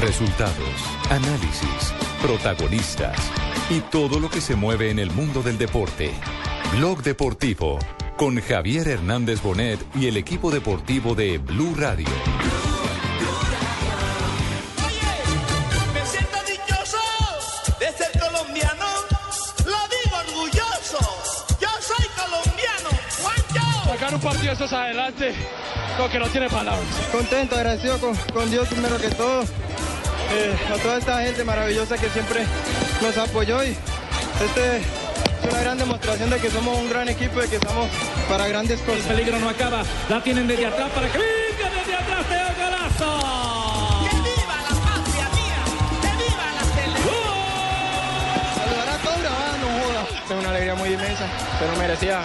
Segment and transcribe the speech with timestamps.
[0.00, 0.54] Resultados,
[1.10, 3.16] análisis, protagonistas
[3.70, 6.12] y todo lo que se mueve en el mundo del deporte.
[6.76, 7.78] Blog Deportivo
[8.16, 12.06] con Javier Hernández Bonet y el equipo deportivo de Blue Radio.
[15.92, 16.98] Me siento dichoso
[17.80, 18.84] de ser colombiano,
[19.64, 20.98] lo digo orgulloso,
[21.60, 22.90] yo soy colombiano,
[23.22, 23.90] Juancho.
[23.90, 25.34] Sacar un partido de esos adelante,
[25.98, 26.84] lo que no tiene palabras.
[27.12, 32.08] Contento, agradecido con, con Dios primero que todo, eh, a toda esta gente maravillosa que
[32.10, 32.44] siempre
[33.02, 33.76] nos apoyó y
[34.44, 34.82] este es
[35.50, 37.88] una gran demostración de que somos un gran equipo y que estamos
[38.28, 39.02] para grandes El cosas.
[39.06, 44.08] peligro no acaba, la tienen desde atrás para que venga desde atrás, Teo Golazo.
[44.10, 45.64] Que viva la patria mía,
[46.02, 47.14] que viva la selección.
[48.56, 50.06] Saludar a todos, ah, no joda.
[50.24, 51.26] Es una alegría muy inmensa,
[51.58, 52.22] se lo merecía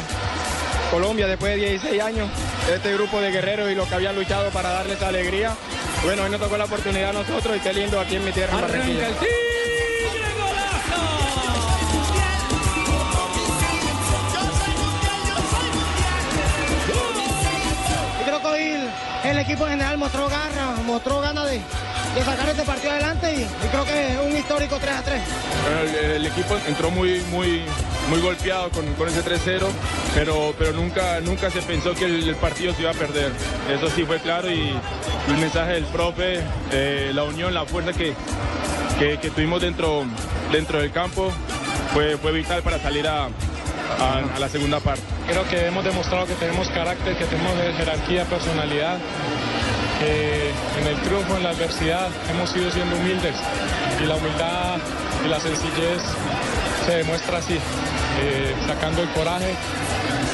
[0.90, 2.30] Colombia después de 16 años,
[2.74, 5.56] este grupo de guerreros y los que habían luchado para darles alegría.
[6.04, 8.58] Bueno, hoy nos tocó la oportunidad a nosotros y qué lindo aquí en mi tierra,
[8.58, 9.08] en Arranca Barranquilla.
[9.08, 9.30] el tigre,
[10.40, 11.02] golazo.
[18.20, 18.90] Yo creo que hoy
[19.26, 21.62] el, equipo en general mostró garra, mostró ganas de,
[22.16, 25.22] de sacar este partido adelante y, y creo que es un histórico 3 a 3.
[25.64, 27.64] Bueno, el, el equipo entró muy, muy,
[28.10, 29.62] muy golpeado con, con ese 3-0,
[30.16, 33.32] pero, pero nunca, nunca se pensó que el, partido se iba a perder.
[33.72, 34.74] Eso sí fue claro y
[35.28, 36.40] el mensaje del profe,
[36.72, 38.14] eh, la unión, la fuerza que,
[38.98, 40.04] que, tuvimos dentro,
[40.52, 41.32] dentro del campo
[41.94, 43.30] fue, fue vital para salir a,
[44.40, 45.02] la segunda parte.
[45.28, 48.98] Creo que hemos demostrado que tenemos carácter, que tenemos jerarquía, personalidad.
[50.00, 53.36] que en el triunfo, en la adversidad, hemos ido siendo humildes.
[54.02, 54.78] Y la humildad
[55.26, 56.02] y la sencillez
[56.86, 57.60] se demuestra así,
[58.22, 59.54] eh, sacando el coraje,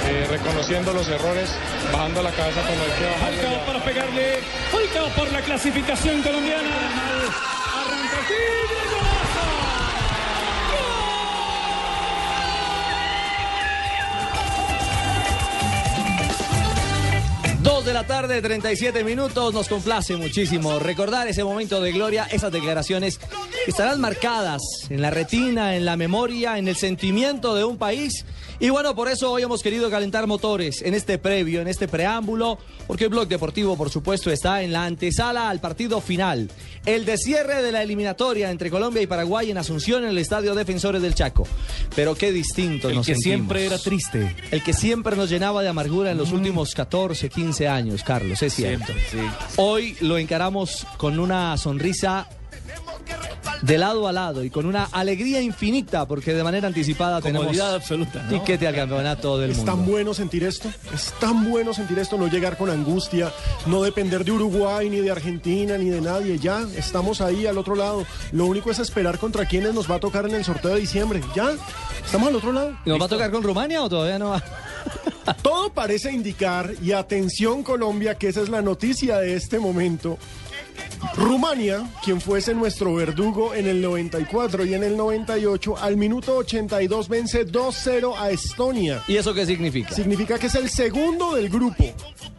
[0.07, 1.49] eh, reconociendo los errores,
[1.91, 3.33] bajando la cabeza cuando hay que bajar.
[3.33, 4.39] Falcao para pegarle.
[4.71, 6.69] Falcao por la clasificación colombiana.
[7.85, 8.17] Arranca
[8.91, 9.45] golazo.
[17.61, 19.53] Dos de la tarde, 37 minutos.
[19.53, 23.19] Nos complace muchísimo recordar ese momento de gloria, esas declaraciones
[23.67, 28.25] estarán marcadas en la retina, en la memoria, en el sentimiento de un país.
[28.59, 32.57] Y bueno, por eso hoy hemos querido calentar motores en este previo, en este preámbulo,
[32.87, 36.49] porque el Blog Deportivo, por supuesto, está en la antesala al partido final.
[36.85, 40.55] El de cierre de la eliminatoria entre Colombia y Paraguay en Asunción en el Estadio
[40.55, 41.45] Defensores del Chaco.
[41.95, 43.37] Pero qué distinto El nos que sentimos.
[43.37, 44.35] siempre era triste.
[44.51, 48.53] El que siempre nos llenaba de amargura en los últimos 14, 15 años, Carlos, es
[48.53, 48.93] cierto.
[49.57, 52.29] Hoy lo encaramos con una sonrisa
[53.61, 57.75] de lado a lado y con una alegría infinita porque de manera anticipada tenemos Comodidad
[57.75, 58.29] absoluta, ¿no?
[58.39, 59.71] tiquete al campeonato del Es mundo.
[59.71, 63.31] tan bueno sentir esto, es tan bueno sentir esto, no llegar con angustia,
[63.65, 67.75] no depender de Uruguay, ni de Argentina, ni de nadie, ya estamos ahí al otro
[67.75, 68.05] lado.
[68.31, 71.21] Lo único es esperar contra quienes nos va a tocar en el sorteo de diciembre,
[71.35, 71.53] ya,
[72.03, 72.77] estamos al otro lado.
[72.85, 74.43] ¿Nos va a tocar con Rumania o todavía no va?
[75.41, 80.19] Todo parece indicar, y atención Colombia, que esa es la noticia de este momento.
[81.15, 87.07] Rumania, quien fuese nuestro verdugo en el 94 y en el 98, al minuto 82
[87.07, 89.01] vence 2-0 a Estonia.
[89.07, 89.91] ¿Y eso qué significa?
[89.93, 91.85] Significa que es el segundo del grupo.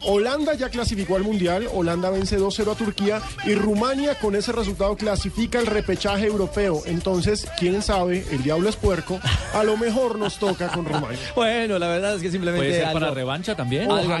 [0.03, 4.95] Holanda ya clasificó al Mundial, Holanda vence 2-0 a Turquía y Rumania con ese resultado
[4.95, 6.83] clasifica el repechaje europeo.
[6.85, 9.19] Entonces, quién sabe, el diablo es puerco,
[9.53, 11.17] a lo mejor nos toca con Rumania.
[11.35, 13.89] Bueno, la verdad es que simplemente Puede ser algo- para revancha también.
[13.91, 14.13] Algo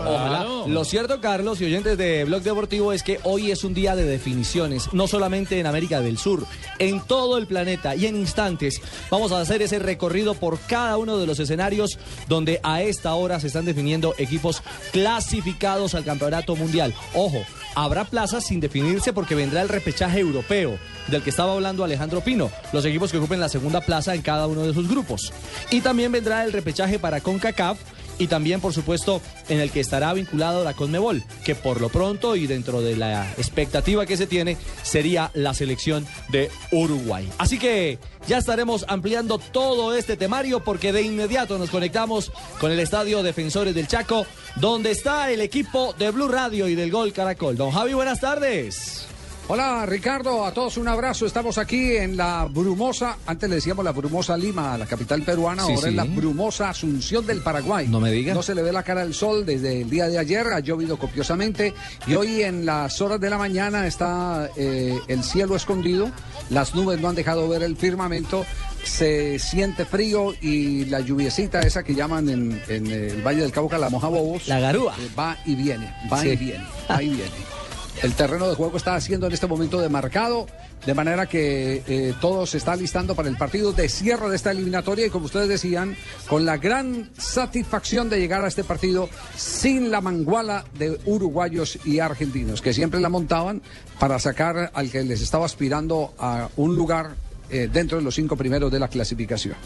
[0.00, 0.46] Ojalá.
[0.66, 4.04] Lo cierto, Carlos y oyentes de Blog Deportivo, es que hoy es un día de
[4.04, 6.46] definiciones, no solamente en América del Sur,
[6.78, 8.80] en todo el planeta y en instantes
[9.10, 11.98] vamos a hacer ese recorrido por cada uno de los escenarios
[12.28, 14.62] donde a esta hora se están definiendo equipos
[14.92, 16.94] clasificados al Campeonato Mundial.
[17.14, 17.42] Ojo,
[17.74, 20.78] habrá plazas sin definirse porque vendrá el repechaje europeo
[21.08, 24.46] del que estaba hablando Alejandro Pino, los equipos que ocupen la segunda plaza en cada
[24.46, 25.32] uno de sus grupos.
[25.70, 27.78] Y también vendrá el repechaje para CONCACAF
[28.20, 32.36] y también, por supuesto, en el que estará vinculado la Conmebol, que por lo pronto
[32.36, 37.28] y dentro de la expectativa que se tiene, sería la selección de Uruguay.
[37.38, 42.30] Así que ya estaremos ampliando todo este temario porque de inmediato nos conectamos
[42.60, 44.26] con el Estadio Defensores del Chaco,
[44.56, 47.56] donde está el equipo de Blue Radio y del Gol Caracol.
[47.56, 49.09] Don Javi, buenas tardes.
[49.52, 51.26] Hola Ricardo, a todos un abrazo.
[51.26, 55.70] Estamos aquí en la brumosa, antes le decíamos la brumosa Lima, la capital peruana, Sí,
[55.72, 55.88] ahora sí.
[55.88, 57.88] es la brumosa Asunción del Paraguay.
[57.88, 58.32] No me diga.
[58.32, 60.96] No se le ve la cara del sol desde el día de ayer, ha llovido
[61.00, 61.74] copiosamente
[62.06, 66.12] y hoy en las horas de la mañana está eh, el cielo escondido,
[66.50, 68.46] las nubes no han dejado ver el firmamento,
[68.84, 73.78] se siente frío y la lluviecita esa que llaman en, en el Valle del Cauca
[73.78, 74.46] la moja bobos.
[74.46, 74.94] La garúa.
[75.00, 76.28] eh, va y viene, va Sí.
[76.28, 77.30] y viene, va y viene.
[78.02, 80.46] El terreno de juego está siendo en este momento demarcado,
[80.86, 84.52] de manera que eh, todo se está listando para el partido de cierre de esta
[84.52, 85.96] eliminatoria y como ustedes decían,
[86.26, 91.98] con la gran satisfacción de llegar a este partido sin la manguala de uruguayos y
[91.98, 93.60] argentinos, que siempre la montaban
[93.98, 97.16] para sacar al que les estaba aspirando a un lugar
[97.50, 99.56] eh, dentro de los cinco primeros de la clasificación.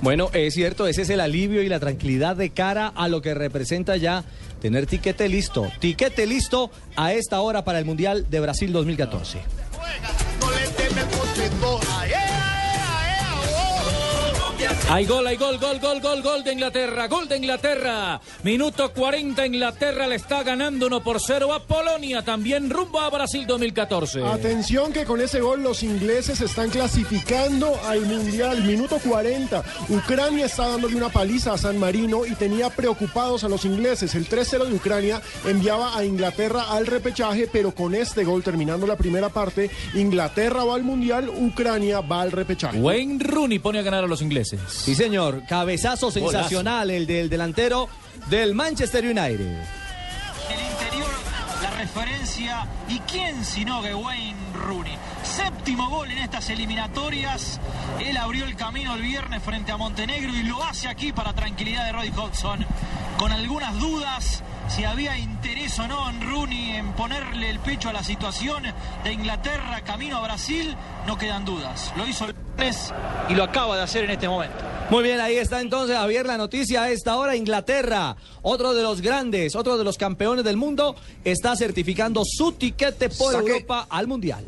[0.00, 3.34] Bueno, es cierto, ese es el alivio y la tranquilidad de cara a lo que
[3.34, 4.24] representa ya
[4.60, 5.70] tener tiquete listo.
[5.80, 9.40] Tiquete listo a esta hora para el Mundial de Brasil 2014.
[14.92, 18.20] Hay gol, hay gol, gol, gol, gol, gol de Inglaterra, gol de Inglaterra.
[18.42, 23.46] Minuto 40, Inglaterra le está ganando 1 por 0 a Polonia, también rumbo a Brasil
[23.46, 24.22] 2014.
[24.22, 28.62] Atención que con ese gol los ingleses están clasificando al Mundial.
[28.64, 29.64] Minuto 40.
[29.88, 34.14] Ucrania está dándole una paliza a San Marino y tenía preocupados a los ingleses.
[34.14, 38.96] El 3-0 de Ucrania enviaba a Inglaterra al repechaje, pero con este gol terminando la
[38.96, 42.78] primera parte, Inglaterra va al Mundial, Ucrania va al repechaje.
[42.78, 44.81] Wayne Rooney pone a ganar a los ingleses.
[44.82, 45.44] Sí, señor.
[45.46, 47.88] Cabezazo sensacional el del delantero
[48.28, 49.40] del Manchester United.
[50.50, 51.10] el interior,
[51.62, 54.98] la referencia y quién sino que Wayne Rooney.
[55.22, 57.60] Séptimo gol en estas eliminatorias.
[58.00, 61.86] Él abrió el camino el viernes frente a Montenegro y lo hace aquí para tranquilidad
[61.86, 62.66] de Roy Hodgson.
[63.18, 67.92] Con algunas dudas si había interés o no en Rooney en ponerle el pecho a
[67.92, 68.62] la situación
[69.04, 70.76] de Inglaterra camino a Brasil,
[71.06, 71.92] no quedan dudas.
[71.96, 72.92] Lo hizo el viernes
[73.28, 74.56] y lo acaba de hacer en este momento.
[74.90, 77.34] Muy bien, ahí está entonces Javier la noticia a esta hora.
[77.34, 83.08] Inglaterra, otro de los grandes, otro de los campeones del mundo, está certificando su tiquete
[83.08, 83.52] por Saque.
[83.52, 84.44] Europa al Mundial.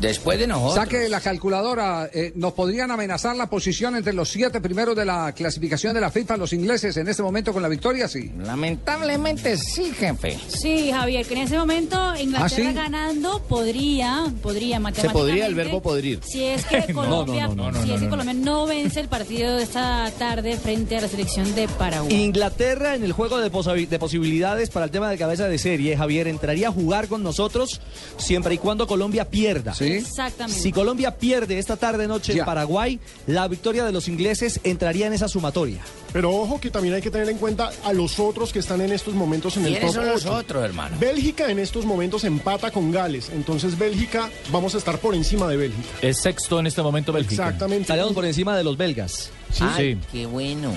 [0.00, 0.74] Después de nosotros.
[0.74, 2.10] Saque la calculadora.
[2.12, 6.10] eh, ¿Nos podrían amenazar la posición entre los siete primeros de la clasificación de la
[6.10, 8.06] FIFA los ingleses en este momento con la victoria?
[8.08, 8.30] Sí.
[8.38, 10.38] Lamentablemente sí, jefe.
[10.48, 12.72] Sí, Javier, que en ese momento Inglaterra ¿Ah, sí?
[12.74, 15.18] ganando podría, podría Se matemáticamente.
[15.18, 16.20] podría el verbo podrir.
[16.24, 18.08] Si es que Colombia, no, no, no, si es que.
[18.08, 22.14] Colombia no vence el partido de esta tarde frente a la selección de Paraguay.
[22.14, 23.48] Inglaterra en el juego de,
[23.86, 27.80] de posibilidades para el tema de cabeza de serie, Javier, entraría a jugar con nosotros
[28.18, 29.72] siempre y cuando Colombia pierda.
[29.92, 30.60] Exactamente.
[30.60, 35.12] Si Colombia pierde esta tarde noche en Paraguay, la victoria de los ingleses entraría en
[35.12, 35.80] esa sumatoria.
[36.12, 38.92] Pero ojo que también hay que tener en cuenta a los otros que están en
[38.92, 40.34] estos momentos en el ¿Quiénes top son los 8.
[40.34, 40.96] otros, hermano?
[41.00, 43.30] Bélgica en estos momentos empata con Gales.
[43.34, 45.88] Entonces Bélgica, vamos a estar por encima de Bélgica.
[46.02, 47.44] Es sexto en este momento Bélgica.
[47.44, 47.82] Exactamente.
[47.82, 49.30] Estaríamos por encima de los belgas.
[49.60, 50.72] Ay, qué bueno.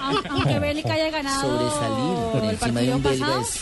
[0.00, 3.40] Aun- Aunque Bélgica haya ganado Sobresalir por el encima de partido un belga pasado.
[3.42, 3.60] es-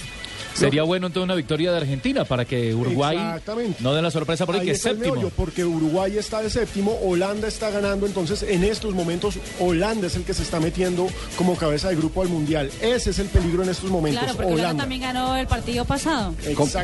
[0.54, 3.82] Sería bueno entonces una victoria de Argentina para que Uruguay Exactamente.
[3.82, 5.14] no dé la sorpresa por ahí Ahí que es séptimo.
[5.14, 10.14] meollo, porque Uruguay está de séptimo, Holanda está ganando, entonces en estos momentos Holanda es
[10.16, 12.70] el que se está metiendo como cabeza de grupo al Mundial.
[12.80, 14.82] Ese es el peligro en estos momentos, Claro, porque Holanda Holanda.
[14.84, 16.34] también ganó el partido pasado.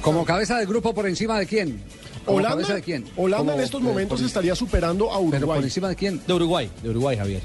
[0.02, 1.80] Como, cabeza de grupo por encima de quién?
[2.24, 3.04] ¿Como Holanda, de quién?
[3.16, 5.58] Holanda en estos momentos por- estaría superando a ¿Pero Uruguay.
[5.58, 6.20] por encima de quién?
[6.26, 7.40] De Uruguay, de Uruguay, Javier.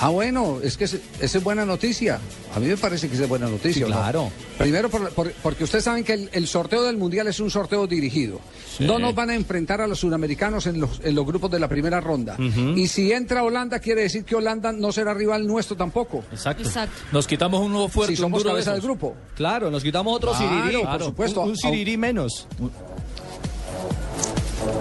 [0.00, 2.18] Ah, bueno, es que esa es buena noticia.
[2.54, 3.72] A mí me parece que esa es buena noticia.
[3.86, 3.96] Sí, ¿no?
[3.96, 4.30] claro.
[4.58, 7.86] Primero, por- por- porque ustedes saben que el, el sorteo del Mundial es un sorteo
[7.86, 8.40] dirigido.
[8.76, 8.84] Sí.
[8.84, 11.68] No nos van a enfrentar a los sudamericanos en los, en los grupos de la
[11.68, 12.36] primera ronda.
[12.38, 16.24] Y si entra Holanda, quiere decir que Holanda no será rival nuestro tampoco.
[16.32, 16.64] Exacto.
[16.64, 16.96] Exacto.
[17.12, 19.14] Nos quitamos un nuevo fuerte, Si un somos duro de cabeza del grupo.
[19.36, 20.84] Claro, nos quitamos otro Claro, sirirí.
[20.84, 21.40] por supuesto.
[21.42, 22.46] Un, un sirirí menos.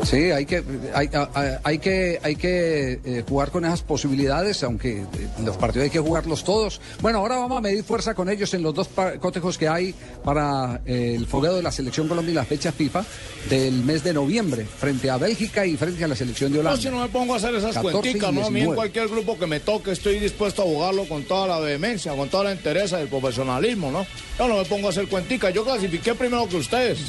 [0.03, 0.63] Sí, hay que,
[0.93, 5.05] hay, que, hay que eh, jugar con esas posibilidades, aunque eh,
[5.43, 6.81] los partidos hay que jugarlos todos.
[7.01, 10.81] Bueno, ahora vamos a medir fuerza con ellos en los dos cotejos que hay para
[10.85, 13.05] eh, el fogueo de la selección Colombia y la fecha FIFA
[13.49, 16.81] del mes de noviembre, frente a Bélgica y frente a la selección de No, Holanda.
[16.81, 18.45] si no me pongo a hacer esas 14 y cuenticas, ¿no?
[18.45, 18.75] A mí en 19.
[18.75, 22.45] cualquier grupo que me toque estoy dispuesto a jugarlo con toda la vehemencia, con toda
[22.45, 24.05] la entereza y el profesionalismo, ¿no?
[24.37, 26.99] Yo no me pongo a hacer cuenticas, yo clasifiqué primero que ustedes.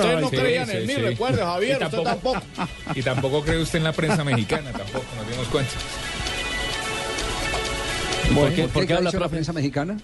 [0.00, 1.00] Ustedes no Sí, creían sí, en mí, sí.
[1.00, 2.42] recuerde, Javier, Y usted tampoco.
[2.94, 5.72] Y tampoco cree usted en la prensa mexicana, tampoco, nos dimos cuenta.
[8.34, 9.96] ¿Por qué- qué, por qué habla, la prensa mexicana?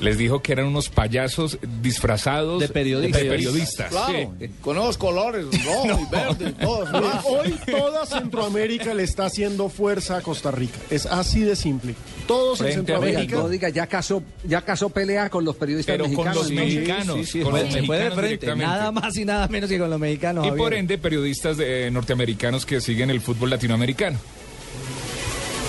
[0.00, 3.22] Les dijo que eran unos payasos disfrazados De periodistas.
[3.22, 3.90] de periodistas.
[3.90, 4.50] Claro, Sí.
[4.60, 7.24] con esos colores, rojo y verde, y todos.
[7.24, 10.78] Hoy toda Centroamérica le está haciendo fuerza a Costa Rica.
[10.90, 11.94] Es así de simple.
[12.26, 13.36] Todos en Centroamérica.
[13.36, 16.36] no diga, ya casó, ya casó pelea con los periodistas Pero con mexicanos.
[16.36, 16.60] los ¿no?
[16.60, 18.66] mexicanos, Sí, sí, con los de mexicanos frente, directamente.
[18.66, 20.44] nada más y nada menos que con los mexicanos.
[20.44, 20.64] Y Javier.
[20.64, 24.18] por ende, periodistas de- norteamericanos que siguen el fútbol latinoamericano.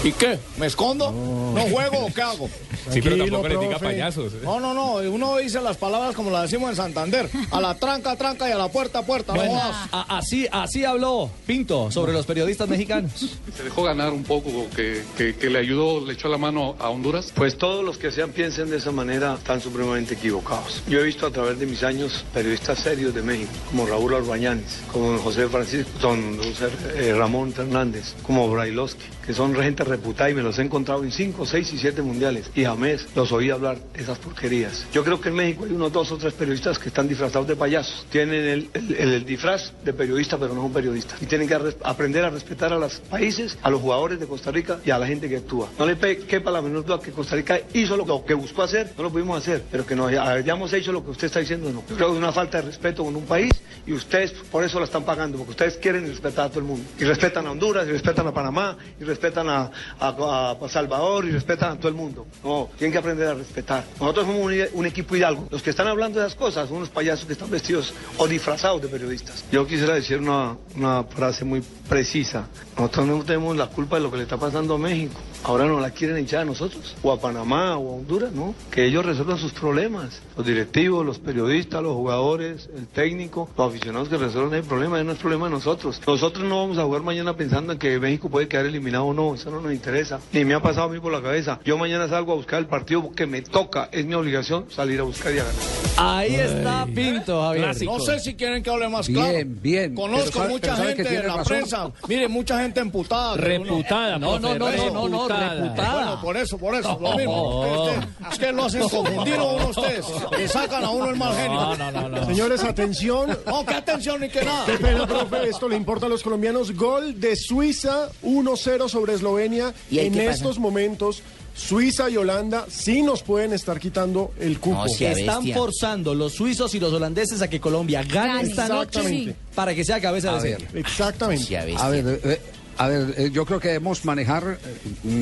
[0.06, 0.38] ¿Y qué?
[0.58, 1.12] ¿Me escondo?
[1.12, 2.48] ¿No juego o qué hago?
[2.92, 3.86] Sí, pero Tranquilo, tampoco les diga profe.
[3.86, 4.34] payasos.
[4.34, 4.38] ¿eh?
[4.44, 4.94] No, no, no.
[5.12, 7.28] Uno dice las palabras como las decimos en Santander.
[7.50, 9.34] A la tranca, tranca y a la puerta, puerta.
[9.34, 9.76] No Bueno, jodas.
[9.92, 13.12] a- así, así habló Pinto sobre los periodistas mexicanos.
[13.58, 16.90] Se dejó ganar un poco, que, que- que le ayudó, le echó la mano a
[16.90, 17.32] Honduras.
[17.36, 20.84] Pues todos los que sean piensen de esa manera están supremamente equivocados.
[20.88, 24.82] Yo he visto a través de mis años periodistas serios de México, como Raúl Arbañanes,
[24.94, 30.34] como José Francisco, don José, eh, Ramón Fernández, como Brailovsky, que son gente reputada y
[30.34, 33.77] me los he encontrado en 5, 6 y 7 mundiales y jamás los oí hablar
[33.94, 34.86] esas porquerías.
[34.94, 37.55] Yo creo que en México hay unos dos o tres periodistas que están disfrazados de
[37.55, 38.05] payasos.
[38.10, 41.22] Tienen el, el- el disfraz de periodista, pero no son periodistas.
[41.22, 44.51] Y tienen que res- aprender a respetar a los países, a los jugadores de Costa
[44.51, 45.70] Rica y a la gente que actúa.
[45.79, 48.94] No le quepa la menor duda que Costa Rica hizo lo, lo que buscó hacer,
[48.98, 51.84] no lo pudimos hacer, pero que nos hayamos hecho lo que usted está diciendo, no.
[51.89, 53.51] Yo creo que es una falta de respeto con un país
[53.88, 56.84] y ustedes por eso la están pagando, porque ustedes quieren respetar a todo el mundo.
[57.00, 59.14] Y respetan a Honduras, y respetan a Panamá, y respetan
[59.48, 62.25] a, a- Salvador, y respetan a todo el mundo.
[62.43, 63.84] No, tienen que aprender a respetar.
[64.00, 65.48] Nosotros somos un, equipo hidalgo.
[65.51, 68.81] Los que están hablando de esas cosas son unos payasos que están vestidos o disfrazados
[68.81, 69.45] de periodistas.
[69.51, 72.48] Yo quisiera decir una, una frase muy precisa.
[72.77, 75.19] Nosotros no tenemos la culpa de lo que le está pasando a México.
[75.43, 78.55] Ahora no la quieren echar a nosotros, o a Panamá, o a Honduras, ¿no?
[78.72, 80.19] Que ellos resuelvan sus problemas.
[80.36, 85.12] Los directivos, los periodistas, los jugadores, el técnico, los aficionados que resuelvan el problema, no
[85.12, 86.01] es problema de nosotros.
[86.07, 89.36] Nosotros no vamos a jugar mañana pensando en que México puede quedar eliminado o no,
[89.36, 90.20] eso no nos interesa.
[90.32, 91.60] Ni me ha pasado a mí por la cabeza.
[91.66, 95.04] Yo mañana salgo a buscar el partido que me toca, es mi obligación salir a
[95.04, 95.62] buscar y a ganar.
[95.98, 97.84] Ahí está Pinto, Javier.
[97.86, 99.48] No sé si quieren que hable más Bien, claro.
[99.62, 99.96] bien.
[99.96, 101.46] Conozco Pero sabe- mucha pero gente en la razón.
[101.46, 101.92] prensa.
[102.08, 103.38] Mire, mucha gente emputada.
[103.38, 105.94] Reputada, No, no, no, no, no, no, reputada.
[105.96, 107.66] Bueno, por eso, por eso, lo mismo.
[107.66, 110.06] Es que- Es que lo hacen confundir a uno ustedes.
[110.38, 111.60] Le sacan a uno el mal genio.
[111.60, 112.26] No, no, no, no.
[112.26, 113.38] Señores, atención.
[113.46, 114.66] No, qué atención ni que nada.
[114.66, 116.74] Qué pena, profe, esto le importa a los colombianos.
[116.76, 119.74] Gol de Suiza 1-0 sobre Eslovenia.
[119.92, 121.22] ¿Y En estos momentos,
[121.56, 124.75] Suiza y Holanda sí nos pueden estar quitando el cupo.
[124.78, 125.56] No, Están bestia.
[125.56, 130.02] forzando los suizos y los holandeses a que Colombia gane esta noche para que sea
[130.02, 130.60] cabeza de A ver.
[130.62, 130.80] serie.
[130.80, 131.58] Exactamente.
[131.58, 132.40] A ver, eh, eh,
[132.78, 134.58] a ver, eh, yo creo que debemos manejar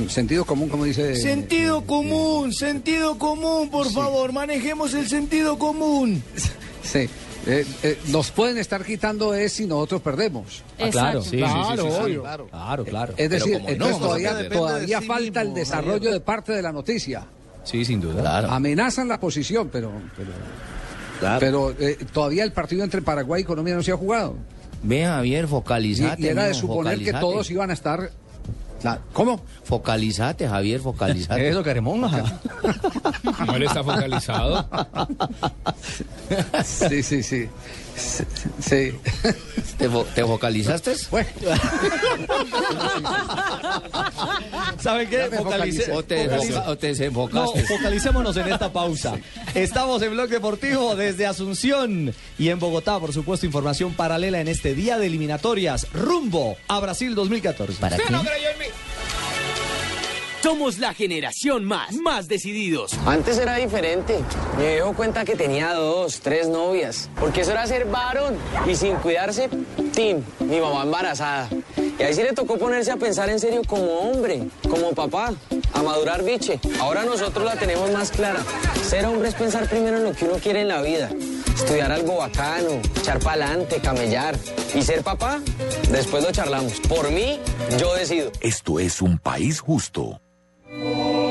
[0.09, 1.15] sentido común, como dice.
[1.15, 6.23] Sentido común, sentido común, por favor, manejemos el sentido común.
[6.83, 7.07] Sí.
[7.45, 10.63] Eh, eh, nos pueden estar quitando es si nosotros perdemos.
[10.79, 12.01] Ah, claro, sí, sí, Claro, sí, sí, sí.
[12.03, 12.23] obvio.
[12.49, 13.13] Claro, claro.
[13.17, 16.13] Es decir, entonces no, todavía, depende todavía de sí falta el desarrollo Javier.
[16.13, 17.25] de parte de la noticia.
[17.63, 18.39] Sí, sin duda.
[18.53, 23.83] Amenazan la posición, pero, pero, pero eh, todavía el partido entre Paraguay y Colombia no
[23.83, 24.35] se ha jugado.
[24.81, 26.21] Ve, Javier, Y, focalizate.
[26.21, 28.11] y era de suponer que todos iban a estar.
[28.83, 29.41] La- ¿Cómo?
[29.63, 31.49] Focalizate, Javier, focalizate.
[31.49, 32.39] Eso, Caremonja.
[33.45, 34.67] No él está focalizado.
[36.63, 37.49] Sí, sí, sí.
[37.95, 38.23] Sí.
[38.59, 38.91] sí.
[39.77, 40.93] ¿Te, fo- te focalizaste?
[41.11, 41.27] Bueno,
[44.79, 45.29] ¿Saben qué?
[45.35, 45.91] Focalicé.
[45.91, 46.31] ¿O te, o
[46.65, 47.63] No, desenfocaste?
[47.65, 49.15] focalicémonos en esta pausa.
[49.53, 54.73] Estamos en Blog Deportivo desde Asunción y en Bogotá, por supuesto, información paralela en este
[54.75, 57.79] día de eliminatorias rumbo a Brasil 2014.
[57.79, 58.03] ¿Para qué?
[60.43, 62.91] Somos la generación más, más decididos.
[63.05, 64.19] Antes era diferente.
[64.57, 67.09] Me dio cuenta que tenía dos, tres novias.
[67.17, 68.35] Porque eso era ser varón.
[68.67, 69.47] Y sin cuidarse,
[69.93, 71.47] Tim, mi mamá embarazada.
[71.97, 75.33] Y ahí sí le tocó ponerse a pensar en serio como hombre, como papá,
[75.71, 76.59] a madurar biche.
[76.81, 78.43] Ahora nosotros la tenemos más clara.
[78.83, 81.09] Ser hombre es pensar primero en lo que uno quiere en la vida.
[81.55, 84.35] Estudiar algo bacano, echar pa'lante, camellar.
[84.75, 85.39] Y ser papá,
[85.89, 86.81] después lo charlamos.
[86.81, 87.39] Por mí,
[87.79, 88.29] yo decido.
[88.41, 90.19] Esto es un país justo.
[90.79, 91.22] Lo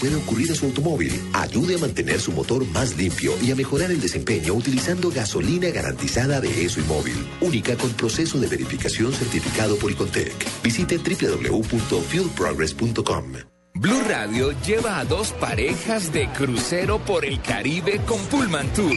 [0.00, 1.20] puede ocurrir a su automóvil.
[1.32, 6.40] Ayude a mantener su motor más limpio y a mejorar el desempeño utilizando gasolina garantizada
[6.40, 10.32] de ESO y móvil, única con proceso de verificación certificado por Icontec.
[10.62, 13.32] Visite www.fuelprogress.com.
[13.74, 18.96] Blue Radio lleva a dos parejas de crucero por el Caribe con Pullman Tour.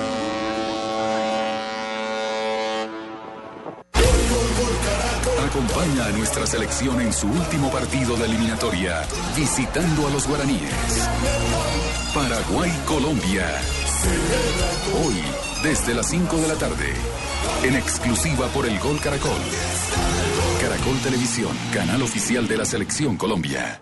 [5.61, 9.03] Acompaña a nuestra selección en su último partido de eliminatoria,
[9.35, 11.07] visitando a los guaraníes.
[12.15, 13.45] Paraguay-Colombia.
[15.05, 15.21] Hoy,
[15.61, 16.93] desde las 5 de la tarde,
[17.63, 19.39] en exclusiva por el Gol Caracol.
[20.59, 23.81] Caracol Televisión, canal oficial de la Selección Colombia.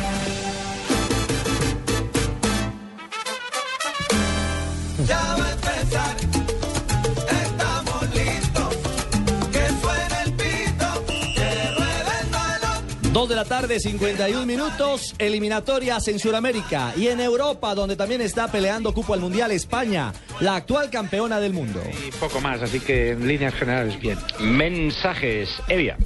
[13.11, 18.49] 2 de la tarde, 51 minutos, eliminatorias en Sudamérica y en Europa, donde también está
[18.49, 21.81] peleando cupo al Mundial España, la actual campeona del mundo.
[22.07, 24.17] Y poco más, así que en líneas generales bien.
[24.39, 25.97] Mensajes, Evia.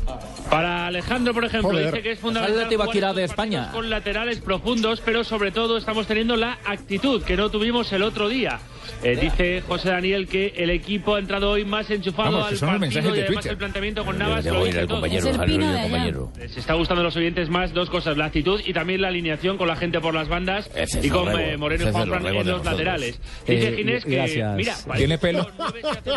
[0.50, 1.92] Para Alejandro, por ejemplo, Joder.
[1.92, 3.72] dice que es fundamental jugar de España.
[3.72, 8.30] con laterales profundos, pero sobre todo estamos teniendo la actitud que no tuvimos el otro
[8.30, 8.60] día.
[9.04, 13.00] Eh, dice José Daniel que el equipo ha entrado hoy más enchufado Vamos, al partido
[13.00, 13.52] y de además Twitter.
[13.52, 15.02] el planteamiento con Navas lo dice todo.
[15.02, 16.32] compañero, compañero.
[16.38, 19.58] Les está gustando a los oyentes más dos cosas, la actitud y también la alineación
[19.58, 21.94] con la gente por las bandas Ese y con el eh, Moreno y es el
[21.94, 23.20] Juanfran rebo en los laterales.
[23.48, 24.56] Dice Eh, Ginés que, gracias.
[24.56, 25.48] mira, ¿Tiene pelo?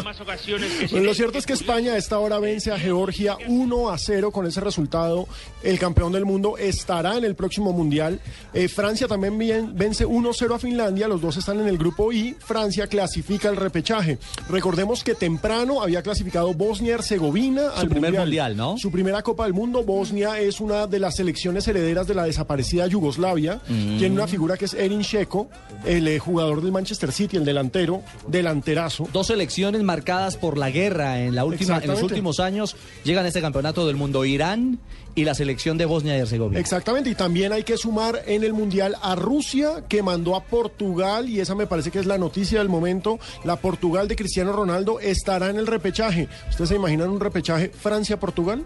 [0.04, 3.90] Más ocasiones que lo cierto es que España a esta hora vence a Georgia 1
[3.90, 5.26] a 0 con ese resultado.
[5.62, 8.20] El campeón del mundo estará en el próximo mundial.
[8.54, 11.08] Eh, Francia también bien- vence 1-0 a Finlandia.
[11.08, 12.34] Los dos están en el grupo I.
[12.38, 12.57] Francia
[12.88, 14.18] clasifica el repechaje.
[14.48, 18.78] Recordemos que temprano había clasificado Bosnia y Herzegovina Su al primer mundial, ¿no?
[18.78, 19.82] Su primera Copa del Mundo.
[19.84, 23.60] Bosnia es una de las selecciones herederas de la desaparecida Yugoslavia.
[23.68, 23.98] Mm.
[23.98, 25.48] Tiene una figura que es Erin Sheko,
[25.84, 29.08] el eh, jugador del Manchester City, el delantero, delanterazo.
[29.12, 33.28] Dos selecciones marcadas por la guerra en, la última, en los últimos años llegan a
[33.28, 34.24] este campeonato del mundo.
[34.24, 34.78] Irán
[35.18, 36.60] y la selección de Bosnia y Herzegovina.
[36.60, 41.28] Exactamente, y también hay que sumar en el Mundial a Rusia, que mandó a Portugal,
[41.28, 45.00] y esa me parece que es la noticia del momento, la Portugal de Cristiano Ronaldo
[45.00, 46.28] estará en el repechaje.
[46.50, 48.64] ¿Ustedes se imaginan un repechaje Francia-Portugal?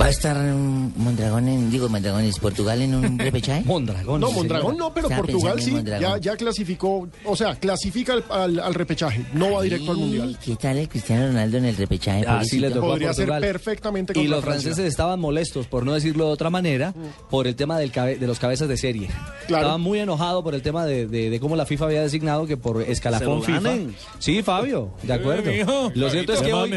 [0.00, 3.62] ¿Va a estar Mondragón en, digo Mondragón, es Portugal en un repechaje?
[3.66, 4.20] Mondragón.
[4.20, 5.72] No, Mondragón no, pero Portugal sí,
[6.20, 10.38] ya, clasificó, o sea, clasifica al, al- al repechaje, no va directo al Mundial.
[10.44, 12.24] ¿Qué tal el Cristiano Ronaldo en el repechaje?
[12.26, 13.42] Así le tocó a Podría ser Portugal.
[13.52, 14.62] perfectamente Y los Francia.
[14.62, 16.94] franceses estaban molestos, por no decirlo de otra manera,
[17.30, 19.08] por el tema del cabe- de los cabezas de serie.
[19.46, 19.64] Claro.
[19.66, 22.56] Estaban muy enojados por el tema de, de- de cómo la FIFA había designado que
[22.56, 23.60] por escalafón FIFA.
[23.60, 23.94] ganen.
[24.18, 25.52] Sí, Fabio, de acuerdo.
[25.52, 25.92] mijo.
[25.94, 26.72] Lo cierto es que hoy,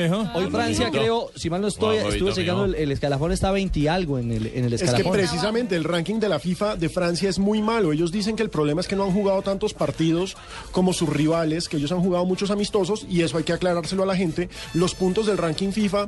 [0.51, 4.17] Francia, creo, si mal no estoy, estuve chequeando, el, el escalafón está 20 y algo
[4.19, 5.13] en el, en el Es que escalafón.
[5.13, 7.91] precisamente el ranking de la FIFA de Francia es muy malo.
[7.91, 10.35] Ellos dicen que el problema es que no han jugado tantos partidos
[10.71, 14.05] como sus rivales, que ellos han jugado muchos amistosos y eso hay que aclarárselo a
[14.05, 14.49] la gente.
[14.73, 16.07] Los puntos del ranking FIFA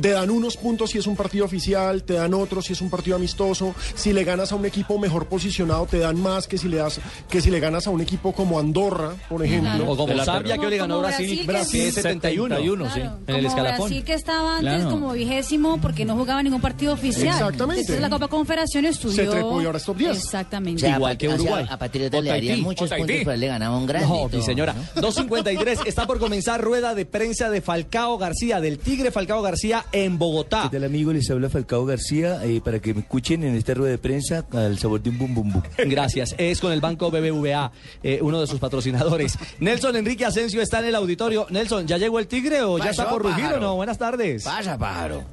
[0.00, 2.90] te dan unos puntos si es un partido oficial, te dan otros si es un
[2.90, 3.74] partido amistoso.
[3.94, 7.00] Si le ganas a un equipo mejor posicionado te dan más que si le das
[7.28, 9.90] que si le ganas a un equipo como Andorra, por ejemplo.
[9.90, 13.18] O como Zambia que hoy le ganó Brasil, Brasil, Brasil, que- es 71, sí, Claro,
[13.26, 13.86] en el como escalafón.
[13.88, 14.90] Brasil que estaba antes Claro.
[14.90, 17.28] como vigésimo porque no jugaba ningún partido oficial.
[17.34, 17.80] Exactamente.
[17.82, 19.14] Entonces la Copa Confederaciones subió.
[19.16, 20.16] Se trepó y ahora es top 10.
[20.16, 20.84] Exactamente.
[20.84, 23.86] O sea, Pat- o sea, a Patriota le darían muchos puntos, pero le ganaba un
[23.86, 24.08] grande.
[24.08, 24.74] No, mi señora.
[24.96, 25.02] ¿no?
[25.02, 25.80] 2.53.
[25.86, 30.62] Está por comenzar rueda de prensa de Falcao García, del Tigre Falcao García en Bogotá.
[30.70, 31.12] ¿Qué tal amigo?
[31.12, 34.78] Les habla Falcao García eh, para que me escuchen en esta rueda de prensa al
[34.78, 35.62] sabor de un bum bum bum.
[35.86, 36.34] Gracias.
[36.38, 37.70] Es con el banco BBVA,
[38.02, 39.38] eh, uno de sus patrocinadores.
[39.60, 41.46] Nelson Enrique Asensio está en el auditorio.
[41.50, 43.76] Nelson, ¿ya llegó el Tigre o ya está por rugir o no?
[43.76, 44.44] Buenas tardes.
[44.44, 45.24] Pasa, pájaro.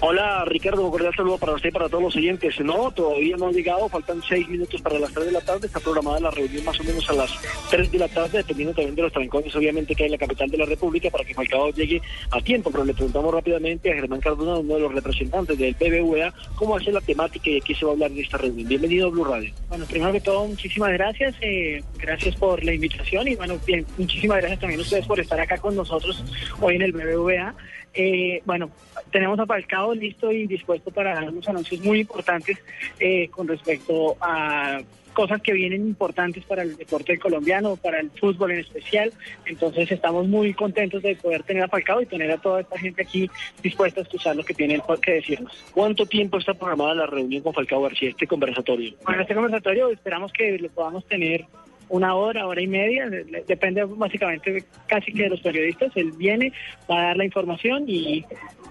[0.00, 2.60] Hola Ricardo, un cordial saludo para usted y para todos los oyentes.
[2.60, 5.80] No, todavía no han llegado, faltan seis minutos para las tres de la tarde, está
[5.80, 7.32] programada la reunión más o menos a las
[7.68, 10.48] tres de la tarde, dependiendo también de los trancones obviamente que hay en la capital
[10.50, 14.20] de la República para que Falcao llegue a tiempo, pero le preguntamos rápidamente a Germán
[14.20, 17.84] Cardona, uno de los representantes del BBVA, cómo ser la temática y de qué se
[17.84, 18.68] va a hablar en esta reunión.
[18.68, 19.52] Bienvenido a Blue Radio.
[19.68, 21.34] bueno, primero que todo, muchísimas gracias.
[21.40, 25.40] eh, gracias por la invitación y, bueno, bien, muchísimas gracias también a ustedes por estar
[25.40, 26.24] acá con nosotros
[26.60, 27.52] hoy en el BBVA.
[27.94, 28.70] Eh, bueno,
[29.10, 32.58] tenemos a Falcao listo y dispuesto para dar unos anuncios muy importantes
[33.00, 34.80] eh, con respecto a
[35.18, 39.12] cosas que vienen importantes para el deporte colombiano, para el fútbol en especial.
[39.46, 43.02] Entonces estamos muy contentos de poder tener a Falcao y tener a toda esta gente
[43.02, 43.28] aquí
[43.60, 45.52] dispuesta a escuchar lo que tienen que decirnos.
[45.72, 48.94] ¿Cuánto tiempo está programada la reunión con Falcao García, este conversatorio?
[49.04, 51.46] Bueno, este conversatorio esperamos que lo podamos tener
[51.88, 55.90] una hora, hora y media, de- de- depende básicamente casi que de los periodistas.
[55.96, 56.52] Él viene,
[56.90, 58.24] va a dar la información y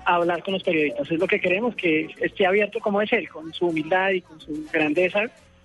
[0.06, 1.10] a hablar con los periodistas.
[1.12, 4.40] Es lo que queremos, que esté abierto como es él, con su humildad y con
[4.40, 5.24] su grandeza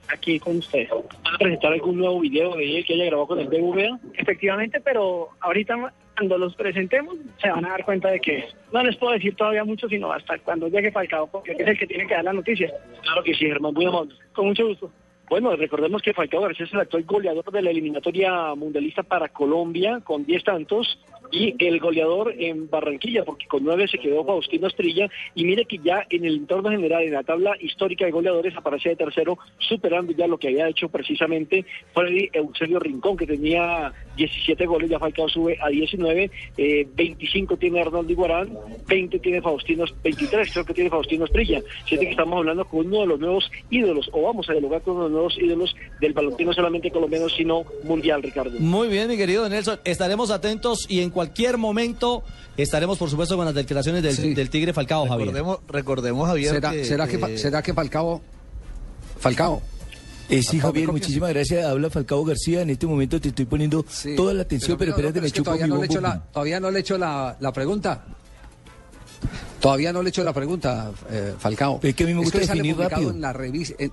[0.08, 0.90] aquí con ustedes.
[0.90, 3.98] ¿Van a presentar algún nuevo video de él que haya grabado con el BBVA?
[4.14, 8.96] Efectivamente, pero ahorita cuando los presentemos se van a dar cuenta de que no les
[8.96, 12.14] puedo decir todavía mucho, sino hasta cuando llegue Falcao, porque es el que tiene que
[12.14, 12.70] dar las noticias.
[13.02, 14.14] Claro que sí, Germán, muy amable.
[14.34, 14.90] Con mucho gusto.
[15.32, 20.02] Bueno, recordemos que Falcao García es el actual goleador de la eliminatoria mundialista para Colombia
[20.04, 20.98] con 10 tantos
[21.32, 25.08] y el goleador en Barranquilla, porque con 9 se quedó Faustino Estrella.
[25.34, 28.90] Y mire que ya en el entorno general, en la tabla histórica de goleadores, aparece
[28.90, 31.64] de tercero, superando ya lo que había hecho precisamente
[31.94, 37.80] Freddy Eusebio Rincón, que tenía 17 goles, ya Falcao sube a 19, eh, 25 tiene
[37.80, 38.50] Arnoldo Iguarán,
[38.86, 41.62] 20 tiene Faustino, 23 creo que tiene Faustino Estrella.
[41.86, 44.96] Siente que estamos hablando con uno de los nuevos ídolos, o vamos a dialogar con
[44.96, 48.58] uno de los nuevos ídolos del baloncesto no solamente colombiano, sino mundial, Ricardo.
[48.58, 49.80] Muy bien, mi querido Nelson.
[49.84, 52.22] Estaremos atentos y en cualquier momento
[52.56, 55.28] estaremos, por supuesto, con las declaraciones del, del Tigre Falcao, Javier.
[55.28, 56.54] Recordemos, recordemos Javier.
[56.54, 58.20] ¿Será, que, será, que, Fa- ¿Será que Falcao...
[59.20, 59.62] Falcao...
[60.28, 61.64] Eh, sí, Javier, muchísimas gracias.
[61.66, 62.62] Habla Falcao García.
[62.62, 65.26] En este momento te estoy poniendo Sí, toda la atención, pero, mira, espérate, no, me
[65.28, 66.08] es todavía mi no le he hecho bombo.
[66.08, 68.04] la, todavía no le he hecho la, la pregunta.
[69.60, 71.80] Todavía no le he hecho la pregunta, eh, Falcao.
[71.82, 73.10] Es que a mí me gusta definir rápido.
[73.10, 73.74] En la revista.
[73.78, 73.92] en-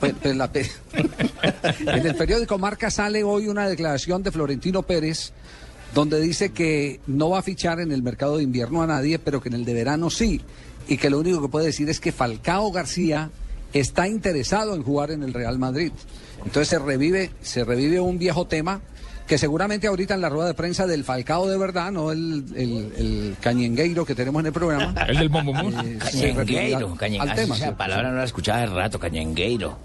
[0.00, 0.70] pues, pues,
[1.80, 5.32] en el periódico Marca sale hoy una declaración de Florentino Pérez
[5.94, 9.40] donde dice que no va a fichar en el mercado de invierno a nadie, pero
[9.40, 10.40] que en el de verano sí.
[10.88, 13.30] Y que lo único que puede decir es que Falcao García
[13.72, 15.92] está interesado en jugar en el Real Madrid.
[16.44, 18.80] Entonces se revive, se revive un viejo tema
[19.26, 22.92] que seguramente ahorita en la rueda de prensa del Falcao de verdad, no el, el,
[22.96, 24.94] el cañengueiro que tenemos en el programa.
[25.08, 25.74] El del bombomón.
[25.86, 27.56] eh, Cañengueiro, cañen- al así tema.
[27.56, 29.76] esa palabra no la escuchaba de rato, cañengueiro.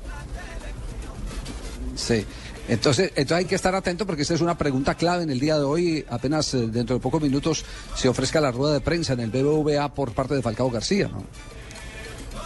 [1.95, 2.25] Sí.
[2.67, 5.57] Entonces, entonces hay que estar atento porque esta es una pregunta clave en el día
[5.57, 6.05] de hoy.
[6.09, 9.93] Apenas eh, dentro de pocos minutos se ofrezca la rueda de prensa en el BBVA
[9.93, 11.09] por parte de Falcao García.
[11.09, 11.23] ¿no?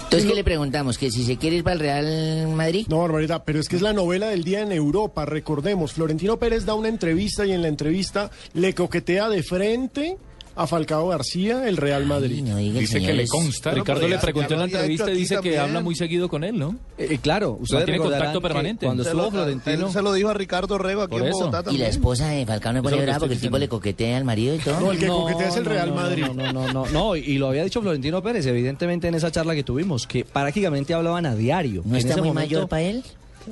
[0.08, 0.98] Entonces, ¿qué le preguntamos?
[0.98, 2.88] ¿Que si se quiere ir para el Real Madrid?
[2.88, 5.92] No, barbaridad, pero es que es la novela del día en Europa, recordemos.
[5.92, 10.18] Florentino Pérez da una entrevista y en la entrevista le coquetea de frente
[10.58, 12.44] a Falcao García, el Real Madrid.
[12.74, 13.72] Dice que le consta.
[13.72, 16.76] Ricardo le preguntó en la entrevista y dice que habla muy seguido con él, ¿no?
[16.98, 18.86] Eh, claro, ustedes Mantiene recordarán contacto permanente.
[18.86, 19.88] Cuando se estuvo lo- Florentino...
[19.88, 21.30] él se lo dijo a Ricardo Rego aquí en.
[21.32, 24.56] Bogotá Y la esposa de Falcao no estoy porque el tipo le coquetea al marido
[24.56, 24.80] y todo.
[24.80, 26.26] No, el que No, coquetea es el Real no, Madrid.
[26.26, 29.54] No, no, no, no, no, y lo había dicho Florentino Pérez, evidentemente en esa charla
[29.56, 31.84] que tuvimos, que prácticamente hablaban a diario.
[31.86, 33.04] ¿No está muy mayor para él?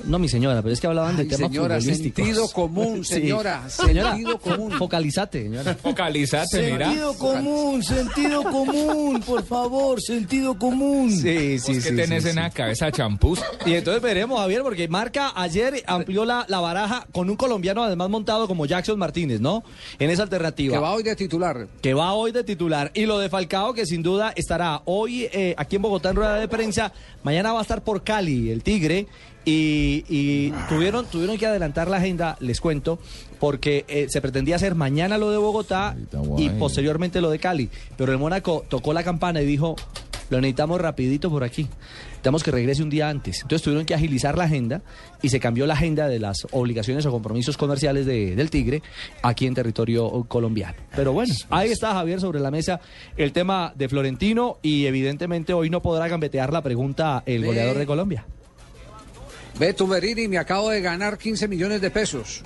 [0.04, 2.24] No, mi señora, pero es que hablaban de Ay, temas señora, futbolísticos.
[2.24, 3.14] sentido común, Sí.
[3.14, 4.72] señora, Señora, sentido común.
[4.72, 5.74] Focalizate, señora.
[5.74, 6.86] Focalizate, mira.
[6.86, 11.10] Sentido común, sentido común, por favor, sentido común.
[11.10, 11.88] Sí, sí, ¿Vos sí.
[11.90, 12.40] qué tenés sí, en sí.
[12.40, 13.40] la cabeza champús?
[13.64, 18.08] Y entonces veremos, Javier, porque Marca ayer amplió la, la baraja con un colombiano además
[18.10, 19.64] montado como Jackson Martínez, ¿no?
[19.98, 20.74] En esa alternativa.
[20.76, 21.68] Que va hoy de titular.
[21.80, 22.90] que va hoy de titular.
[22.94, 26.36] Y lo de Falcao, que sin duda estará hoy eh, aquí en Bogotá en rueda
[26.36, 26.92] de prensa.
[27.22, 29.06] Mañana va a estar por Cali, el Tigre.
[29.48, 32.98] Y, y tuvieron, tuvieron que adelantar la agenda, les cuento,
[33.38, 35.96] porque eh, se pretendía hacer mañana lo de Bogotá
[36.40, 37.70] y posteriormente lo de Cali.
[37.96, 39.76] Pero el Mónaco tocó la campana y dijo,
[40.30, 41.68] lo necesitamos rapidito por aquí.
[42.08, 43.36] Necesitamos que regrese un día antes.
[43.42, 44.82] Entonces tuvieron que agilizar la agenda
[45.22, 48.82] y se cambió la agenda de las obligaciones o compromisos comerciales de- del Tigre
[49.22, 50.74] aquí en territorio colombiano.
[50.96, 52.80] Pero bueno, ahí está Javier sobre la mesa
[53.16, 57.86] el tema de Florentino y evidentemente hoy no podrá gambetear la pregunta el goleador de
[57.86, 58.26] Colombia.
[59.58, 62.42] Ve tu Berini, me acabo de ganar 15 millones de pesos.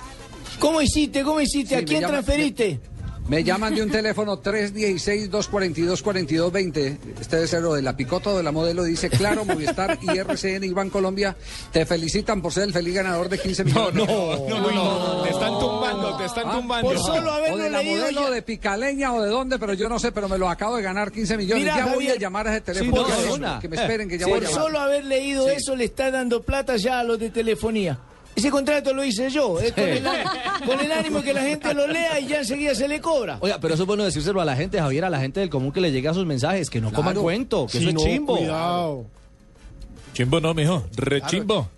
[0.59, 1.23] ¿Cómo hiciste?
[1.23, 1.75] ¿Cómo hiciste?
[1.75, 2.79] Sí, ¿A quién llama- transferiste?
[3.00, 3.00] Me
[3.45, 6.97] llaman de un teléfono 316-242-4220.
[7.21, 8.83] Este ser lo de la picota o de la modelo.
[8.83, 11.35] Dice, claro, Movistar y RCN y Colombia
[11.71, 14.05] te felicitan por ser el feliz ganador de 15 millones.
[14.07, 16.89] No, no, no, no, Te están tumbando, te están Ah, tumbando.
[16.89, 18.31] por solo o haberlo de la modelo ya.
[18.31, 21.11] de Picaleña o de dónde, pero yo no sé, pero me lo acabo de ganar
[21.11, 21.63] 15 millones.
[21.63, 23.07] Mira, ya voy a llamar a ese teléfono.
[23.37, 24.63] no, que, me- me esperen, que ya Por voy a llamar.
[24.65, 27.97] solo haber leído eso le está dando plata ya a los de telefonía.
[28.35, 30.03] Ese contrato lo hice yo, eh, con, el,
[30.65, 33.37] con el ánimo que la gente lo lea y ya enseguida se le cobra.
[33.41, 35.71] Oiga, pero eso es bueno decírselo a la gente, Javier, a la gente del común
[35.73, 37.21] que le llega sus mensajes, que no coman Claro.
[37.23, 38.37] cuento, que Si eso es no, chimbo.
[38.37, 39.05] Cuidado.
[40.13, 40.85] Chimbo no, mijo.
[40.95, 41.69] Rechimbo.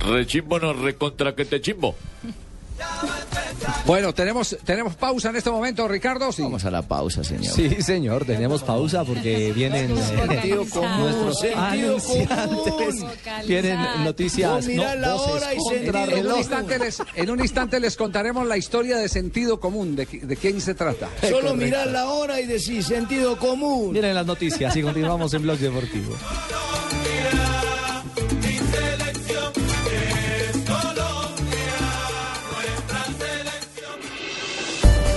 [0.00, 1.94] Rechimbo no recontra que te chimbo.
[3.84, 6.30] Bueno, tenemos, tenemos pausa en este momento, Ricardo.
[6.38, 7.52] Vamos a la pausa, señor.
[7.52, 13.04] Sí, señor, tenemos pausa porque vienen eh, Sentido común, nuestros anunciantes.
[13.46, 14.68] Vienen noticias.
[14.68, 16.38] No, la hora y En un, reloj.
[16.38, 20.60] instante les, en un instante les contaremos la historia de sentido común, de, de quién
[20.60, 21.08] se trata.
[21.28, 23.92] Solo mirar la hora y decir sentido común.
[23.92, 26.14] Miren las noticias y continuamos en Blog Deportivo.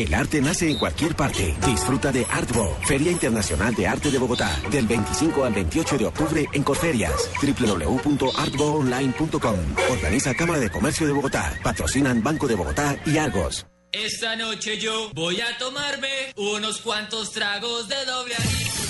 [0.00, 1.54] El arte nace en cualquier parte.
[1.66, 6.46] Disfruta de Artbo, Feria Internacional de Arte de Bogotá, del 25 al 28 de octubre
[6.54, 7.28] en Corferias.
[7.42, 9.58] www.artboonline.com.
[9.90, 11.52] Organiza Cámara de Comercio de Bogotá.
[11.62, 13.66] Patrocinan Banco de Bogotá y Argos.
[13.92, 18.89] Esta noche yo voy a tomarme unos cuantos tragos de doble anís.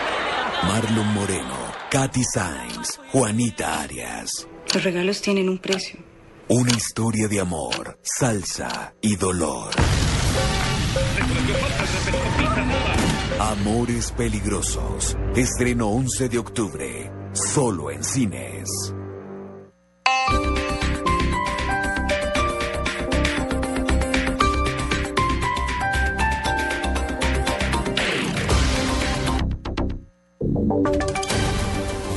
[0.63, 1.57] Marlon Moreno,
[1.89, 4.47] Katy Sainz, Juanita Arias.
[4.73, 5.99] Los regalos tienen un precio.
[6.47, 9.71] Una historia de amor, salsa y dolor.
[13.39, 15.17] Amores peligrosos.
[15.35, 17.11] Estreno 11 de octubre.
[17.33, 18.69] Solo en cines.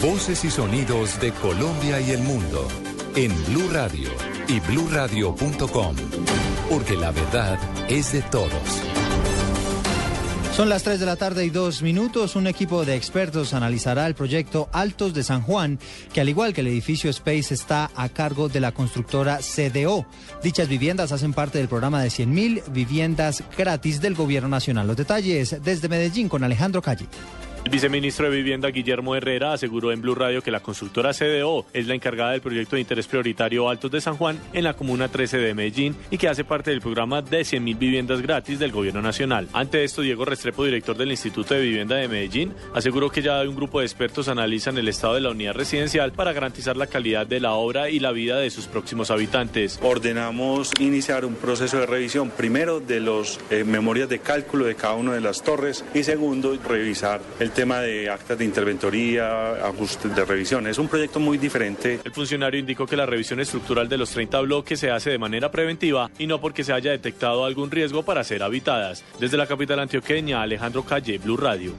[0.02, 2.68] Voces y sonidos de Colombia y el mundo
[3.16, 4.11] en Blue Radio
[4.48, 5.96] y bluradio.com.
[6.68, 8.50] Porque la verdad es de todos.
[10.54, 12.37] Son las 3 de la tarde y dos minutos.
[12.37, 15.78] Un equipo de expertos analizará el proyecto Altos de San Juan,
[16.12, 20.07] que al igual que el edificio Space está a cargo de la constructora CDO.
[20.42, 24.87] Dichas viviendas hacen parte del programa de 100.000 viviendas gratis del Gobierno Nacional.
[24.87, 27.07] Los detalles desde Medellín con Alejandro Calle.
[27.64, 31.87] El viceministro de Vivienda Guillermo Herrera aseguró en Blue Radio que la constructora CDO es
[31.87, 35.38] la encargada del proyecto de interés prioritario Altos de San Juan en la comuna 13
[35.38, 39.48] de Medellín y que hace parte del programa de 100.000 viviendas gratis del gobierno nacional.
[39.55, 43.57] Ante esto, Diego Restrepo, director del Instituto de Vivienda de Medellín, aseguró que ya un
[43.57, 47.40] grupo de expertos analizan el estado de la unidad residencial para garantizar la calidad de
[47.40, 49.81] la obra y la vida de sus próximos habitantes.
[49.83, 54.96] Ordenamos iniciar un proceso de revisión, primero de los eh, memorias de cálculo de cada
[54.96, 60.25] una de las torres y segundo, revisar el tema de actas de interventoría, ajustes de
[60.25, 60.67] revisión.
[60.67, 62.01] Es un proyecto muy diferente.
[62.05, 65.51] El funcionario indicó que la revisión estructural de los 30 bloques se hace de manera
[65.51, 69.05] preventiva y no porque se haya detectado algún riesgo para ser habitadas.
[69.21, 71.75] Desde la capital antioqueña, Alejandro Calle, Blue Radio.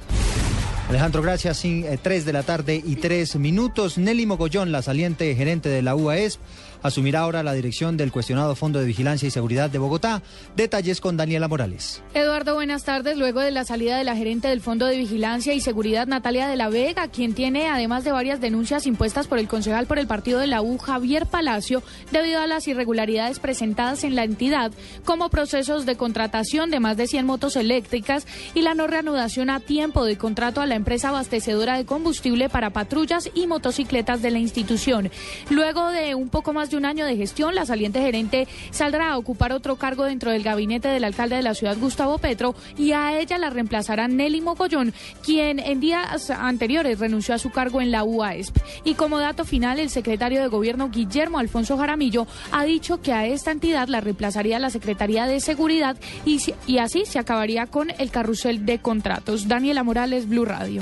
[0.90, 1.58] Alejandro, gracias.
[1.58, 3.98] Sí, eh, 3 de la tarde y 3 minutos.
[3.98, 6.40] Nelly Mogollón, la saliente gerente de la UAS,
[6.86, 10.22] asumirá ahora la dirección del cuestionado Fondo de Vigilancia y Seguridad de Bogotá.
[10.56, 12.04] Detalles con Daniela Morales.
[12.14, 13.18] Eduardo, buenas tardes.
[13.18, 16.56] Luego de la salida de la gerente del Fondo de Vigilancia y Seguridad, Natalia de
[16.56, 20.40] la Vega, quien tiene, además de varias denuncias impuestas por el concejal por el partido
[20.40, 24.72] de la U, Javier Palacio, debido a las irregularidades presentadas en la entidad,
[25.06, 29.60] como procesos de contratación de más de 100 motos eléctricas y la no reanudación a
[29.60, 34.40] tiempo de contrato a la empresa abastecedora de combustible para patrullas y motocicletas de la
[34.40, 35.10] institución.
[35.50, 39.18] Luego de un poco más de un año de gestión, la saliente gerente saldrá a
[39.18, 43.20] ocupar otro cargo dentro del gabinete del alcalde de la ciudad, Gustavo Petro, y a
[43.20, 48.04] ella la reemplazará Nelly Mogollón, quien en días anteriores renunció a su cargo en la
[48.04, 48.58] UASP.
[48.84, 53.26] Y como dato final, el secretario de Gobierno, Guillermo Alfonso Jaramillo, ha dicho que a
[53.26, 58.12] esta entidad la reemplazaría la Secretaría de Seguridad y, y así se acabaría con el
[58.12, 59.48] carrusel de contratos.
[59.48, 60.82] Daniela Morales, Blue Radio.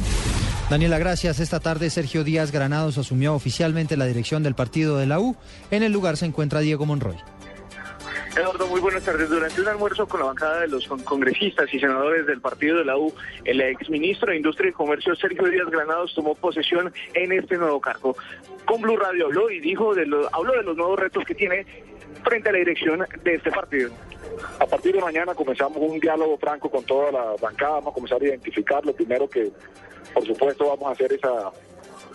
[0.69, 1.39] Daniela, gracias.
[1.39, 5.35] Esta tarde Sergio Díaz Granados asumió oficialmente la dirección del partido de la U.
[5.73, 7.15] En el lugar se encuentra Diego Monroy.
[8.37, 9.27] Eduardo, muy buenas tardes.
[9.27, 12.85] Durante un almuerzo con la bancada de los con- congresistas y senadores del partido de
[12.85, 13.11] la U,
[13.43, 18.15] el exministro de Industria y Comercio, Sergio Díaz Granados, tomó posesión en este nuevo cargo.
[18.65, 21.65] Con Blue Radio habló y dijo de lo- habló de los nuevos retos que tiene
[22.23, 23.89] frente a la dirección de este partido.
[24.59, 28.21] A partir de mañana comenzamos un diálogo franco con toda la bancada, vamos a comenzar
[28.21, 29.51] a identificar lo primero que,
[30.13, 31.51] por supuesto, vamos a hacer esa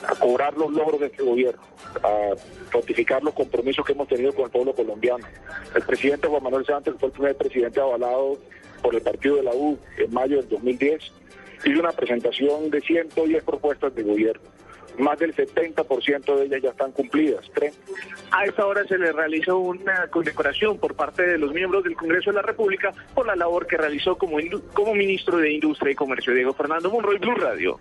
[0.07, 1.63] a cobrar los logros de este gobierno,
[2.03, 2.35] a
[2.73, 5.27] ratificar los compromisos que hemos tenido con el pueblo colombiano.
[5.75, 8.39] El presidente Juan Manuel Santos fue el primer presidente avalado
[8.83, 11.13] por el partido de la U en mayo del 2010,
[11.65, 14.49] hizo una presentación de 110 propuestas de gobierno.
[14.99, 17.49] Más del 70% de ellas ya están cumplidas.
[18.33, 22.31] A esta hora se le realizó una condecoración por parte de los miembros del Congreso
[22.31, 24.39] de la República por la labor que realizó como,
[24.75, 26.35] como ministro de Industria y Comercio.
[26.35, 27.79] Diego Fernando Monroy, Blue Radio.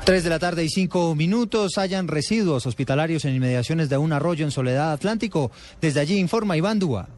[0.00, 1.78] 3 de la tarde y 5 minutos.
[1.78, 5.50] Hayan residuos hospitalarios en inmediaciones de un arroyo en Soledad Atlántico.
[5.80, 7.08] Desde allí informa Iván Dúa.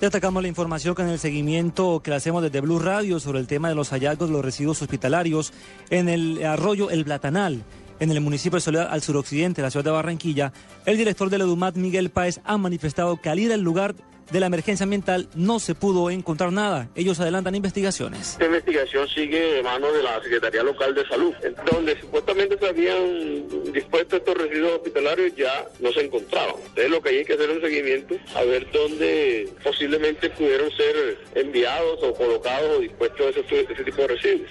[0.00, 3.68] Destacamos la información con el seguimiento que le hacemos desde Blue Radio sobre el tema
[3.68, 5.52] de los hallazgos de los residuos hospitalarios
[5.90, 7.62] en el arroyo El Blatanal,
[8.00, 10.52] en el municipio de Soledad, al suroccidente de la ciudad de Barranquilla.
[10.86, 13.94] El director de la EDUMAT, Miguel Páez, ha manifestado que al ir al lugar
[14.32, 16.88] de la emergencia ambiental no se pudo encontrar nada.
[16.94, 18.32] Ellos adelantan investigaciones.
[18.32, 21.34] Esta investigación sigue de mano de la Secretaría Local de Salud,
[21.70, 26.54] donde supuestamente se habían dispuesto estos residuos hospitalarios ya no se encontraban.
[26.56, 31.18] Entonces lo que hay que hacer es un seguimiento a ver dónde posiblemente pudieron ser
[31.34, 34.50] enviados o colocados o dispuestos ese, ese tipo de residuos.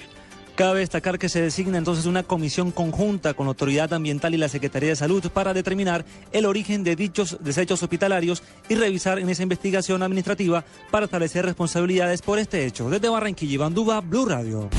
[0.61, 4.47] Cabe destacar que se designa entonces una comisión conjunta con la Autoridad Ambiental y la
[4.47, 9.41] Secretaría de Salud para determinar el origen de dichos desechos hospitalarios y revisar en esa
[9.41, 12.91] investigación administrativa para establecer responsabilidades por este hecho.
[12.91, 14.69] Desde Barranquilla, Iván Duba, Blue Radio.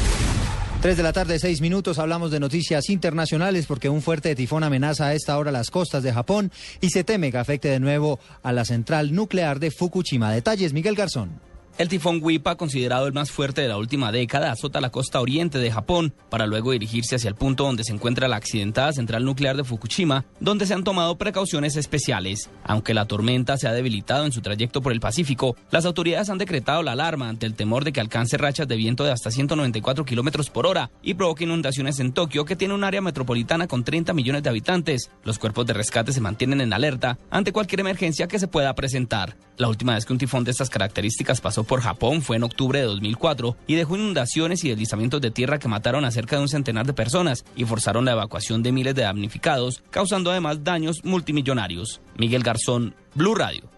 [0.82, 5.06] 3 de la tarde, 6 minutos, hablamos de noticias internacionales porque un fuerte tifón amenaza
[5.06, 8.52] a esta hora las costas de Japón y se teme que afecte de nuevo a
[8.52, 10.30] la central nuclear de Fukushima.
[10.30, 11.51] Detalles, Miguel Garzón.
[11.78, 15.58] El tifón Wipa, considerado el más fuerte de la última década, azota la costa oriente
[15.58, 19.56] de Japón para luego dirigirse hacia el punto donde se encuentra la accidentada central nuclear
[19.56, 22.50] de Fukushima, donde se han tomado precauciones especiales.
[22.62, 26.36] Aunque la tormenta se ha debilitado en su trayecto por el Pacífico, las autoridades han
[26.36, 30.04] decretado la alarma ante el temor de que alcance rachas de viento de hasta 194
[30.04, 34.12] kilómetros por hora y provoque inundaciones en Tokio, que tiene un área metropolitana con 30
[34.12, 35.10] millones de habitantes.
[35.24, 39.36] Los cuerpos de rescate se mantienen en alerta ante cualquier emergencia que se pueda presentar.
[39.56, 42.78] La última vez que un tifón de estas características pasó por Japón fue en octubre
[42.78, 46.48] de 2004 y dejó inundaciones y deslizamientos de tierra que mataron a cerca de un
[46.48, 52.00] centenar de personas y forzaron la evacuación de miles de damnificados, causando además daños multimillonarios.
[52.16, 53.70] Miguel Garzón, Blue Radio.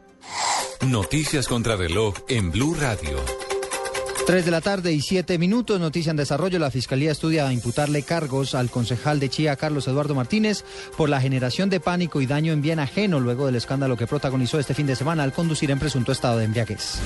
[0.87, 3.19] Noticias contra reloj en Blue Radio.
[4.27, 6.59] 3 de la tarde y 7 minutos, noticia en desarrollo.
[6.59, 10.65] La Fiscalía estudia imputarle cargos al concejal de Chía, Carlos Eduardo Martínez,
[10.97, 14.59] por la generación de pánico y daño en bien ajeno luego del escándalo que protagonizó
[14.59, 17.01] este fin de semana al conducir en presunto estado de embriaguez.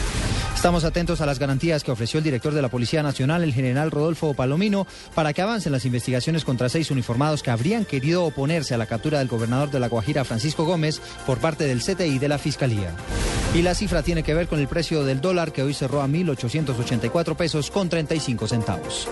[0.55, 3.91] Estamos atentos a las garantías que ofreció el director de la Policía Nacional, el general
[3.91, 8.79] Rodolfo Palomino, para que avancen las investigaciones contra seis uniformados que habrían querido oponerse a
[8.79, 12.39] la captura del gobernador de La Guajira, Francisco Gómez, por parte del CTI de la
[12.39, 12.95] Fiscalía.
[13.55, 16.07] Y la cifra tiene que ver con el precio del dólar que hoy cerró a
[16.07, 19.09] 1.884 pesos con 35 centavos.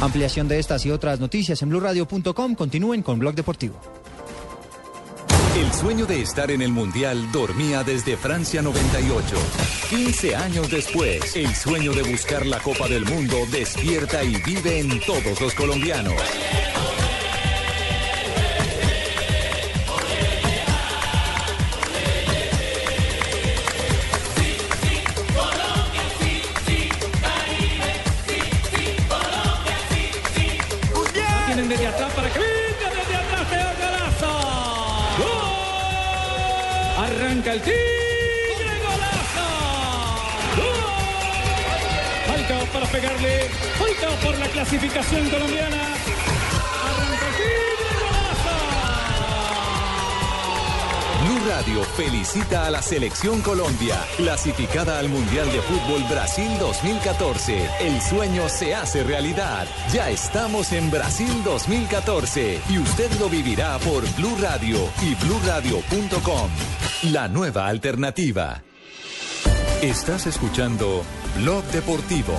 [0.00, 2.54] Ampliación de estas y otras noticias en blurradio.com.
[2.54, 3.74] Continúen con Blog Deportivo.
[5.56, 9.36] El sueño de estar en el Mundial dormía desde Francia 98.
[9.88, 15.00] 15 años después, el sueño de buscar la Copa del Mundo despierta y vive en
[15.00, 16.14] todos los colombianos.
[37.54, 39.46] El tigre golazo.
[40.56, 42.26] ¡Gol!
[42.26, 43.48] Falcao para pegarle.
[43.78, 45.94] Falcao por la clasificación colombiana.
[51.48, 57.68] Radio felicita a la Selección Colombia, clasificada al Mundial de Fútbol Brasil 2014.
[57.80, 59.66] El sueño se hace realidad.
[59.92, 66.50] Ya estamos en Brasil 2014 y usted lo vivirá por Blue Radio y bluradio.com.
[67.12, 68.62] La nueva alternativa.
[69.82, 71.02] Estás escuchando
[71.36, 72.34] Blog Deportivo.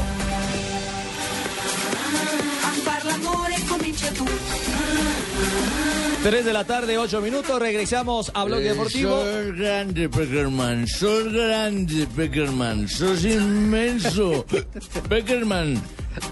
[6.25, 7.59] 3 de la tarde, 8 minutos.
[7.59, 9.11] Regresamos a Blog Eh, Deportivo.
[9.11, 10.87] Sos grande, Peckerman.
[10.87, 12.89] Sos grande, Peckerman.
[12.89, 14.43] Sos inmenso.
[15.09, 15.79] Peckerman,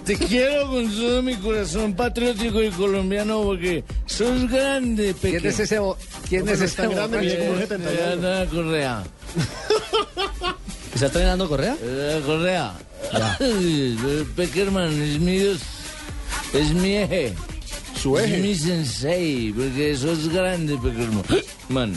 [0.04, 5.40] te quiero con todo mi corazón patriótico y colombiano porque sos grande, Peckerman.
[5.42, 5.80] ¿Quién es ese
[6.28, 7.74] quién es ese borracho?
[8.14, 9.04] Ana Correa.
[10.92, 11.76] ¿Está entrenando Correa?
[11.80, 12.74] Eh, Correa.
[14.34, 15.60] Peckerman es mi Dios.
[16.52, 17.32] Es mi eje.
[18.04, 18.36] Su eje.
[18.36, 21.24] Es mi sensei, porque sos grande, Peckerman.
[21.70, 21.94] Man.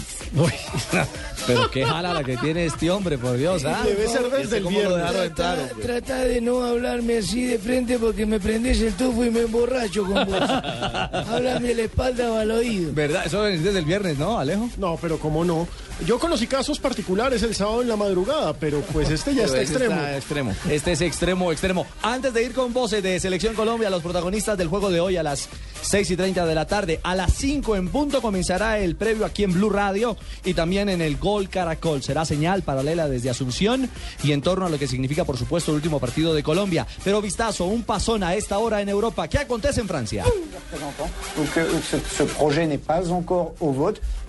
[1.46, 3.64] Pero qué jala la que tiene este hombre, por Dios.
[3.66, 3.82] ¿ah?
[3.86, 5.12] Debe ser desde el viernes.
[5.12, 9.42] Trata, trata de no hablarme así de frente porque me prendes el tufo y me
[9.42, 10.42] emborracho con vos.
[10.42, 12.92] Háblame de la espalda o al oído.
[12.94, 13.24] ¿Verdad?
[13.26, 14.70] Eso es desde el viernes, ¿no, Alejo?
[14.78, 15.68] No, pero cómo no.
[16.06, 19.62] Yo conocí casos particulares el sábado en la madrugada, pero pues este ya Pero está
[19.62, 20.02] extremo.
[20.16, 20.56] extremo.
[20.70, 21.88] Este es extremo, extremo.
[22.04, 25.24] Antes de ir con voces de Selección Colombia, los protagonistas del juego de hoy a
[25.24, 25.50] las
[25.82, 29.44] 6 y 30 de la tarde, a las 5 en punto comenzará el previo aquí
[29.44, 32.04] en Blue Radio y también en el Gol Caracol.
[32.04, 33.90] Será señal paralela desde Asunción
[34.24, 36.86] y en torno a lo que significa, por supuesto, el último partido de Colombia.
[37.04, 39.28] Pero vistazo, un pasón a esta hora en Europa.
[39.28, 40.24] ¿Qué acontece en Francia?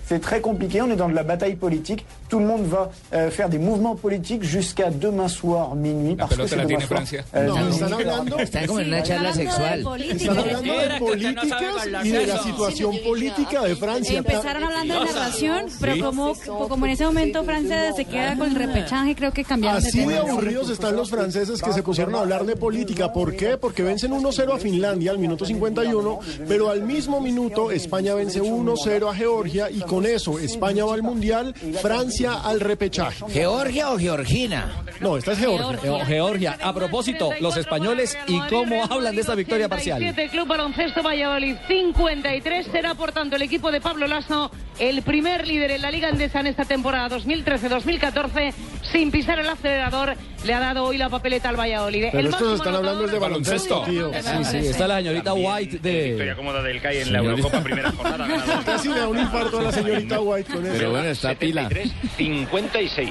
[0.09, 2.03] C'est très compliqué, on est dans de la bataille politique.
[2.29, 6.15] Tout le monde va euh, faire des mouvements politiques jusqu'à demain soir minuit.
[6.15, 7.23] parce que pelota c'est la demain tiene soir, Francia.
[7.35, 7.71] euh, No, minuit.
[7.73, 8.39] están hablando.
[8.39, 9.85] Están como en una charla sexual.
[10.09, 14.17] Están hablando de políticas y de la situación política de Francia.
[14.17, 16.33] Empezaron hablando de narración, pero como,
[16.67, 20.17] como en ese momento Francia se queda con el repechaje, creo que cambiaron Así de
[20.17, 23.13] aburridos están los franceses que se pusieron a hablar de política.
[23.13, 23.57] ¿Por qué?
[23.57, 29.07] Porque vencen 1-0 a Finlandia al minuto 51, pero al mismo minuto España vence 1-0
[29.07, 33.23] a Georgia y con eso España va al Mundial, Francia al repechaje.
[33.29, 34.83] ¿Georgia o Georgina?
[34.99, 35.77] No, esta es Georgia.
[35.81, 36.57] Geo- Georgia.
[36.61, 39.97] A propósito, los españoles y cómo hablan de esta victoria parcial.
[40.01, 45.45] 87, Club Baloncesto Valladolid 53 será por tanto el equipo de Pablo Lasso el primer
[45.47, 48.53] líder en la Liga Endesa en esta temporada 2013-2014
[48.91, 52.05] sin pisar el acelerador le ha dado hoy la papeleta al Valladolid.
[52.11, 54.11] Pero el estos están hablando es de baloncesto, tío.
[54.13, 56.03] Sí, sí, está la señorita White de...
[56.09, 58.27] Victoria cómoda del CAI en la Eurocopa primera jornada.
[58.65, 60.73] Casi le da un infarto a la señorita White con eso.
[60.77, 61.67] Pero bueno, está pila.
[61.67, 63.09] 73, 56.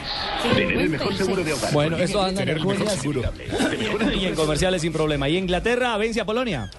[0.54, 1.72] Tener el mejor seguro de hogar.
[1.72, 3.22] Bueno, esto anda en mejor seguro.
[4.14, 5.28] y en comerciales sin problema.
[5.28, 6.70] Y Inglaterra vence a Polonia.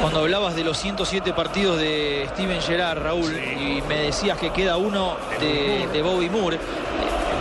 [0.00, 4.76] Cuando hablabas de los 107 partidos de Steven Gerrard, Raúl, y me decías que queda
[4.76, 6.58] uno de, de Bobby Moore,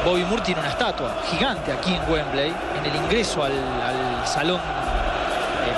[0.05, 4.59] Bobby Moore tiene una estatua gigante aquí en Wembley, en el ingreso al, al salón.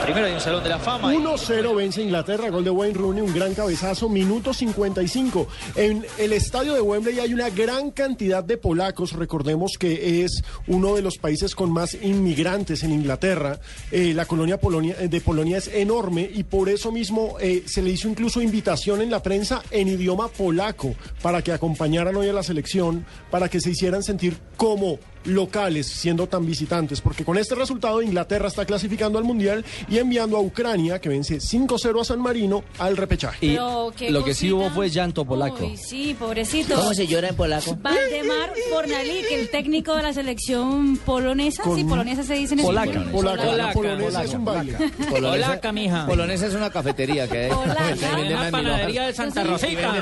[0.04, 1.14] Primero hay un salón de la fama.
[1.14, 5.48] y- 1-0 vence Inglaterra, gol de Wayne Rooney, un gran cabezazo, minuto 55.
[5.76, 10.96] En el estadio de Wembley hay una gran cantidad de polacos, recordemos que es uno
[10.96, 13.60] de los países con más inmigrantes en Inglaterra.
[13.92, 14.60] Eh, la colonia
[15.00, 19.02] eh, de Polonia es enorme y por eso mismo eh, se le hizo incluso invitación
[19.02, 23.62] en la prensa en idioma polaco para que acompañaran hoy a la selección, para que
[23.62, 29.18] se hicieran sentir como locales siendo tan visitantes, porque con este resultado Inglaterra está clasificando
[29.18, 33.46] al Mundial y enviando a Ucrania, que vence 5-0 a San Marino, al repechaje.
[33.46, 35.66] Y Pero qué lo que sí hubo fue llanto polaco.
[35.66, 36.76] Uy, sí, pobrecito.
[36.76, 37.78] ¿Cómo se llora en polaco?
[37.82, 42.90] Valdemar Fornalik, el técnico de la selección polonesa, sí, polonesa se dice en Polaca.
[42.90, 43.12] español.
[43.12, 43.68] Polaca, Polaca.
[43.68, 44.78] la polonesa es un baile.
[45.10, 46.06] Polaca, mija.
[46.06, 47.52] Polonesa es una cafetería que hay.
[47.52, 49.94] En una panadería de Santa Rosita.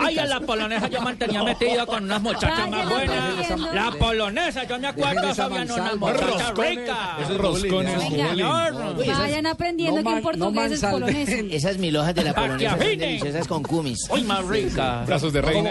[0.00, 3.74] Ay, a la polonesa yo mantenía metido con unas muchachas más buenas.
[3.74, 6.38] La polonesa, yo me acuerdo.
[7.22, 7.98] Esos roscones.
[9.18, 11.28] Vayan aprendiendo que en portugués es polonés.
[11.50, 12.98] Esas mil hojas de la polonesa son afinen.
[13.00, 13.98] deliciosas con cumis.
[14.10, 15.04] Uy, más rica.
[15.06, 15.70] Brazos de ¿Cómo reina.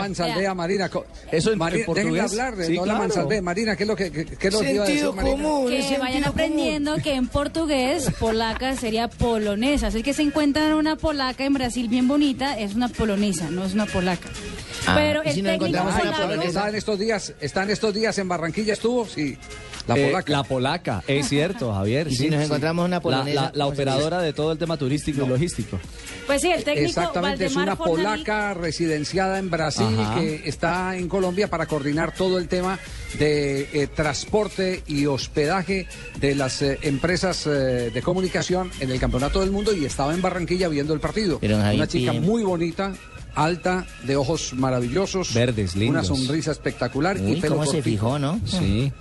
[0.54, 0.90] Marina?
[1.32, 2.32] Eso en- portugués.
[2.32, 3.42] hablar de Sí, no la.
[3.42, 5.44] Marina, ¿qué es lo que, qué, qué es lo que iba a decir, Sentido Marina?
[5.44, 5.70] común.
[5.70, 6.26] Que vayan común.
[6.26, 9.88] aprendiendo que en portugués polaca sería polonesa.
[9.88, 13.74] Así que se encuentran una polaca en Brasil bien bonita, es una polonesa, no es
[13.74, 14.30] una polaca.
[14.92, 16.48] Ah, Pero ¿y el si nos técnico encontramos polonesa?
[16.48, 19.06] ¿Está en estos días, está en estos días en Barranquilla estuvo?
[19.06, 19.38] Sí.
[19.88, 20.32] La Eh, polaca.
[20.32, 22.08] la polaca, es cierto, Javier.
[22.10, 25.24] ¿Y si nos encontramos una La- polonesa, La, la operadora de todo el tema turístico
[25.26, 25.80] y logístico.
[26.28, 30.20] Pues sí, el técnico Exactamente, es una polaca residenciada en Brasil Ajá.
[30.20, 32.78] que está en Colombia para coordinar todo el tema
[33.18, 35.88] de eh, transporte y hospedaje
[36.20, 40.22] de las eh, empresas eh, de comunicación en el Campeonato del Mundo y estaba en
[40.22, 41.40] Barranquilla viendo el partido.
[41.40, 42.94] Pero, Javi, una chica pide- muy bonita.
[43.36, 46.10] Alta, de ojos maravillosos, Verdes, lindos.
[46.10, 47.84] una sonrisa espectacular y Uy, pelo cómo se cortito.
[47.84, 48.40] fijó, ¿no?
[48.46, 48.92] Sí.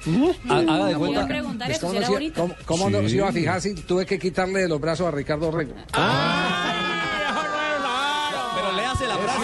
[0.49, 1.41] Ha- Haga de Voy a cuenta.
[1.81, 3.09] ¿Cómo, si no, se- cómo- cómo no Sí.
[3.11, 5.75] se iba a fijar si tuve que quitarle de los brazos a Ricardo Rego?
[8.55, 9.41] Pero le hace la frase.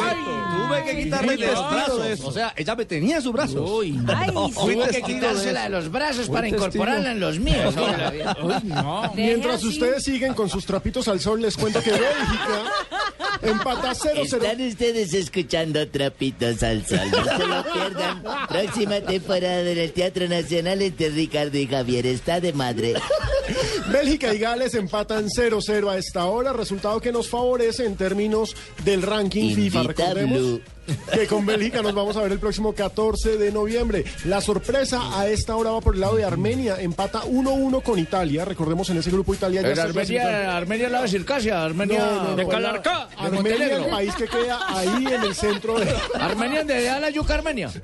[0.67, 2.21] Tuve que quitarle de los brazos.
[2.25, 3.71] O sea, ella me tenía en sus brazos.
[4.09, 6.67] Ay, Fui Tuve que quitársela de de los brazos Fui para testigo.
[6.67, 7.75] incorporarla en los míos.
[8.43, 9.13] Uy, no.
[9.15, 9.69] Mientras así.
[9.69, 12.63] ustedes siguen con sus trapitos al sol, les cuento que Bélgica
[13.43, 14.69] empata 0-0.
[14.69, 17.01] ustedes escuchando Trapitos al Sol.
[17.11, 18.23] No se lo pierdan.
[18.49, 22.07] Próxima temporada del Teatro Nacional entre Ricardo y Javier.
[22.07, 22.95] Está de madre.
[23.93, 29.03] Bélgica y Gales empatan 0-0 a esta hora, resultado que nos favorece en términos del
[29.03, 29.83] ranking FIFA.
[29.83, 30.61] Recordemos Blue.
[31.13, 34.05] Que con Bélgica nos vamos a ver el próximo 14 de noviembre.
[34.25, 38.45] La sorpresa a esta hora va por el lado de Armenia, empata 1-1 con Italia.
[38.45, 40.57] Recordemos en ese grupo Italia ya está Armenia.
[40.57, 44.15] Armenia es la Circasia, Armenia No, no, de no, Calarcá, la- de Armenia, el país
[44.15, 45.95] que queda ahí en el centro de...
[46.19, 47.71] Armenia de la yuca Armenia.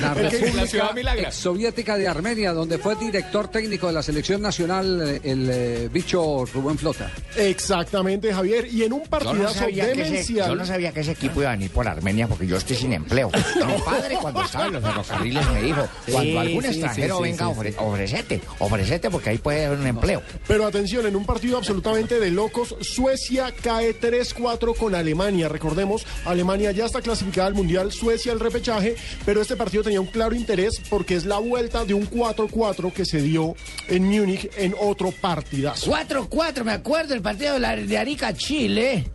[0.00, 5.88] La Soviética de Armenia, donde fue director técnico de la selección nacional eh, el eh,
[5.92, 7.10] bicho Rubén Flota.
[7.36, 8.66] Exactamente, Javier.
[8.70, 10.48] Y en un Yo no, partidazo ese, demencial...
[10.48, 12.92] yo no sabía que ese equipo iba a venir por Armenia porque yo estoy sin
[12.92, 13.30] empleo.
[13.32, 17.22] Mi padre cuando estaba en los ferrocarriles me dijo, cuando Sí, algún sí, extranjero sí,
[17.24, 20.22] sí, venga, ofre- ofrecete, ofrecete porque ahí puede haber un empleo.
[20.48, 25.48] Pero atención, en un partido absolutamente de locos, Suecia cae 3-4 con Alemania.
[25.48, 30.06] Recordemos, Alemania ya está clasificada al Mundial, Suecia al repechaje, pero este partido tenía un
[30.08, 33.54] claro interés porque es la vuelta de un 4-4 que se dio
[33.88, 35.90] en Múnich en otro partidazo.
[35.92, 39.06] 4-4, me acuerdo el partido de, la- de Arica, Chile.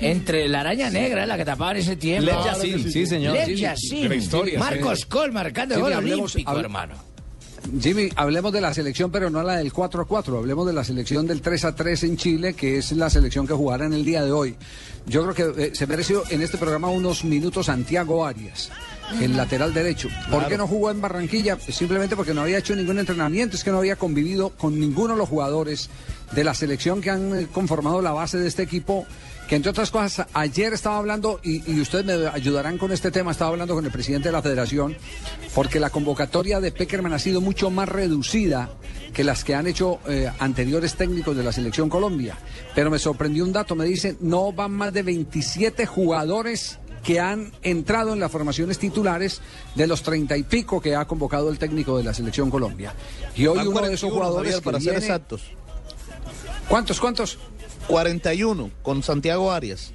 [0.00, 2.26] Entre la araña negra, la que tapaba en ese tiempo.
[2.30, 3.36] Led Yassin, sí, señor.
[3.48, 4.12] Yassin.
[4.12, 5.06] historia, Marcos sí.
[5.06, 6.94] Col marcando Jimmy, gol olímpico, hable- hermano.
[7.80, 10.36] Jimmy, hablemos de la selección, pero no la del 4 a 4.
[10.36, 13.54] Hablemos de la selección del 3 a 3 en Chile, que es la selección que
[13.54, 14.54] jugará en el día de hoy.
[15.06, 18.70] Yo creo que eh, se mereció en este programa unos minutos Santiago Arias,
[19.22, 20.08] el lateral derecho.
[20.28, 20.48] ¿Por Claro.
[20.50, 21.58] qué no jugó en Barranquilla?
[21.58, 25.18] Simplemente porque no había hecho ningún entrenamiento, es que no había convivido con ninguno de
[25.20, 25.88] los jugadores
[26.32, 29.06] de la selección que han eh, conformado la base de este equipo.
[29.48, 33.32] Que entre otras cosas, ayer estaba hablando, y, y ustedes me ayudarán con este tema,
[33.32, 34.96] estaba hablando con el presidente de la federación,
[35.54, 38.70] porque la convocatoria de Peckerman ha sido mucho más reducida
[39.14, 42.36] que las que han hecho eh, anteriores técnicos de la selección Colombia.
[42.74, 47.52] Pero me sorprendió un dato, me dicen, no van más de 27 jugadores que han
[47.62, 49.40] entrado en las formaciones titulares
[49.74, 52.94] de los treinta y pico que ha convocado el técnico de la selección Colombia.
[53.36, 55.42] Y hoy uno de esos 41, jugadores Javier, que para ser exactos.
[56.68, 57.38] ¿Cuántos, cuántos?
[57.88, 59.92] 41 con Santiago Arias.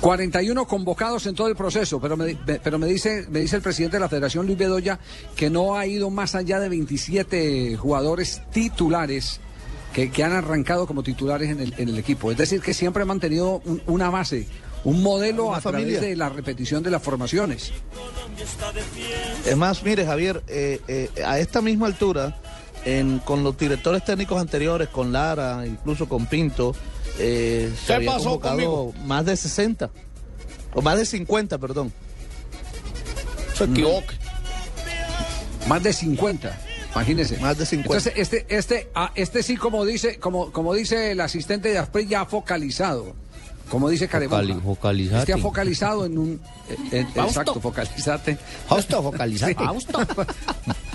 [0.00, 3.62] 41 convocados en todo el proceso, pero me, me- pero me dice me dice el
[3.62, 4.98] presidente de la Federación Luis Bedoya
[5.36, 9.40] que no ha ido más allá de 27 jugadores titulares
[9.92, 12.30] que, que han arrancado como titulares en el, en el equipo.
[12.32, 14.46] Es decir, que siempre han mantenido un- una base,
[14.84, 16.00] un modelo Una a través familia.
[16.00, 17.70] de la repetición de las formaciones.
[19.46, 22.36] Es más, mire, Javier, eh, eh, a esta misma altura,
[22.84, 26.74] en- con los directores técnicos anteriores, con Lara, incluso con Pinto,
[27.18, 28.92] eh, se ¿Qué había pasó convocado conmigo?
[29.06, 29.90] más de 60,
[30.74, 31.92] o más de 50, perdón.
[33.56, 34.14] Se equivoca.
[35.68, 36.58] Más de 50.
[36.92, 37.38] Imagínese.
[37.38, 37.96] Más de 50.
[37.96, 42.06] Entonces, este, este, ah, este sí, como dice, como, como dice el asistente de Asprey,
[42.06, 43.14] ya ha focalizado.
[43.70, 44.42] Como dice Caremoja.
[44.42, 45.18] Focali- focalizate.
[45.20, 46.40] Este ha focalizado en un.
[46.68, 48.36] eh, eh, exacto, focalizate.
[48.68, 49.56] Fausto, focalizate.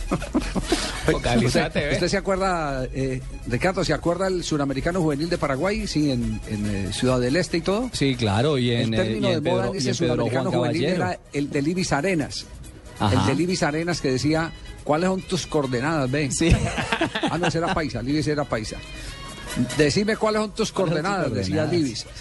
[0.09, 0.15] Sí.
[1.11, 5.87] Focalizate, ¿Usted, usted se acuerda, eh, Ricardo, se acuerda el suramericano juvenil de Paraguay?
[5.87, 7.89] Sí, en, en, eh, Ciudad del Este y todo.
[7.93, 11.19] Sí, claro, y en, el eh, término y de moda en ese Juan juvenil era
[11.33, 12.45] el de Libis Arenas.
[12.99, 13.21] Ajá.
[13.21, 14.51] El de Libis Arenas que decía,
[14.83, 16.29] ¿cuáles son tus coordenadas, ve?
[16.31, 16.51] Sí.
[17.31, 18.77] ah, no, ese era paisa, Libis era paisa.
[19.77, 21.69] Decime cuáles son tus ¿Cuáles son tus coordenadas, decía.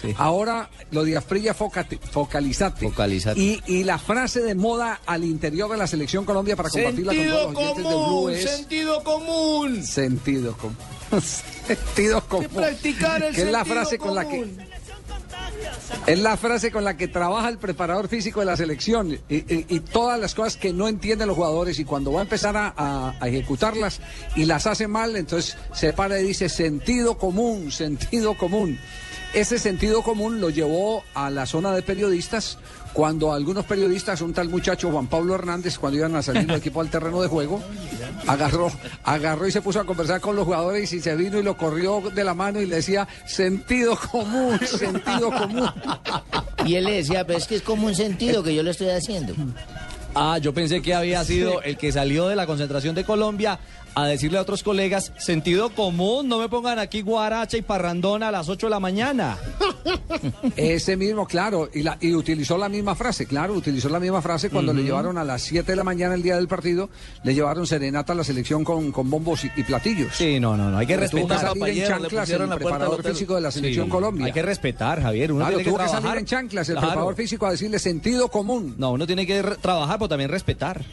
[0.01, 0.13] Sí.
[0.17, 2.89] Ahora lo de Asprilla, focate- focalizate.
[2.89, 3.39] Focalizate.
[3.39, 7.25] Y, y la frase de moda al interior de la selección Colombia para compartirla con
[7.27, 9.83] todos los oyentes de Blue común, es sentido común.
[9.85, 10.77] sentido común.
[11.67, 12.47] sentido común.
[12.53, 14.57] practicar el que es la frase con la que común.
[16.05, 20.19] Es la frase con la que trabaja el preparador físico de la selección y, todas
[20.19, 23.99] las cosas que no entienden los jugadores y cuando va a empezar a ejecutarlas
[24.35, 28.79] y las hace mal, entonces se para y dice sentido común, sentido común.
[29.33, 32.57] Ese sentido común lo llevó a la zona de periodistas
[32.93, 36.81] cuando algunos periodistas, un tal muchacho Juan Pablo Hernández, cuando iban a salir del equipo
[36.81, 37.61] al terreno de juego,
[38.27, 38.71] agarró,
[39.03, 42.01] agarró y se puso a conversar con los jugadores y se vino y lo corrió
[42.13, 45.69] de la mano y le decía sentido común, sentido común.
[46.65, 48.89] Y él le decía, pero es que es como un sentido que yo lo estoy
[48.89, 49.35] haciendo.
[50.15, 53.59] Ah, yo pensé que había sido el que salió de la concentración de Colombia
[54.03, 58.31] a decirle a otros colegas, sentido común, no me pongan aquí guaracha y parrandona a
[58.31, 59.37] las 8 de la mañana.
[60.55, 64.49] Ese mismo, claro, y, la, y utilizó la misma frase, claro, utilizó la misma frase
[64.49, 64.87] cuando le Ujú.
[64.87, 66.89] llevaron a las 7 de la mañana el día del partido,
[67.23, 70.15] le llevaron serenata a la selección con, con bombos y, y platillos.
[70.15, 71.39] Sí, no, no, no, hay que Tuvo respetar.
[71.39, 74.25] salir en chanclas el preparador físico de la selección Sí, Colombia.
[74.25, 75.31] Hay que respetar, Javier.
[75.31, 76.03] Uno Claro, tiene que tuvo que trabajar.
[76.03, 76.87] salir en chanclas el Claro.
[76.87, 78.75] preparador físico a decirle sentido común.
[78.77, 80.83] No, uno tiene que trabajar, pero también respetar.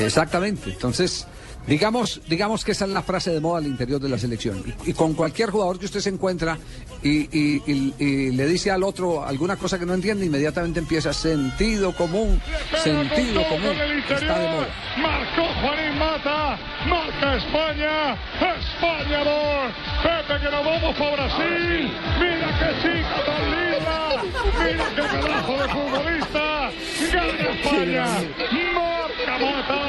[0.00, 0.70] Exactamente.
[0.70, 1.26] Entonces,
[1.66, 4.62] digamos, digamos que esa es la frase de moda al interior de la selección.
[4.84, 6.56] Y, y con cualquier jugador que usted se encuentra
[7.02, 11.12] y, y- y- y le dice al otro alguna cosa que no entiende, inmediatamente empieza
[11.12, 12.40] sentido común,
[12.82, 13.76] sentido común.
[14.08, 14.68] Está de moda.
[14.98, 19.72] Marcó Juanín Mata, marca España, España 2,
[20.02, 24.22] Pepe que nos vamos a Brasil, mira qué chica tan linda.
[24.58, 26.70] Mira qué pedazo de futbolista.
[27.12, 28.06] Gana España.
[28.74, 29.87] Marca Mata.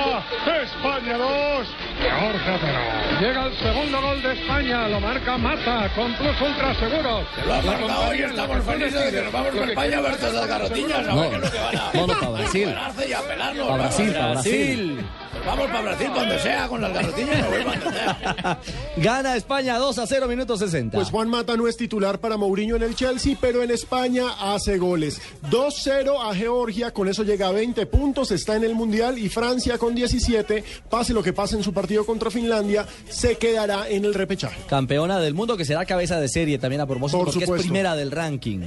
[0.63, 1.67] España 2.
[1.99, 3.20] Georgia 0.
[3.22, 7.26] Llega el segundo gol de España, lo marca Mata con Plus Ultra Seguros.
[7.45, 10.34] Lo ha marcado hoy, estamos felices de que nos vamos para España a ver todas
[10.34, 11.07] las garrotiñas.
[11.07, 12.65] A ver qué es lo que van a No, no, para Brasil.
[12.65, 13.67] Pelarse y a pelarnos.
[13.67, 15.05] Para Brasil, para Brasil.
[15.32, 18.59] Pues vamos para Brasil cuando sea, con las donde sea.
[18.97, 20.97] Gana España 2 a 0, minuto 60.
[20.97, 24.78] Pues Juan Mata no es titular para Mourinho en el Chelsea, pero en España hace
[24.78, 25.22] goles.
[25.49, 29.78] 2-0 a Georgia, con eso llega a 20 puntos, está en el Mundial y Francia
[29.78, 34.14] con 17, pase lo que pase en su partido contra Finlandia, se quedará en el
[34.14, 34.62] repechaje.
[34.68, 37.95] Campeona del mundo que será cabeza de serie también a propósito Por porque es primera
[37.95, 38.62] del ranking.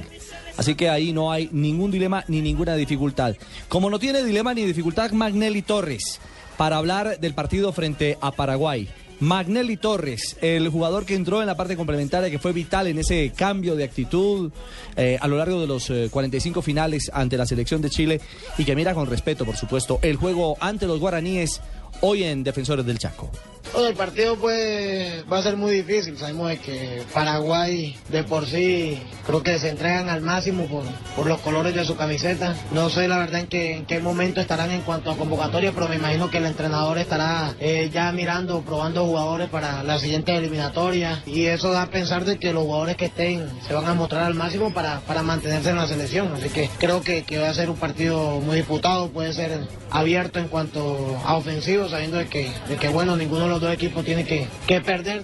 [0.57, 3.35] Así que ahí no hay ningún dilema ni ninguna dificultad.
[3.67, 6.19] Como no tiene dilema ni dificultad Magnelli Torres
[6.57, 8.87] para hablar del partido frente a Paraguay.
[9.19, 13.31] Magnelli Torres, el jugador que entró en la parte complementaria, que fue vital en ese
[13.35, 14.51] cambio de actitud
[14.95, 18.21] eh, a lo largo de los eh, 45 finales ante la selección de Chile
[18.57, 21.61] y que mira con respeto, por supuesto, el juego ante los guaraníes
[22.01, 23.31] hoy en Defensores del Chaco.
[23.71, 26.17] Bueno, el partido pues va a ser muy difícil.
[26.17, 30.83] Sabemos de que Paraguay de por sí creo que se entregan al máximo por,
[31.15, 32.55] por los colores de su camiseta.
[32.71, 35.87] No sé la verdad en qué, en qué momento estarán en cuanto a convocatoria, pero
[35.87, 41.23] me imagino que el entrenador estará eh, ya mirando, probando jugadores para la siguiente eliminatoria.
[41.25, 44.23] Y eso da a pensar de que los jugadores que estén se van a mostrar
[44.23, 46.31] al máximo para, para mantenerse en la selección.
[46.33, 50.39] Así que creo que, que va a ser un partido muy disputado, puede ser abierto
[50.39, 54.25] en cuanto a ofensivo, sabiendo de que, de que bueno, ninguno los dos equipos tiene
[54.25, 55.23] que, que perder.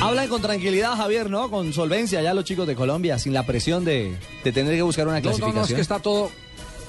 [0.00, 1.48] Hablan con tranquilidad, Javier, ¿no?
[1.48, 5.06] Con solvencia ya los chicos de Colombia, sin la presión de, de tener que buscar
[5.06, 5.56] una No, no, clasificación.
[5.62, 6.30] no, es que está todo,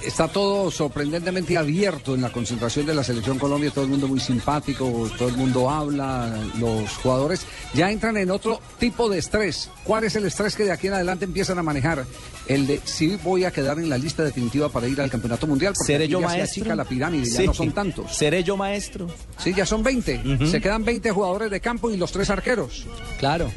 [0.06, 4.20] está todo sorprendentemente abierto en la concentración de la selección Colombia, todo el mundo muy
[4.20, 9.70] simpático, todo el mundo habla, los jugadores ya entran en otro tipo de estrés.
[9.84, 12.06] ¿Cuál es el estrés que de aquí en adelante empiezan a manejar?
[12.48, 15.74] El de si voy a quedar en la lista definitiva para ir al campeonato mundial,
[15.78, 16.62] porque ¿Seré yo ya se maestro?
[16.64, 18.16] achica la pirámide, ya no son tantos.
[18.16, 19.08] ¿Seré yo maestro?
[19.38, 20.48] Sí, ya son 20.
[20.48, 22.86] Se quedan 20 jugadores de campo y los tres arqueros.
[23.20, 23.50] Claro.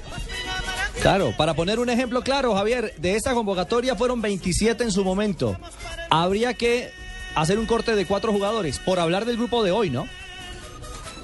[1.03, 5.57] Claro, para poner un ejemplo claro, Javier, de esta convocatoria fueron 27 en su momento.
[6.11, 6.90] Habría que
[7.34, 10.09] hacer un corte de cuatro jugadores, por hablar del grupo de hoy, ¿no?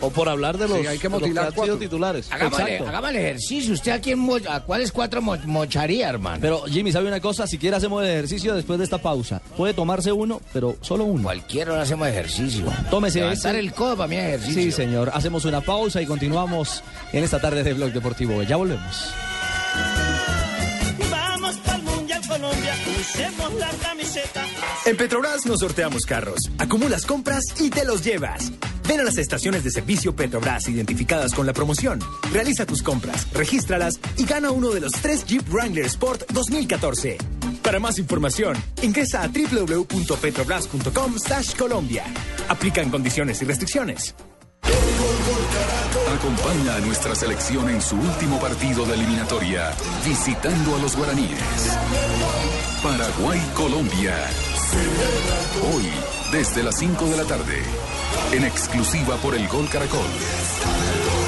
[0.04, 2.26] O por hablar de los, Sí, hay que de los titulares.
[2.32, 2.88] Hagámosle, Exacto.
[2.88, 3.72] hagámosle ejercicio.
[3.72, 6.38] ¿Usted a quién mo- a cuáles cuatro mo- mocharía, hermano?
[6.40, 7.46] Pero Jimmy, ¿sabe una cosa?
[7.46, 9.40] Si quiere hacemos el ejercicio después de esta pausa.
[9.56, 11.22] Puede tomarse uno, pero solo uno.
[11.22, 12.64] Cualquier hora hacemos ejercicio.
[12.90, 13.60] Tómese Levantar ese.
[13.60, 14.62] el codo para mí ejercicio.
[14.62, 15.12] Sí, señor.
[15.14, 18.42] Hacemos una pausa y continuamos en esta tarde de Blog Deportivo.
[18.42, 19.08] Ya volvemos.
[22.28, 22.74] Colombia.
[24.84, 28.52] En Petrobras nos sorteamos carros, acumulas compras y te los llevas.
[28.88, 32.00] Ven a las estaciones de servicio Petrobras identificadas con la promoción.
[32.32, 37.18] Realiza tus compras, regístralas y gana uno de los tres Jeep Wrangler Sport 2014.
[37.62, 41.14] Para más información, ingresa a www.petrobras.com
[41.56, 42.04] Colombia.
[42.48, 44.14] Aplican condiciones y restricciones.
[46.22, 49.72] Acompaña a nuestra selección en su último partido de eliminatoria,
[50.04, 51.76] visitando a los guaraníes.
[52.80, 54.14] Paraguay-Colombia.
[55.74, 55.90] Hoy,
[56.30, 57.62] desde las 5 de la tarde,
[58.30, 60.06] en exclusiva por el Gol Caracol.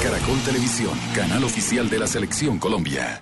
[0.01, 3.21] Caracol Televisión, canal oficial de la selección Colombia.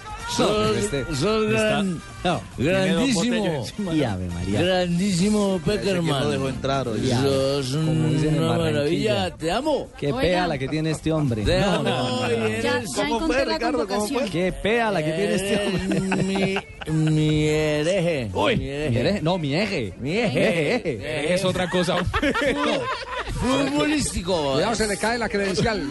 [0.41, 3.65] Sos, este sos está- gran, no, grandísimo.
[3.93, 4.61] Y Ave María.
[4.61, 6.23] Grandísimo Peckerman.
[6.23, 7.07] no dejó entrar hoy.
[7.09, 9.31] Sos una maravilla.
[9.35, 9.87] Te amo.
[9.99, 11.43] Qué pea la que tiene este hombre.
[11.43, 11.83] Te amo.
[11.83, 14.29] no, eres- Ya, ya encontré la convocación.
[14.29, 16.23] Qué pea la que tiene este hombre.
[16.23, 16.57] Mi,
[16.91, 18.29] mi hereje.
[18.33, 19.21] Uy, mi hereje.
[19.21, 19.93] No, mi eje.
[19.99, 20.75] Mi eje.
[20.75, 21.33] Eje, eje.
[21.33, 21.97] Es otra cosa.
[23.41, 24.53] futbolístico.
[24.53, 25.83] Cuidado, se le cae la credencial.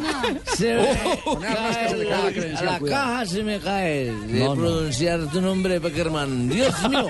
[0.57, 0.81] Se me
[1.27, 3.05] Oh, se le cae la cae, credencial, la cuidado.
[3.07, 4.55] caja se me cae de No, no.
[4.55, 6.49] pronunciar tu nombre, Peckerman.
[6.49, 7.09] Dios mío.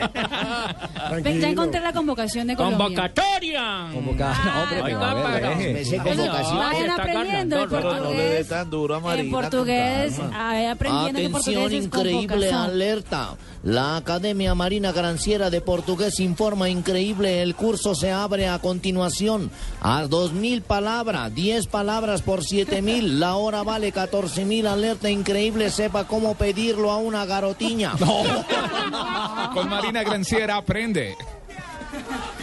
[1.25, 2.79] Ya encontré la convocación de Colombia.
[2.87, 3.89] ¡Convocatoria!
[3.93, 4.37] Convocada.
[4.45, 5.73] No, hombre, pero a ver, deje.
[5.75, 6.59] Me sé Ay, convocación.
[6.59, 8.49] Vayan aprendiendo el portugués.
[8.49, 9.13] tan duro.
[9.13, 10.79] En portugués, aprendiendo
[11.21, 12.55] que Atención portugués es increíble, convocación.
[12.63, 13.31] alerta.
[13.63, 17.43] La Academia Marina Granciera de Portugués informa increíble.
[17.43, 19.51] El curso se abre a continuación
[19.83, 23.03] a 2.000 palabras, 10 palabras por 7.000.
[23.19, 24.67] La hora vale 14.000.
[24.67, 25.71] Alerta increíble.
[25.71, 27.93] Sepa cómo pedirlo a una garotiña.
[29.55, 31.17] Con Marina Granciera aprende.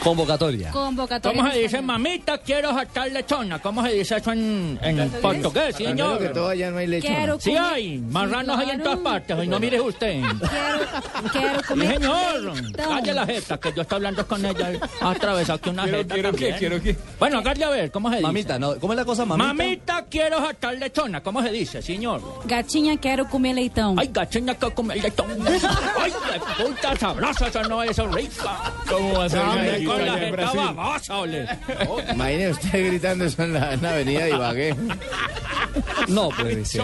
[0.03, 0.71] Convocatoria.
[0.71, 1.37] Convocatoria.
[1.41, 3.59] ¿Cómo se dice, mamita, quiero saltar lechona?
[3.59, 6.19] ¿Cómo se dice eso en, en portugués, señor?
[6.19, 7.13] que todo allá no hay lechón.
[7.15, 8.97] Quiero Sí comer- hay, marranos Sí, hay en claro.
[8.99, 10.21] todas partes, y no mire usted.
[10.21, 12.89] Quiero, quiero Sí, comer señor, leitão.
[12.89, 14.71] calle la jeta, que yo estoy hablando con ella,
[15.01, 16.53] atravesó aquí una Quiero- jeta quiero también.
[16.53, 16.95] qué, quiero qué.
[17.19, 18.27] Bueno, hágale a ver, ¿cómo se dice?
[18.27, 18.75] Mamita, ¿no?
[18.79, 19.47] ¿cómo es la cosa, mamita?
[19.53, 22.21] Mamita, quiero saltar lechona, ¿cómo se dice, señor?
[22.45, 23.95] Gatinha, quero comer leitão.
[23.97, 25.27] Ay, gacheña que come leitón.
[25.99, 28.71] Ay, qué puta sabrosa, esa no es rica.
[28.89, 29.41] ¿Cómo va a ser
[29.87, 30.75] con la allá en jeta Brasil?
[30.75, 31.47] babosa, ole.
[32.13, 34.75] Imagine usted gritando eso en la, en la avenida Ibagué.
[36.07, 36.83] No puede ser.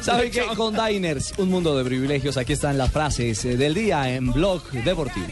[0.00, 0.42] ¿Sabe qué?
[0.56, 2.36] Con Diners, un mundo de privilegios.
[2.36, 5.26] Aquí están las frases del día en Blog Deportivo.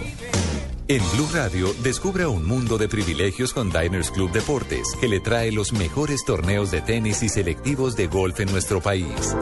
[0.89, 5.51] En Blue Radio, descubra un mundo de privilegios con Diners Club Deportes, que le trae
[5.51, 9.34] los mejores torneos de tenis y selectivos de golf en nuestro país.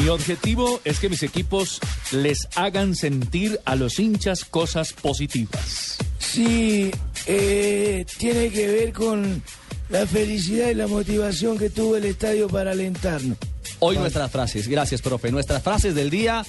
[0.00, 1.78] Mi objetivo es que mis equipos
[2.12, 5.98] les hagan sentir a los hinchas cosas positivas.
[6.18, 6.90] Sí,
[7.26, 9.42] eh, tiene que ver con
[9.90, 13.36] la felicidad y la motivación que tuvo el estadio para alentarnos.
[13.80, 16.44] Hoy nuestras frases, gracias profe, nuestras frases del día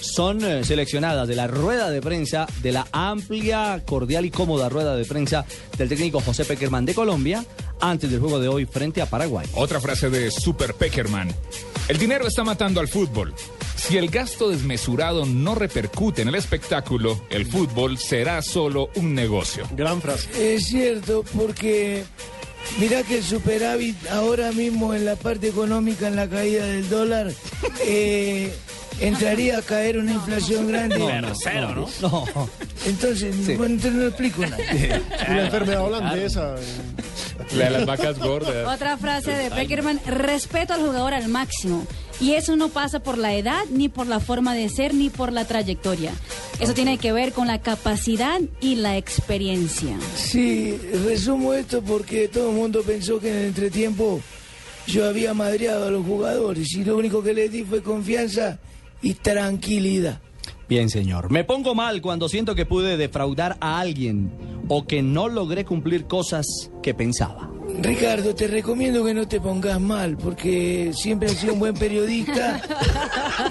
[0.00, 4.96] son eh, seleccionadas de la rueda de prensa, de la amplia, cordial y cómoda rueda
[4.96, 5.44] de prensa
[5.76, 7.44] del técnico José Peckerman de Colombia
[7.80, 9.46] antes del juego de hoy frente a Paraguay.
[9.54, 11.34] Otra frase de Super Peckerman.
[11.88, 13.34] El dinero está matando al fútbol.
[13.76, 19.68] Si el gasto desmesurado no repercute en el espectáculo, el fútbol será solo un negocio.
[19.76, 20.54] Gran frase.
[20.56, 22.02] Es cierto, porque
[22.80, 27.30] mirá que el superávit ahora mismo en la parte económica, en la caída del dólar,
[27.84, 28.52] eh,
[28.98, 30.98] entraría a caer una inflación grande.
[30.98, 32.08] No, no, Cero, ¿no?
[32.08, 32.48] No.
[32.86, 33.54] Entonces, Sí.
[33.54, 34.58] bueno, entonces no explico nada.
[34.74, 34.88] Y
[35.34, 36.56] la enfermedad holandesa.
[37.54, 38.66] La de las vacas gordas.
[38.74, 41.86] Otra frase de Peckerman, respeto al jugador al máximo.
[42.20, 45.32] Y eso no pasa por la edad, ni por la forma de ser, ni por
[45.32, 46.12] la trayectoria.
[46.58, 49.98] Eso tiene que ver con la capacidad y la experiencia.
[50.16, 54.20] Sí, resumo esto porque todo el mundo pensó que en el entretiempo
[54.86, 58.58] yo había madreado a los jugadores y lo único que les di fue confianza
[59.02, 60.20] y tranquilidad.
[60.68, 61.30] Bien, señor.
[61.30, 64.32] Me pongo mal cuando siento que pude defraudar a alguien
[64.68, 66.46] o que no logré cumplir cosas
[66.82, 67.50] que pensaba.
[67.80, 72.62] Ricardo, te recomiendo que no te pongas mal porque siempre has sido un buen periodista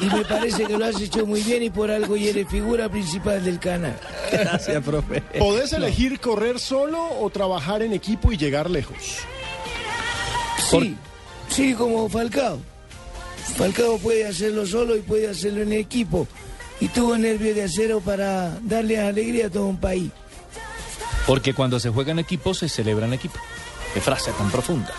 [0.01, 2.89] y me parece que lo has hecho muy bien y por algo y eres figura
[2.89, 3.97] principal del canal.
[4.32, 5.22] Gracias, profe.
[5.38, 9.20] ¿Podés elegir correr solo o trabajar en equipo y llegar lejos?
[10.70, 10.95] Sí,
[11.49, 12.59] sí, como Falcao.
[13.55, 16.28] Falcao puede hacerlo solo y puede hacerlo en equipo.
[16.80, 20.11] Y tuvo nervios de acero para darle alegría a todo un país.
[21.26, 23.39] Porque cuando se juega en equipo, se celebra en equipo.
[23.93, 24.93] Qué frase tan profunda.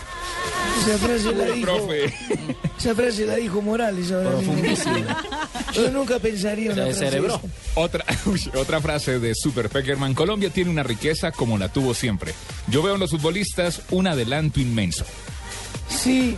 [0.81, 1.89] Esa frase la dijo,
[2.77, 4.55] esa frase la dijo Morales ahora mismo.
[5.73, 7.21] Yo nunca pensaría una frase.
[7.75, 8.05] Otra,
[8.55, 10.13] otra frase de Super Peckerman.
[10.13, 12.33] Colombia tiene una riqueza como la tuvo siempre.
[12.67, 15.05] Yo veo en los futbolistas un adelanto inmenso.
[15.89, 16.37] Sí,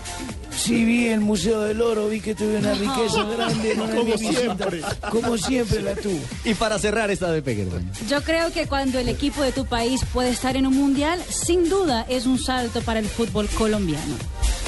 [0.60, 3.74] sí vi el Museo del Oro, vi que tuve una riqueza grande.
[3.74, 4.82] una Como siempre.
[5.12, 6.20] Como siempre la tuvo.
[6.46, 7.92] Y para cerrar esta de Peckerman.
[8.08, 11.70] Yo creo que cuando el equipo de tu país puede estar en un mundial, sin
[11.70, 14.16] duda es un salto para el fútbol colombiano.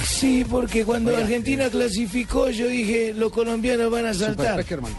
[0.07, 4.55] Sí, porque cuando Argentina clasificó, yo dije, los colombianos van a Super saltar.
[4.57, 4.93] Peckerman.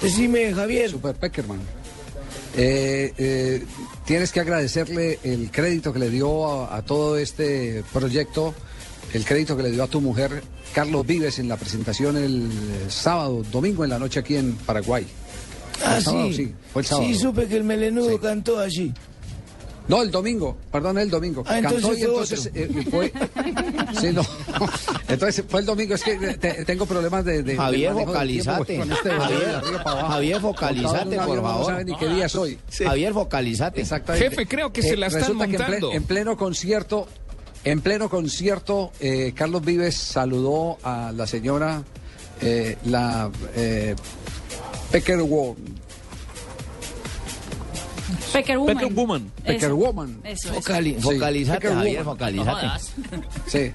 [0.00, 0.90] Decime, Javier.
[0.90, 1.60] Super Peckerman.
[2.56, 3.64] Eh, eh,
[4.04, 8.54] tienes que agradecerle el crédito que le dio a, a todo este proyecto,
[9.12, 10.42] el crédito que le dio a tu mujer,
[10.74, 12.50] Carlos Vives, en la presentación el
[12.88, 15.06] sábado, domingo en la noche aquí en Paraguay.
[15.84, 16.54] Ah, El sábado, sí.
[16.72, 17.08] fue el sábado.
[17.08, 18.92] Sí, supe que el melenudo cantó allí.
[19.88, 21.42] No, el domingo, perdón, el domingo.
[21.44, 22.60] Ah, entonces Cantó y fue entonces otro.
[22.62, 23.12] eh, fue.
[24.00, 24.22] Sí, no.
[25.08, 27.42] Entonces fue el domingo, es que te- tengo problemas de.
[27.42, 29.60] de Javier, de tiempo, este Javier.
[29.84, 30.76] Javier, un por favor.
[30.76, 32.58] No saben ni qué día soy.
[32.84, 33.80] Javier, focalízate.
[33.80, 34.30] Exactamente.
[34.30, 35.92] Jefe, creo que se la están resulta que montando.
[35.92, 37.08] en pleno concierto,
[37.64, 41.82] en pleno concierto, eh, Carlos Vives saludó a la señora,
[42.40, 43.94] eh, la eh,
[44.90, 45.56] Pecker Woman.
[48.32, 49.30] Pecker Woman.
[49.36, 49.44] Eso.
[49.44, 50.20] Pecker Woman.
[50.24, 50.60] Eso, eso.
[50.60, 52.36] Focali- Sí, focalízate, Pecker Javier, Woman.
[52.36, 52.78] No.
[53.46, 53.72] Sí.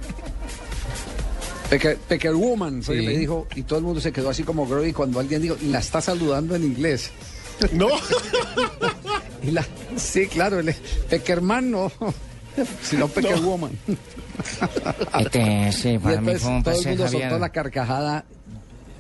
[1.70, 3.06] Pecker, Pecker Woman fue Sí.
[3.06, 5.80] que dijo, y todo el mundo se quedó así como Groy cuando alguien dijo, la
[5.80, 7.12] está saludando en inglés.
[7.72, 7.88] No.
[9.44, 9.66] Y la,
[9.96, 10.74] sí, claro, el
[11.10, 11.92] Peckerman no,
[13.14, 13.48] Pecker No.
[13.48, 13.72] Woman.
[15.20, 17.22] Este, sí, para mí fue un todo el placer, mundo Javier.
[17.30, 18.26] soltó la carcajada.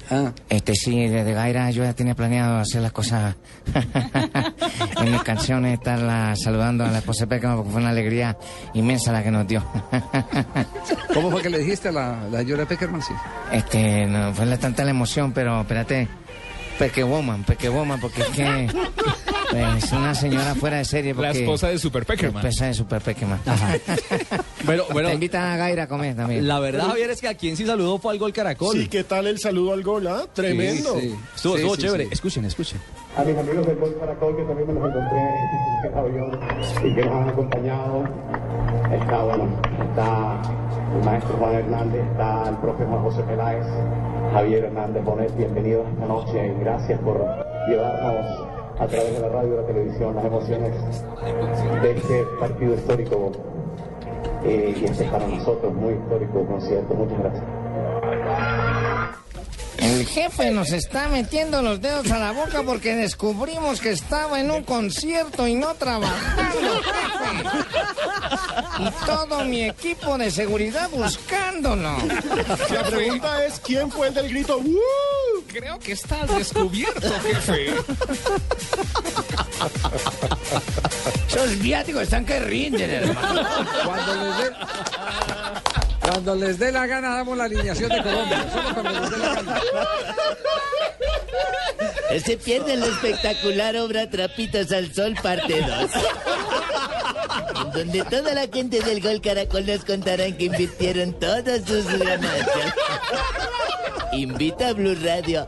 [0.09, 3.35] Ah, Este sí, desde Gaira yo ya tenía planeado hacer las cosas
[5.01, 8.37] en mis canciones, estarla saludando a la esposa de Peckerman porque fue una alegría
[8.73, 9.65] inmensa la que nos dio.
[11.13, 13.01] ¿Cómo fue que le dijiste a la, la señora Peckerman?
[13.01, 13.13] Sí.
[13.51, 16.07] Este, no, fue la tanta la emoción, pero espérate,
[16.79, 18.69] Peque Woman, Peque Woman, porque es que
[19.51, 21.13] pues, es una señora fuera de serie.
[21.13, 22.43] La Porque, esposa de Super Peckerman.
[22.43, 23.39] La esposa de Super Peckerman.
[24.65, 25.07] Bueno, bueno.
[25.09, 26.45] Te invitan a Gaira a comer también.
[26.45, 28.75] La verdad, Javier, es que a quien sí saludó fue al gol Caracol.
[28.75, 30.05] Sí, ¿qué tal el saludo al gol?
[30.07, 30.23] ah?
[30.33, 30.95] Tremendo.
[30.95, 31.15] Sí, sí.
[31.35, 32.03] Estuvo, Sí, estuvo sí, chévere.
[32.05, 32.09] sí.
[32.11, 32.79] Escuchen, escuchen.
[33.15, 36.39] a mis amigos del Gol Caracol que también me los encontré en el avión
[36.83, 38.03] y que nos han acompañado.
[38.91, 39.47] Está, bueno,
[39.89, 40.41] está
[40.97, 43.65] el maestro Juan Hernández, está el profe Juan José Peláez,
[44.33, 47.23] Javier Hernández Bonet, bienvenidos esta noche y gracias por
[47.69, 48.25] llevarnos
[48.79, 50.73] a través de la radio y la televisión las emociones
[51.81, 53.31] de este partido histórico
[54.43, 56.93] eh, y este para nosotros muy histórico concierto.
[56.93, 58.66] Muchas gracias.
[59.77, 64.49] El jefe nos está metiendo los dedos a la boca porque descubrimos que estaba en
[64.51, 67.47] un concierto y no trabajando, jefe.
[68.79, 72.03] Y todo mi equipo de seguridad buscándonos.
[72.71, 74.57] La pregunta es, ¿quién fue el del grito?
[74.57, 75.43] ¡Uh!
[75.47, 77.73] Creo que estás descubierto, jefe.
[81.27, 83.47] Esos viáticos están que rinden, hermano.
[83.85, 84.51] Cuando les dé,
[86.11, 88.45] cuando les dé la gana, damos la alineación de Colombia.
[88.53, 89.61] Solo cuando les dé la gana.
[92.23, 95.91] Se pierde la espectacular obra Trapitos al Sol, parte 2.
[97.61, 102.73] En donde toda la gente del Gol Caracol nos contarán que invirtieron todas sus ganancias.
[104.13, 105.47] Invita a Blue Radio.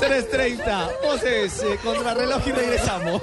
[0.00, 3.22] 3.30, voces eh, contra reloj y regresamos.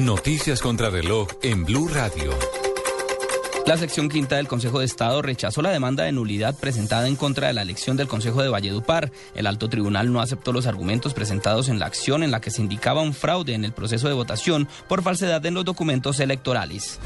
[0.00, 2.30] Noticias contra reloj en Blue Radio.
[3.66, 7.48] La sección quinta del Consejo de Estado rechazó la demanda de nulidad presentada en contra
[7.48, 9.10] de la elección del Consejo de Valledupar.
[9.34, 12.62] El alto tribunal no aceptó los argumentos presentados en la acción en la que se
[12.62, 17.00] indicaba un fraude en el proceso de votación por falsedad en los documentos electorales.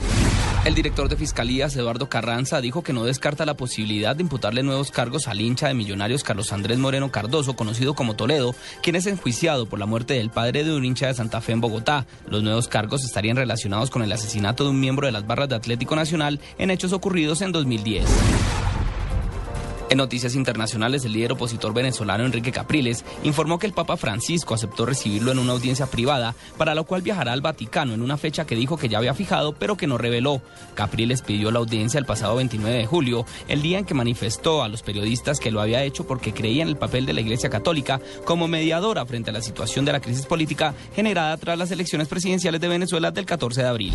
[0.65, 4.93] El director de Fiscalías, Eduardo Carranza, dijo que no descarta la posibilidad de imputarle nuevos
[4.93, 9.67] cargos al hincha de Millonarios Carlos Andrés Moreno Cardoso, conocido como Toledo, quien es enjuiciado
[9.67, 12.07] por la muerte del padre de un hincha de Santa Fe en Bogotá.
[12.29, 15.57] Los nuevos cargos estarían relacionados con el asesinato de un miembro de las barras de
[15.57, 18.05] Atlético Nacional en hechos ocurridos en 2010.
[19.93, 24.87] En noticias internacionales, el líder opositor venezolano Enrique Capriles informó que el Papa Francisco aceptó
[24.87, 28.57] recibirlo en una audiencia privada, para lo cual viajará al Vaticano en una fecha que
[28.57, 30.41] dijo que ya había fijado, pero que no reveló.
[30.73, 34.71] Capriles pidió la audiencia el pasado 29 de julio, el día en que manifestó a
[34.71, 38.01] los periodistas que lo había hecho porque creía en el papel de la Iglesia Católica
[38.25, 42.63] como mediadora frente a la situación de la crisis política generada tras las elecciones presidenciales
[42.63, 43.93] de Venezuela del 14 de abril.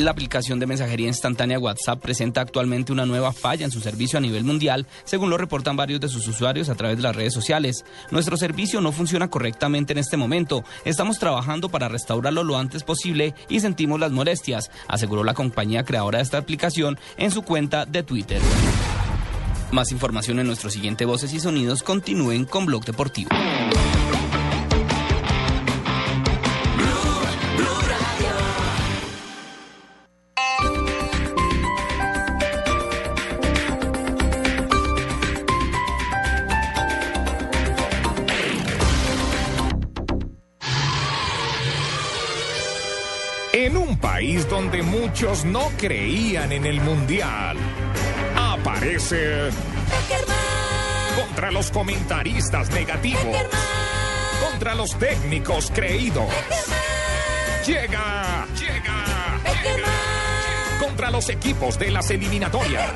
[0.00, 4.22] La aplicación de mensajería instantánea WhatsApp presenta actualmente una nueva falla en su servicio a
[4.22, 7.84] nivel mundial, según lo reportan varios de sus usuarios a través de las redes sociales.
[8.10, 10.64] Nuestro servicio no funciona correctamente en este momento.
[10.86, 16.16] Estamos trabajando para restaurarlo lo antes posible y sentimos las molestias, aseguró la compañía creadora
[16.16, 18.40] de esta aplicación en su cuenta de Twitter.
[19.70, 21.82] Más información en nuestro siguiente Voces y Sonidos.
[21.82, 23.28] Continúen con Blog Deportivo.
[43.62, 47.58] En un país donde muchos no creían en el mundial,
[48.34, 49.50] aparece
[51.14, 53.36] contra los comentaristas negativos,
[54.48, 56.24] contra los técnicos creídos.
[57.66, 59.40] Llega, llega,
[60.80, 62.94] contra los equipos de las eliminatorias.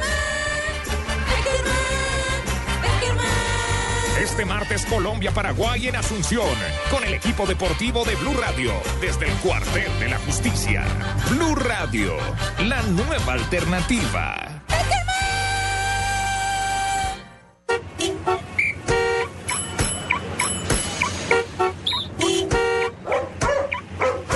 [4.21, 6.49] Este martes Colombia-Paraguay en Asunción,
[6.91, 10.85] con el equipo deportivo de Blue Radio, desde el cuartel de la justicia.
[11.31, 12.17] Blue Radio,
[12.61, 14.54] la nueva alternativa.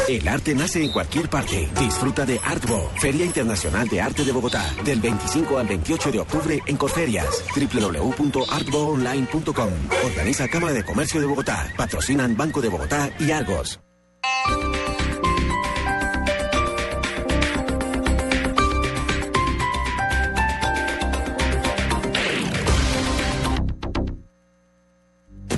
[0.08, 1.68] El arte nace en cualquier parte.
[1.78, 6.58] Disfruta de Artbo, Feria Internacional de Arte de Bogotá, del 25 al 28 de octubre
[6.66, 7.44] en Corferias.
[7.54, 9.70] www.artboonline.com.
[10.06, 11.70] Organiza Cámara de Comercio de Bogotá.
[11.76, 13.80] Patrocinan Banco de Bogotá y Argos.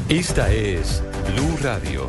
[0.08, 1.04] Esta es
[1.36, 2.08] Blue Radio.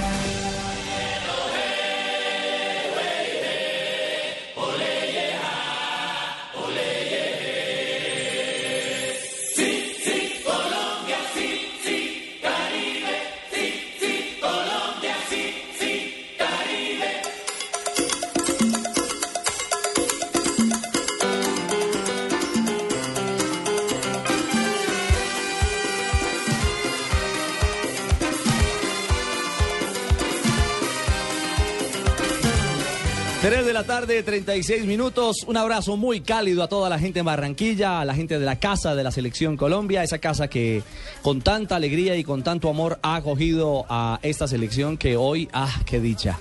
[34.11, 35.37] Tarde, 36 minutos.
[35.47, 38.57] Un abrazo muy cálido a toda la gente en Barranquilla, a la gente de la
[38.59, 40.83] casa de la Selección Colombia, esa casa que
[41.21, 45.73] con tanta alegría y con tanto amor ha acogido a esta selección que hoy, ah,
[45.85, 46.37] qué dicha.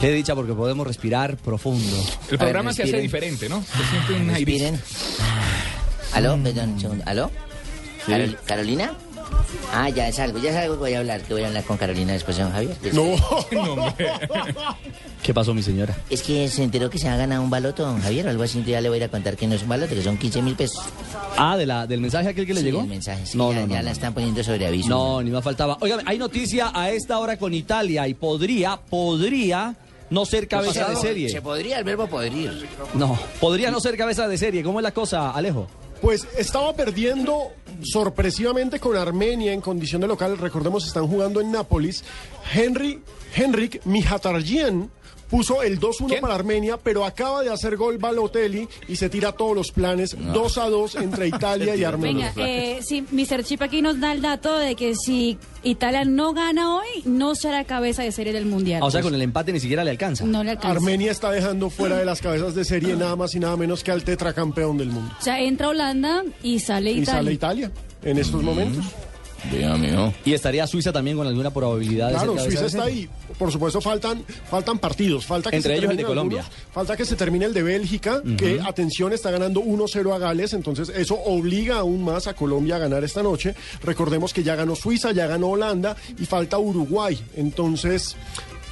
[0.00, 1.96] Qué dicha porque podemos respirar profundo.
[2.30, 3.62] El programa se hace diferente, ¿no?
[3.62, 4.52] Se siente un aire.
[4.52, 4.80] Respiren.
[6.14, 7.04] Aló, perdón, un segundo.
[7.06, 7.30] ¿Aló?
[8.06, 8.92] Carol- ¿Carolina?
[9.72, 11.64] Ah, ya es algo, ya es algo que voy a hablar, que voy a hablar
[11.64, 12.76] con Carolina después, don Javier.
[12.92, 13.04] No,
[15.22, 15.96] ¿Qué pasó, mi señora?
[16.10, 18.58] Es que se enteró que se ha ganado un baloto, don Javier, o algo así,
[18.58, 20.18] entonces ya le voy a ir a contar que no es un baloto, que son
[20.18, 20.82] 15 mil pesos.
[21.36, 22.80] Ah, de la, del mensaje aquel que le Sí, llegó.
[22.82, 23.84] el mensaje, sí, no, ya, no, no, ya no.
[23.86, 24.88] la están poniendo sobre aviso.
[24.88, 25.78] No, ni más faltaba.
[25.80, 29.74] Oiga, hay noticia a esta hora con Italia y podría, podría
[30.10, 31.28] no ser cabeza de serie.
[31.30, 32.68] Se podría, el verbo podrir.
[32.94, 34.62] No, podría no ser cabeza de serie.
[34.62, 35.66] ¿Cómo es la cosa, Alejo?
[36.04, 37.52] Pues estaba perdiendo
[37.82, 40.36] sorpresivamente con Armenia en condición de local.
[40.36, 42.04] Recordemos, están jugando en Nápoles.
[42.52, 43.02] Henry,
[43.34, 44.90] Henrik Mihatarjian
[45.34, 49.56] puso el 2-1 para Armenia, pero acaba de hacer gol Balotelli y se tira todos
[49.56, 50.16] los planes.
[50.16, 52.32] 2 a 2 entre Italia y Armenia.
[52.36, 53.42] Venga, eh, sí, Mr.
[53.42, 57.64] Chip aquí nos da el dato de que si Italia no gana hoy, no será
[57.64, 58.80] cabeza de serie del Mundial.
[58.80, 60.24] Ah, o sea, con el empate ni siquiera le alcanza.
[60.24, 60.70] No le alcanza.
[60.70, 63.90] Armenia está dejando fuera de las cabezas de serie nada más y nada menos que
[63.90, 65.12] al tetracampeón del mundo.
[65.18, 67.12] O sea, entra Holanda y sale Y Italia.
[67.18, 67.72] sale Italia
[68.04, 68.84] en estos momentos.
[70.24, 73.08] Y estaría Suiza también con alguna probabilidad de Claro, Suiza está ahí.
[73.38, 75.26] Por supuesto, faltan, faltan partidos.
[75.26, 76.40] Falta que Entre se ellos el de Colombia.
[76.40, 76.72] algunos.
[76.72, 80.52] falta que se termine el de Bélgica, que, atención, está ganando 1-0 a Gales.
[80.52, 83.54] Entonces, eso obliga aún más a Colombia a ganar esta noche.
[83.82, 87.20] Recordemos que ya ganó Suiza, ya ganó Holanda y falta Uruguay.
[87.36, 88.16] Entonces,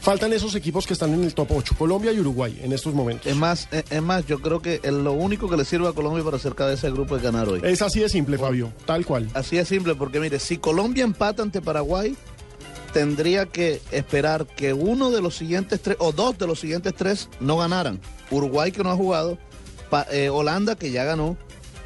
[0.03, 3.27] faltan esos equipos que están en el top 8, Colombia y Uruguay, en estos momentos.
[3.27, 6.23] Es más, es, es más, yo creo que lo único que le sirve a Colombia
[6.25, 7.61] para cabeza de grupo es ganar hoy.
[7.63, 9.29] Es así de simple, Fabio, tal cual.
[9.33, 12.17] Así de simple, porque mire, si Colombia empata ante Paraguay,
[12.93, 17.29] tendría que esperar que uno de los siguientes tres, o dos de los siguientes tres,
[17.41, 18.01] no ganaran.
[18.31, 19.39] Uruguay que no ha jugado,
[19.89, 21.37] Pa- eh, Holanda que ya ganó,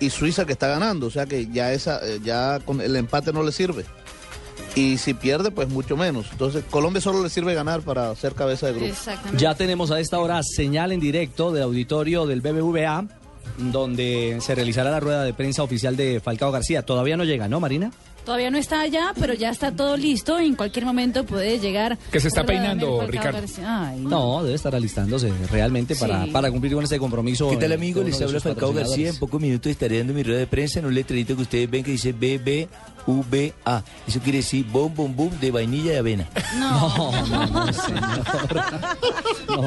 [0.01, 3.33] y Suiza que está ganando, o sea que ya esa eh, ya con el empate
[3.33, 3.85] no le sirve.
[4.77, 6.27] Y si pierde, pues mucho menos.
[6.31, 8.95] Entonces, Colombia solo le sirve ganar para ser cabeza de grupo.
[9.39, 13.07] Ya tenemos a esta hora señal en directo del auditorio del BBVA,
[13.59, 16.83] donde se realizará la rueda de prensa oficial de Falcao García.
[16.85, 17.91] Todavía no llega, ¿no, Marina?
[18.27, 20.39] Todavía no está allá, pero ya está todo listo.
[20.41, 21.97] En cualquier momento puede llegar.
[22.11, 23.39] Que se está peinando, Ricardo.
[23.65, 26.31] Ay, No, debe estar alistándose realmente para, Sí.
[26.33, 27.49] para cumplir con ese compromiso.
[27.49, 28.03] ¿Qué tal amigo?
[28.03, 29.11] Les habla Falcao García.
[29.11, 31.85] En pocos minutos estaré dando mi rueda de prensa en un letrerito que ustedes ven
[31.85, 32.13] que dice
[33.07, 33.85] BBVA.
[34.07, 36.29] Eso quiere decir bom bom bum de vainilla y avena.
[36.59, 37.67] No, no, no,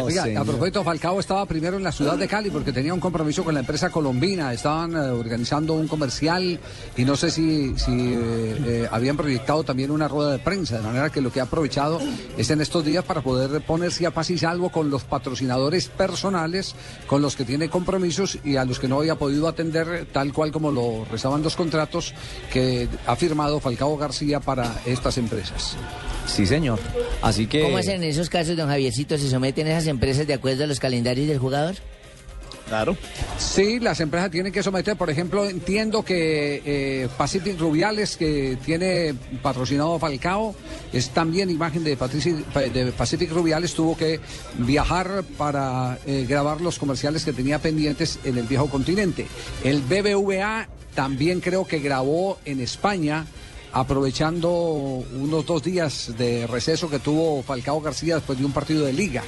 [0.04, 0.42] Oiga, señor.
[0.42, 3.54] a propósito, Falcao estaba primero en la ciudad de Cali porque tenía un compromiso con
[3.54, 4.54] la empresa colombina.
[4.54, 6.60] Estaban eh, organizando un comercial
[6.98, 10.78] y no sé si, si eh, eh, habían proyectado también una rueda de prensa.
[10.78, 12.00] De manera que lo que ha aprovechado
[12.38, 16.76] es en estos días para poder ponerse a paz y salvo con los patrocinadores personales
[17.08, 20.52] con los que tiene compromisos y a los que no había podido atender tal cual
[20.52, 22.14] como lo rezaban los contratos
[22.52, 25.78] que ha firmado Falcao García para estas empresas.
[26.26, 26.80] Sí, señor.
[27.22, 27.62] Así que.
[27.62, 29.20] ¿Cómo hacen en esos casos, don Javiercito?
[29.20, 31.76] ¿Se someten esas empresas de acuerdo a los calendarios del jugador?
[32.70, 32.96] Claro.
[33.38, 39.16] Sí, las empresas tienen que someter, por ejemplo, entiendo que eh, Pacific Rubiales, que tiene
[39.42, 40.56] patrocinado Falcao,
[40.94, 44.20] es también imagen de, Patrici- de Pacific Rubiales, tuvo que
[44.60, 49.26] viajar para eh, grabar los comerciales que tenía pendientes en el viejo continente.
[49.64, 53.26] El BBVA también creo que grabó en España
[53.72, 58.94] aprovechando unos dos días de receso que tuvo Falcao García después de un partido de
[58.94, 59.24] liga.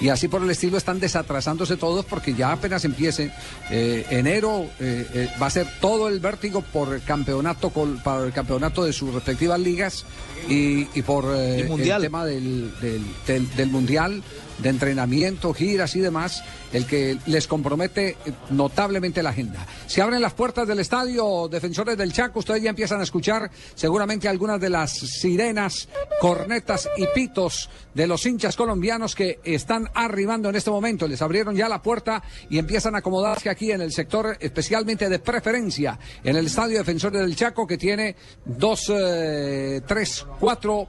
[0.00, 3.30] Y así por el estilo están desatrasándose todos porque ya apenas empiece
[3.70, 8.32] eh, enero eh, eh, va a ser todo el vértigo por campeonato col- para el
[8.32, 10.04] campeonato de sus respectivas ligas
[10.48, 11.24] y, y por
[11.68, 12.02] mundial.
[12.02, 14.22] el tema del, del- del- del mundial
[14.62, 16.42] de entrenamiento, giras y demás,
[16.72, 18.16] el que les compromete
[18.50, 19.66] notablemente la agenda.
[19.86, 24.28] Se abren las puertas del estadio Defensores del Chaco, ustedes ya empiezan a escuchar seguramente
[24.28, 25.88] algunas de las sirenas,
[26.20, 31.08] cornetas y pitos de los hinchas colombianos que están arribando en este momento.
[31.08, 35.18] Les abrieron ya la puerta y empiezan a acomodarse aquí en el sector especialmente de
[35.18, 40.88] preferencia, en el estadio Defensores del Chaco que tiene dos, eh, tres, cuatro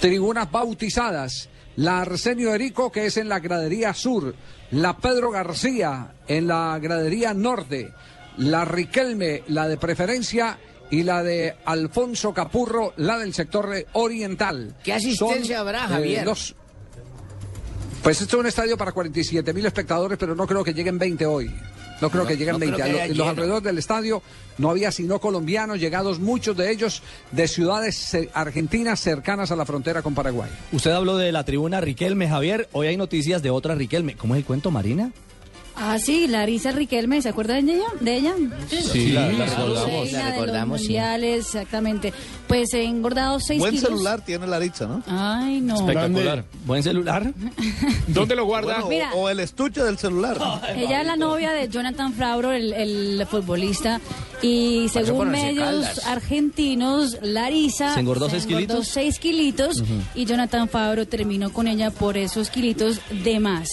[0.00, 1.48] tribunas bautizadas.
[1.76, 4.34] La Arsenio Erico, que es en la gradería sur.
[4.70, 7.92] La Pedro García, en la gradería norte.
[8.38, 10.58] La Riquelme, la de preferencia.
[10.88, 14.76] Y la de Alfonso Capurro, la del sector eh, oriental.
[14.84, 16.24] ¿Qué asistencia habrá, Javier?
[16.24, 16.54] los-
[18.04, 21.26] Pues esto es un estadio para 47 mil espectadores, pero no creo que lleguen 20
[21.26, 21.52] hoy.
[22.00, 22.76] No creo No, que lleguen no creo 20.
[22.76, 24.22] que A lo- haya en los alrededores del estadio
[24.58, 29.64] no había sino colombianos, llegados muchos de ellos de ciudades eh, argentinas cercanas a la
[29.66, 30.50] frontera con Paraguay.
[30.72, 32.68] Usted habló de la tribuna Riquelme, Javier.
[32.72, 34.14] Hoy hay noticias de otra Riquelme.
[34.16, 35.10] ¿Cómo es el cuento, Marina?
[35.78, 37.84] Ah, sí, Larisa Riquelme, ¿se acuerda de ella?
[38.00, 38.34] ¿De ella?
[38.68, 40.12] Sí, la- la recordamos.
[40.12, 40.84] La recordamos, sí.
[40.86, 42.12] mundiales, exactamente.
[42.48, 43.88] Pues he engordado 6 Buen kilos.
[43.90, 45.02] celular tiene Laritza, ¿no?
[45.06, 45.76] Ay, no.
[46.64, 47.32] Buen celular.
[48.06, 48.74] ¿Dónde lo guarda?
[48.82, 49.10] Bueno, Mira.
[49.14, 50.38] o, o el estuche del celular.
[50.76, 54.00] Ella es la novia de Jonathan Fabro, el, el futbolista.
[54.42, 56.06] Y según medios Caldas.
[56.06, 58.86] argentinos, Larisa ¿Se engordó seis kilitos?
[58.86, 59.82] seis kilitos
[60.14, 63.66] y Jonathan Fabro terminó con ella por esos kilitos de más.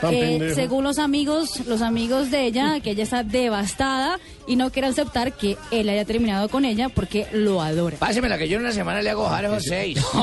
[0.00, 4.70] Tan Eh, según los amigos, los amigos de ella, que ella está devastada y no
[4.70, 7.96] quiere aceptar que él haya terminado con ella porque lo adora.
[7.98, 9.98] Pásemela que yo en una semana le hago esos seis.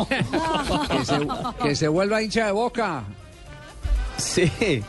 [0.90, 1.28] Que se,
[1.64, 3.04] que se vuelva hincha de boca.
[4.18, 4.52] Sí.
[4.58, 4.84] Que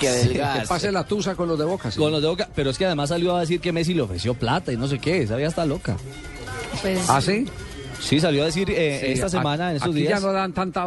[0.00, 0.66] Que adelgace.
[0.66, 1.90] pase la tusa con los de boca.
[1.90, 1.98] sí.
[1.98, 2.48] Con los de Boca.
[2.54, 4.98] Pero es que además salió a decir que Messi le ofreció plata y no sé
[4.98, 5.22] qué.
[5.22, 5.96] Esa ya está loca.
[6.80, 7.46] Pues, ¿Ah, sí?
[8.02, 10.20] Sí, salió a decir eh, Sí, esta semana, en estos aquí días.
[10.20, 10.86] ya no dan tanta,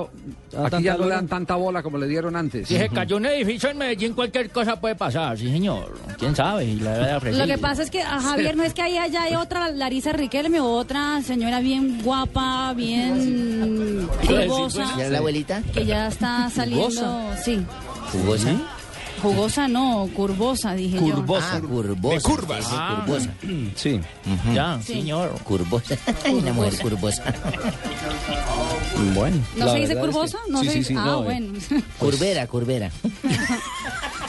[0.51, 2.67] tanta aquí ya no dan tanta bola como le dieron antes.
[2.67, 5.97] Si se cayó un edificio en Medellín, cualquier cosa puede pasar, sí, señor.
[6.19, 6.65] ¿Quién sabe?
[6.75, 7.19] La.
[7.19, 10.11] Lo que pasa es que a Javier no es que ahí allá hay otra Larisa
[10.11, 15.61] Riquelme o otra señora bien guapa, bien jugosa, ¿Ya es la abuelita?
[15.73, 17.37] que ya está saliendo, ¿Jugosa?
[17.43, 17.65] sí,
[19.33, 19.67] ¿Jugosa?
[19.67, 21.55] no, curvosa dije Ah, curvosa.
[21.61, 22.65] De curvas.
[22.65, 23.03] Sí, Ah.
[23.05, 23.33] curvosa.
[23.75, 23.99] Sí.
[24.53, 24.93] Ya, Sí.
[24.93, 25.29] señor.
[25.43, 25.95] Curvosa.
[26.31, 27.23] Una mujer curvosa.
[29.13, 29.37] Bueno.
[29.57, 29.65] yo.
[29.65, 30.37] ¿No se dice verdad es curvosa?
[30.45, 30.93] que- No sí, se sí, dice.
[30.93, 31.53] sí, ah, no, eh, bueno.
[31.99, 32.91] Curvera, curvera.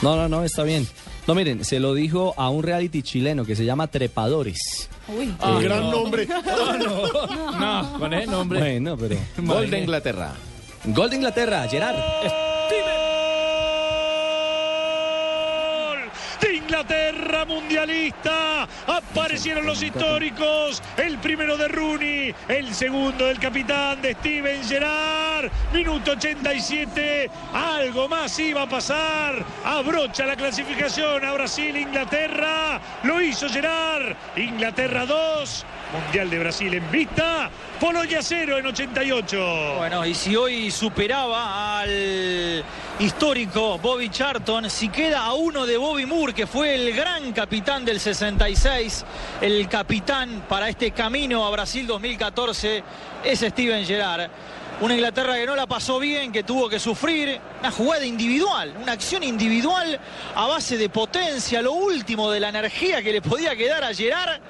[0.03, 0.87] No, no, no, está bien.
[1.25, 4.89] No, miren, se lo dijo a un reality chileno que se llama Trepadores.
[5.07, 5.33] Uy.
[5.43, 6.27] Un gran nombre.
[7.59, 8.59] No, con ese nombre.
[8.59, 9.15] Bueno, pero...
[9.37, 10.33] Gol de Inglaterra.
[10.85, 11.95] Gol de Inglaterra, Gerard.
[16.67, 20.83] Inglaterra mundialista Aparecieron los históricos.
[20.97, 25.49] El primero de Rooney, el segundo del capitán de Steven Gerrard.
[25.73, 27.29] Minuto 87.
[27.53, 29.45] Algo más iba a pasar.
[29.63, 32.81] Abrocha la clasificación a Brasil, Inglaterra.
[33.03, 34.15] Lo hizo Gerrard.
[34.35, 35.65] Inglaterra 2.
[35.93, 37.49] Mundial de Brasil en vista.
[37.79, 39.75] Polonia 0 en 88.
[39.77, 42.63] Bueno, y si hoy superaba al
[42.99, 47.85] histórico Bobby Charlton, si queda a uno de Bobby Moore, que fue el gran capitán
[47.85, 49.05] del 66,
[49.39, 52.83] el capitán para este camino a Brasil 2014,
[53.23, 54.29] es Steven Gerrard.
[54.81, 57.39] Una Inglaterra que no la pasó bien, que tuvo que sufrir.
[57.61, 59.99] Una jugada individual, una acción individual
[60.35, 64.41] a base de potencia, lo último de la energía que le podía quedar a Gerard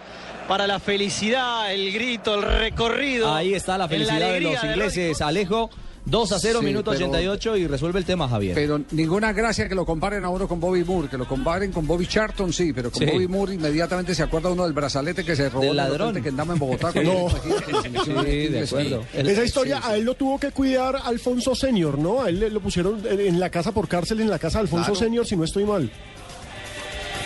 [0.48, 3.34] para la felicidad, el grito, el recorrido.
[3.34, 5.22] Ahí está la felicidad de los de ingleses.
[5.22, 5.70] Alejo,
[6.06, 8.56] 2 a 0, Sí, minuto pero- 88 y resuelve el tema, Javier.
[8.56, 11.86] Pero ninguna gracia que lo comparen a uno con Bobby Moore, que lo comparen con
[11.86, 13.12] Bobby Charlton, sí, pero con Sí.
[13.12, 16.22] Bobby Moore inmediatamente se acuerda uno del brazalete que se robó Del ladrón.
[16.24, 16.94] que andaba en Bogotá.
[16.94, 17.28] con No.
[17.28, 18.78] la selección inglesa.
[19.14, 22.22] Esa historia a él lo tuvo que cuidar Alfonso Senior, ¿no?
[22.22, 24.92] A él lo pusieron en en la casa por cárcel, en la casa de Alfonso
[24.94, 25.00] Claro.
[25.06, 25.92] Senior, si no estoy mal.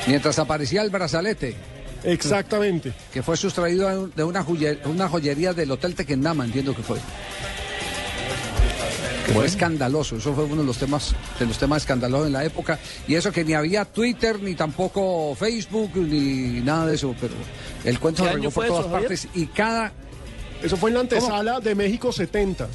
[0.07, 1.55] Mientras aparecía el brazalete.
[2.03, 2.93] Exactamente.
[3.13, 6.97] Que fue sustraído de una, joye- una joyería del Hotel Tequendama, entiendo que fue.
[9.25, 12.43] Que fue escandaloso, eso fue uno de los temas de los temas escandalosos en la
[12.43, 17.33] época y eso que ni había Twitter ni tampoco Facebook ni nada de eso, pero
[17.85, 19.93] el cuento ¿Qué se año regó por todas eso, partes y cada
[20.63, 22.67] Eso fue en la antesala de México 70.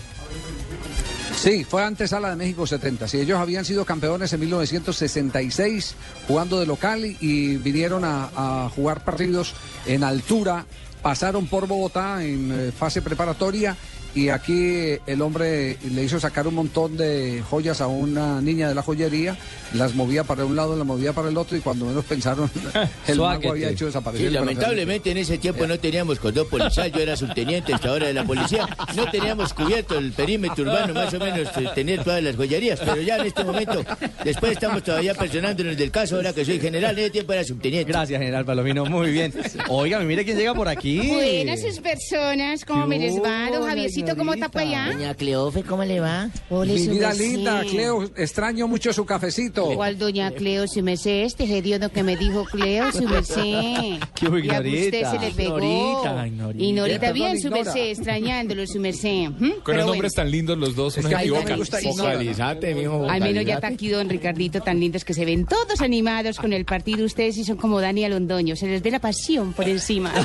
[1.37, 3.07] Sí, fue antesala de México 70.
[3.07, 5.95] Sí, ellos habían sido campeones en 1966
[6.27, 9.55] jugando de local y, vinieron a, a jugar partidos
[9.87, 10.67] en altura.
[11.03, 13.77] Pasaron por Bogotá en eh, fase preparatoria
[14.17, 18.75] y aquí el hombre le hizo sacar un montón de joyas a una niña de
[18.75, 19.37] la joyería,
[19.75, 22.51] las movía para un lado, las movía para el otro y cuando menos pensaron
[23.07, 24.29] el mago había hecho desaparecer.
[24.29, 28.15] Sí, lamentablemente en ese tiempo no teníamos condón policial, yo era subteniente hasta ahora de
[28.15, 28.67] la policía,
[28.97, 33.03] no teníamos cubierto el perímetro urbano, más o menos eh, tener todas las joyerías, pero
[33.03, 33.85] ya en este momento,
[34.25, 37.93] después estamos todavía personándonos del caso, ahora que soy general, en ese tiempo era subteniente.
[37.93, 39.31] Gracias, general Palomino, muy bien.
[39.69, 41.07] Oiga, mire quién llega por aquí.
[41.07, 43.51] Buenas sus personas, ¿cómo me les va?
[43.51, 44.87] Don Javiercito, ¿cómo está por allá?
[44.93, 46.29] Doña Cleofe, ¿cómo le va?
[46.51, 49.75] Hola, Mi vida linda, Cleo, extraño mucho su cafecito.
[49.75, 51.25] ¿Cuál doña Cleo, su merced?
[51.25, 53.99] Este hediondo que me dijo Cleo, su merced.
[54.15, 55.59] ¿Qué hubo, Y a usted se le pegó.
[55.59, 56.65] Ignorita, Ignorita.
[56.65, 59.31] Ignorita, Perdón, bien, su merced, extrañándolo, su merced.
[59.31, 59.37] ¿Mm?
[59.39, 59.87] Con los bueno.
[59.87, 61.55] nombres tan lindos los dos, uno se equivoca.
[61.55, 66.53] Al menos ya está aquí don Ricardito, tan lindos que se ven todos animados con
[66.53, 67.05] el partido.
[67.05, 70.13] Ustedes sí son como Dani Alondoño, se les ve la pasión por encima.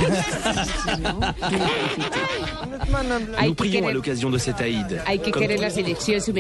[3.37, 5.01] Hay Nous que prions à querer- l'occasion de cette Aïd.
[5.05, 6.31] Hay que querer la selección, su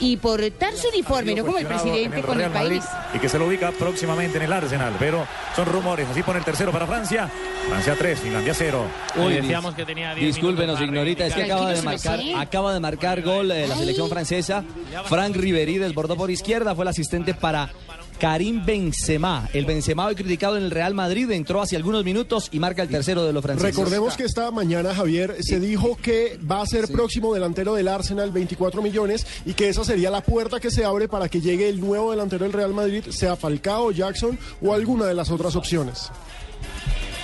[0.00, 2.84] y portar su uniforme, no como el presidente con el Madrid país.
[3.14, 4.94] y que se lo ubica próximamente en el Arsenal.
[4.98, 6.08] Pero son rumores.
[6.10, 7.30] Así pone el tercero para Francia.
[7.68, 8.84] Francia 3, Finlandia 0.
[9.16, 13.76] Uy, dis- discúlpenos, Ignorita, es que acaba de marcar, acaba de marcar gol eh, la
[13.76, 14.64] selección francesa.
[15.06, 17.70] Frank Riveri desbordó por izquierda, fue el asistente para
[18.18, 19.48] Karim Benzema.
[19.52, 22.88] El Benzema hoy criticado en el Real Madrid entró hace algunos minutos y marca el
[22.88, 23.74] tercero de los franceses.
[23.76, 28.30] Recordemos que esta mañana, Javier, se dijo que va a ser próximo delantero del Arsenal,
[28.30, 31.80] 24 millones, y que esa sería la puerta que se abre para que llegue el
[31.80, 36.10] nuevo delantero del Real Madrid, sea Falcao, Jackson o alguna de las otras opciones.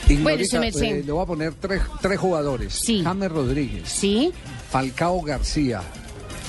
[0.08, 0.82] Ignorita, su merced.
[0.82, 2.74] eh, le voy a poner tres, tres jugadores.
[2.74, 3.02] Sí.
[3.04, 3.88] James Rodríguez.
[3.88, 4.32] Sí.
[4.70, 5.82] Falcao García.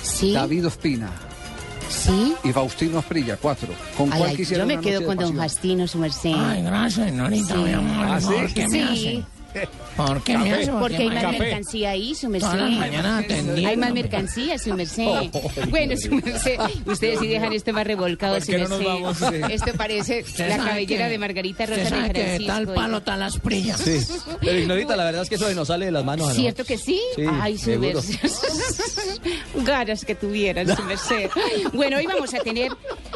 [0.01, 0.33] Sí.
[0.33, 1.11] David Ospina.
[1.91, 2.33] Sí.
[2.43, 3.67] Y Faustino Asprilla, cuatro.
[3.97, 5.49] ¿Con Ay, cuál ay, quisiera yo me quedo con don pasión?
[5.49, 6.33] Justino, su merced.
[6.35, 8.05] Ay, gracias, Norita, mi amor.
[8.09, 8.27] ¿Ah, sí?
[8.27, 8.81] ¿Por qué me Sí.
[8.81, 9.23] hace?
[9.97, 10.71] ¿Por qué me hace?
[10.71, 11.39] Porque hay más Café.
[11.39, 12.47] mercancía ahí, su merced.
[12.49, 13.69] Todas las mañanas atendiendo.
[13.69, 15.29] Hay más mercancía, su merced.
[15.69, 18.93] Bueno, su merced, ustedes sí dejan esto más revolcado, ¿Por su qué no nos merced.
[19.33, 19.51] vamos?
[19.51, 22.53] Esto parece Usted la sabe cabellera que- de Margarita usted Rosa de sabe que Francisco.
[22.53, 23.81] tal palo, tal las prillas.
[23.81, 23.99] Sí,
[24.39, 26.29] pero Ignorita, la verdad es que eso nos sale de las manos.
[26.29, 26.33] ¿no?
[26.33, 26.99] ¿Cierto que sí?
[27.15, 27.93] Sí, Ay, su seguro.
[28.01, 28.19] merced.
[29.55, 31.29] Ganas que tuvieran, su merced.
[31.73, 32.71] Bueno, hoy vamos a tener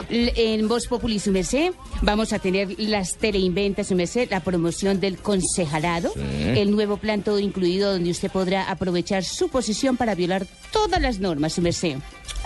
[0.09, 1.71] en Voz Populi, su merced,
[2.01, 7.39] vamos a tener las teleinventas, su merced, la promoción del concejalado, el nuevo plan todo
[7.39, 11.97] incluido donde usted podrá aprovechar su posición para violar todas las normas, su merced.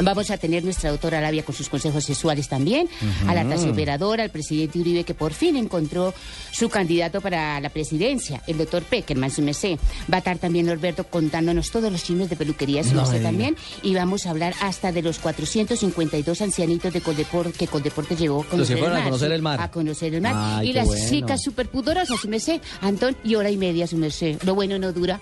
[0.02, 2.88] Vamos a tener nuestra doctora Labia con sus consejos sexuales también,
[3.28, 6.14] a la operadora, al presidente Uribe que por fin encontró
[6.52, 9.78] su candidato para la presidencia, el doctor Peckerman, su merced.
[10.12, 13.56] Va a estar también Norberto contándonos todos los chismes de peluquería, su No merced también.
[13.84, 18.46] Y vamos a hablar hasta de los 452 ancianitos de Coldeport que Coldeport llevó a
[18.46, 19.62] conocer, a el, mar, conocer sí, el mar.
[19.62, 20.34] A conocer el mar.
[20.36, 21.10] Ay, y las bueno.
[21.10, 22.62] chicas superpudorosas, su merced.
[22.82, 24.42] Antón, y hora y media, su merced.
[24.44, 25.20] Lo bueno no dura.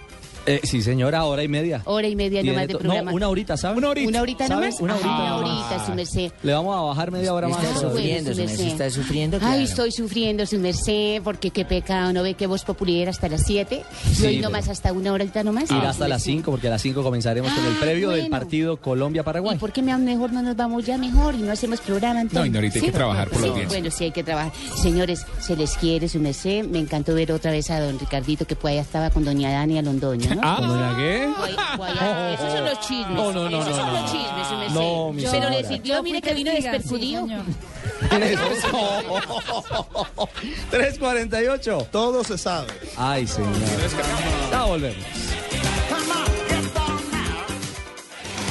[0.47, 1.81] Eh, sí, señora, hora y media.
[1.85, 3.11] Hora y media nomás de programa.
[3.11, 3.77] No, una horita, ¿sabe?
[3.77, 4.07] Una ¿Una horita.
[4.09, 4.45] Una horita.
[4.45, 4.79] Ah, nomás.
[4.79, 6.31] Una horita, su merced.
[6.41, 7.63] Le vamos a bajar media hora más.
[7.63, 12.23] Está sufriendo, su merced, está sufriendo, Ay, estoy sufriendo, su merced, porque qué pecado, ¿no
[12.23, 13.83] ve que vos popular hasta las 7?
[14.13, 15.69] Sí, y hoy pero- nomás hasta una horita nomás.
[15.69, 16.31] Ir Ah, hasta las merced.
[16.31, 19.57] 5, porque a las 5 comenzaremos con el Ah, previo del partido Colombia-Paraguay.
[19.57, 22.39] ¿Por qué me- mejor no nos vamos ya mejor y no hacemos programa entonces?
[22.39, 23.79] No, y no, ahorita hay que trabajar por la Sí, audiencia.
[23.79, 24.51] Bueno, sí, hay que trabajar.
[24.81, 26.65] Señores, se les quiere, su merced.
[26.65, 29.81] Me encantó ver otra vez a don Ricardito, que por allá estaba con doña Dani
[29.81, 31.29] Londoño, Ah, ¿con doña qué?
[31.77, 32.33] Por allá.
[32.33, 33.09] Esos son los chismes.
[33.15, 34.73] No, no, no, Esos no, son no, los chismes, merced.
[34.75, 37.21] No, mi Pero le sirvió, mire que vino despercudido.
[37.27, 37.43] señor.
[40.71, 41.87] 348.
[41.91, 42.67] Todo se sabe.
[42.97, 43.51] Ay, señor.
[44.51, 45.05] Ya volvemos.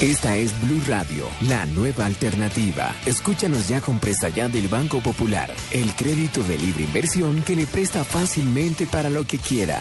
[0.00, 2.94] Esta es Blue Radio, la nueva alternativa.
[3.06, 7.66] Escúchanos ya con presta ya del Banco Popular, el crédito de libre inversión que le
[7.66, 9.80] presta fácilmente para lo que quiera.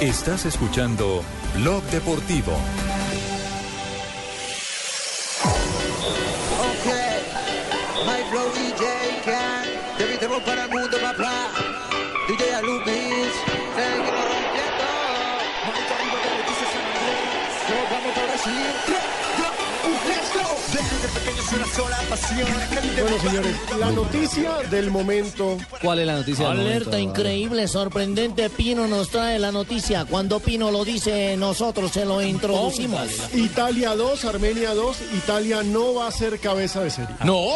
[0.00, 1.22] Estás escuchando
[1.56, 2.52] Blog Deportivo.
[6.58, 6.86] Ok,
[8.06, 9.64] My Flow DJ Can,
[9.98, 11.50] te invitamos para el mundo, papá.
[12.26, 13.28] DJ Alubis,
[13.76, 14.86] seguimos rompiendo.
[15.66, 16.32] Manito arriba de
[16.72, 17.20] San Andrés.
[17.68, 18.99] Nos vamos para Brasil.
[22.10, 22.48] Pasión.
[23.00, 25.56] Bueno, señores, la noticia del momento.
[25.80, 27.20] ¿Cuál es la noticia del Alerta momento?
[27.20, 28.50] increíble, sorprendente.
[28.50, 30.04] Pino nos trae la noticia.
[30.04, 33.08] Cuando Pino lo dice, nosotros se lo introducimos.
[33.34, 37.14] Italia 2, Armenia 2, Italia no va a ser cabeza de serie.
[37.24, 37.46] ¡No!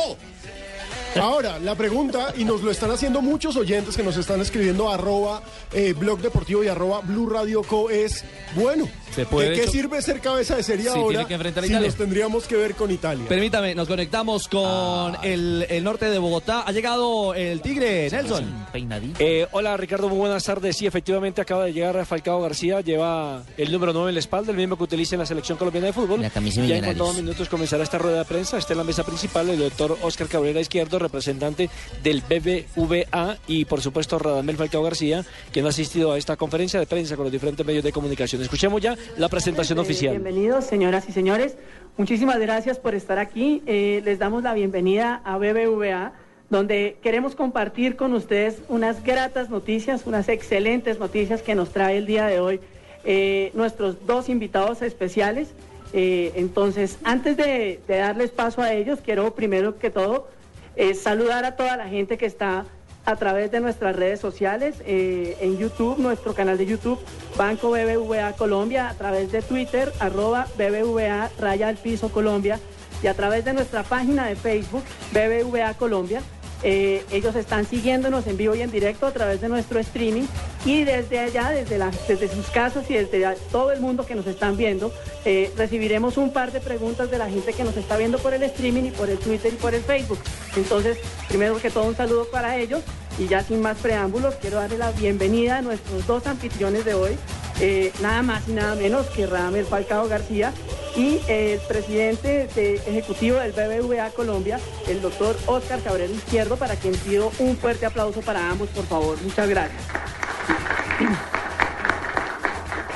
[1.21, 5.43] Ahora, la pregunta, y nos lo están haciendo muchos oyentes que nos están escribiendo arroba
[5.73, 8.25] eh, blog deportivo y arroba blue radio co es,
[8.57, 11.35] bueno, Se puede ¿de qué hecho- sirve ser cabeza de serie Sí, ahora tiene que
[11.35, 11.89] enfrentar a si Italia.
[11.89, 13.27] nos tendríamos que ver con Italia?
[13.29, 16.63] Permítame, nos conectamos con el, el norte de Bogotá.
[16.67, 18.67] Ha llegado el Tigre, Nelson.
[19.19, 20.77] Eh, hola Ricardo, muy buenas tardes.
[20.77, 24.57] Sí, efectivamente acaba de llegar Falcao García, lleva el número 9 en la espalda, el
[24.57, 26.21] mismo que utiliza en la selección colombiana de fútbol.
[26.21, 28.59] La camisa ya en dos minutos comenzará esta rueda de prensa.
[28.59, 31.71] Está en la mesa principal el doctor Oscar Cabrera Izquierdo, representante
[32.03, 36.87] del BBVA y por supuesto Radamel Falcao García, quien ha asistido a esta conferencia de
[36.87, 38.43] prensa con los diferentes medios de comunicación.
[38.43, 40.13] Escuchemos ya la presentación oficial.
[40.13, 41.57] Bienvenidos, señoras y señores.
[41.97, 43.63] Muchísimas gracias por estar aquí.
[43.67, 46.13] Eh, les damos la bienvenida a BBVA,
[46.51, 52.07] donde queremos compartir con ustedes unas gratas noticias, unas excelentes noticias que nos trae el
[52.07, 52.61] día de hoy
[53.05, 55.49] eh, nuestros dos invitados especiales.
[55.93, 60.29] Eh, entonces, antes de, de darles paso a ellos, quiero primero que todo
[60.95, 62.65] saludar a toda la gente que está
[63.07, 66.99] a través de nuestras redes sociales, eh, en YouTube, nuestro canal de YouTube,
[67.37, 72.59] Banco BBVA Colombia, a través de Twitter, arroba BBVA Raya al Piso Colombia,
[73.03, 76.23] y a través de nuestra página de Facebook, BBVA Colombia.
[76.63, 80.25] Eh, ellos están siguiéndonos en vivo y en directo a través de nuestro streaming
[80.65, 84.93] y desde allá, desde, sus casas y desde todo el mundo que nos están viendo,
[85.25, 88.43] eh, recibiremos un par de preguntas de la gente que nos está viendo por el
[88.45, 90.19] streaming y por el Twitter y por el Facebook.
[90.57, 92.81] Entonces, primero que todo un saludo para ellos
[93.19, 97.17] y ya sin más preámbulos, quiero darle la bienvenida a nuestros dos anfitriones de hoy,
[97.61, 100.53] eh, nada más y nada menos que Ramel Falcao García
[100.97, 104.59] y el presidente de- ejecutivo del BBVA Colombia,
[104.89, 109.17] el doctor Oscar Cabrera Izquierdo, para quien pido un fuerte aplauso para ambos, por favor.
[109.23, 109.83] Muchas gracias.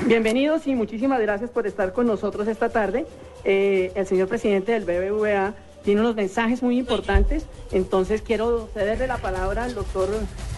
[0.06, 3.06] Bienvenidos y muchísimas gracias por estar con nosotros esta tarde.
[3.44, 5.54] Eh, el señor presidente del BBVA
[5.84, 10.08] tiene unos mensajes muy importantes, entonces quiero cederle la palabra al doctor,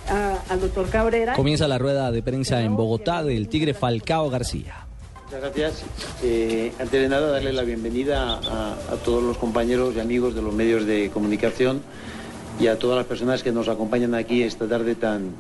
[0.09, 1.35] a- al doctor Cabrera.
[1.35, 4.87] Comienza la rueda de prensa en Bogotá del Tigre Falcao García.
[5.27, 5.85] Muchas gracias.
[6.23, 10.43] Eh, antes de nada, darle la bienvenida a, a todos los compañeros y amigos de
[10.43, 11.83] los medios de comunicación
[12.61, 15.31] y a todas las personas que nos acompañan aquí esta tarde tan,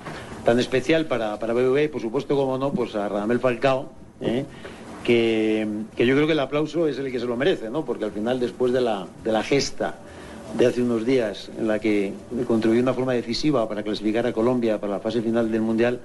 [0.44, 3.90] tan especial para, para BBVA y, por supuesto, como no, pues a Radamel Falcao,
[4.22, 4.46] ¿eh?
[5.04, 7.84] que, que yo creo que el aplauso es el que se lo merece, ¿no?
[7.84, 9.96] porque al final, después de la, de la gesta
[10.56, 12.14] de hace unos días en la que
[12.46, 16.00] contribuyó de una forma decisiva para clasificar a Colombia para la fase final del Mundial,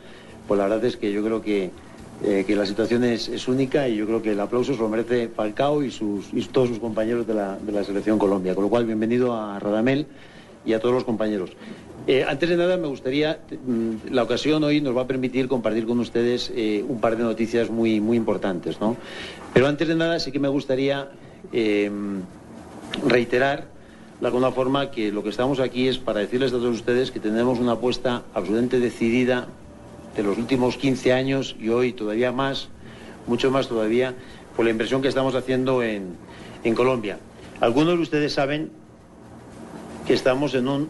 [0.48, 1.72] pues la verdad es que yo creo que,
[2.26, 4.90] eh, que la situación es, es única y yo creo que el aplauso se lo
[4.90, 8.54] merece Falcao y, sus, y todos sus compañeros de la, de la selección Colombia.
[8.54, 10.06] Con lo cual, bienvenido a Radamel
[10.66, 11.52] y a todos los compañeros.
[12.08, 15.88] Eh, antes de nada, me gustaría, mm, la ocasión hoy nos va a permitir compartir
[15.88, 18.96] con ustedes eh, un par de noticias muy, muy importantes, ¿no?
[19.54, 21.10] Pero antes de nada, sí que me gustaría
[21.52, 21.90] eh,
[23.08, 23.68] reiterar
[24.22, 27.20] de alguna forma que lo que estamos aquí es para decirles a todos ustedes que
[27.20, 29.48] tenemos una apuesta absolutamente decidida
[30.16, 32.70] de los últimos 15 años y hoy todavía más,
[33.28, 34.14] mucho más todavía,
[34.56, 36.16] por la inversión que estamos haciendo en,
[36.64, 37.18] en Colombia.
[37.60, 38.72] Algunos de ustedes saben
[40.06, 40.90] que estamos en un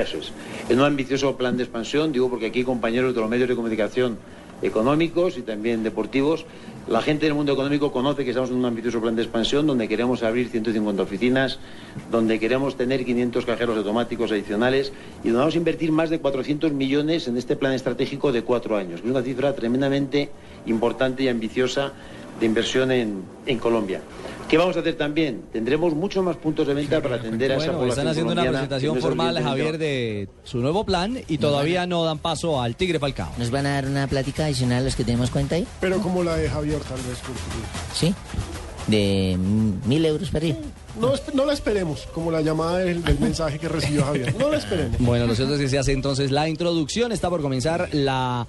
[0.00, 0.32] eso es.
[0.68, 4.18] En un ambicioso plan de expansión, digo porque aquí compañeros de los medios de comunicación
[4.62, 6.46] económicos y también deportivos,
[6.88, 9.88] la gente del mundo económico conoce que estamos en un ambicioso plan de expansión donde
[9.88, 11.58] queremos abrir 150 oficinas,
[12.10, 16.72] donde queremos tener 500 cajeros automáticos adicionales y donde vamos a invertir más de 400
[16.72, 20.30] millones en este plan estratégico de cuatro años, que es una cifra tremendamente
[20.66, 21.92] importante y ambiciosa
[22.40, 24.00] de inversión en, en Colombia.
[24.48, 25.42] ¿Qué vamos a hacer también?
[25.52, 28.50] Tendremos muchos más puntos de venta para atender a esa Bueno, población están haciendo una
[28.50, 33.32] presentación formal, Javier, de su nuevo plan y todavía no dan paso al Tigre Falcao.
[33.38, 35.66] ¿Nos van a dar una plática adicional los que tenemos cuenta ahí?
[35.80, 37.18] Pero como la de Javier, tal vez.
[37.94, 38.14] ¿Sí?
[38.86, 39.36] De
[39.86, 40.56] mil euros para ir.
[41.00, 44.34] No, no la esperemos, como la llamada del, del mensaje que recibió Javier.
[44.38, 44.98] No la esperemos.
[44.98, 47.10] Bueno, lo cierto es que se hace entonces la introducción.
[47.10, 48.46] Está por comenzar la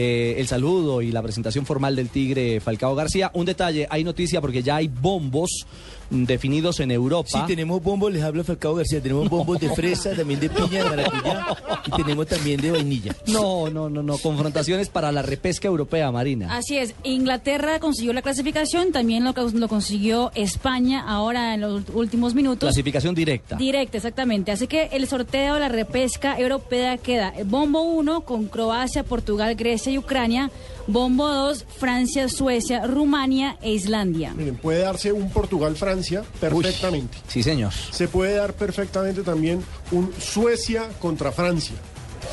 [0.00, 3.32] eh, el saludo y la presentación formal del Tigre Falcao García.
[3.34, 5.66] Un detalle, hay noticia porque ya hay bombos
[6.10, 7.28] definidos en Europa.
[7.30, 10.90] Sí, tenemos bombos, les habla Falcao García, tenemos bombos de fresa, también de piña, de
[10.90, 11.46] maracuyá
[11.86, 13.14] y tenemos también de vainilla.
[13.26, 14.18] No, no, no, no.
[14.18, 16.56] Confrontaciones para la repesca europea, Marina.
[16.56, 21.82] Así es, Inglaterra consiguió la clasificación, también lo, cons- lo consiguió España ahora en los
[21.92, 22.60] últimos minutos.
[22.68, 23.56] Clasificación directa.
[23.56, 24.50] Directa, exactamente.
[24.52, 29.54] Así que el sorteo de la repesca europea queda el bombo 1 con Croacia, Portugal,
[29.54, 30.50] Grecia y Ucrania.
[30.88, 34.32] Bombo 2, Francia, Suecia, Rumania e Islandia.
[34.34, 37.18] Miren, puede darse un Portugal-Francia perfectamente.
[37.28, 37.72] Sí, señor.
[37.92, 39.62] Se puede dar perfectamente también
[39.92, 41.76] un Suecia contra Francia.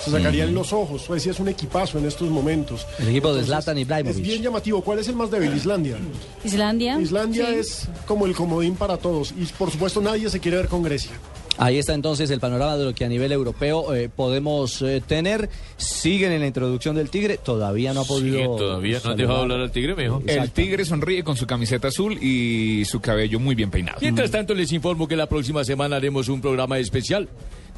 [0.04, 1.02] Se sacarían los ojos.
[1.02, 2.86] Suecia es un equipazo en estos momentos.
[3.00, 4.24] El equipo de Zlatan Es Ibrahimovic.
[4.24, 4.82] bien llamativo.
[4.82, 5.54] ¿Cuál es el más débil?
[5.54, 5.98] Islandia.
[6.44, 7.00] Islandia.
[7.00, 7.54] Islandia Sí.
[7.56, 9.32] es como el comodín para todos.
[9.38, 11.12] Y por supuesto nadie se quiere ver con Grecia.
[11.58, 15.50] Ahí está entonces el panorama de lo que a nivel europeo eh, podemos eh, tener.
[15.78, 17.38] Siguen en la introducción del Tigre.
[17.38, 18.56] Todavía no ha podido.
[18.56, 20.22] todavía no han dejado hablar al tigre, mijo.
[20.26, 24.00] El tigre sonríe con su camiseta azul y su cabello muy bien peinado.
[24.02, 27.30] Mientras tanto, les informo que la próxima semana haremos un programa especial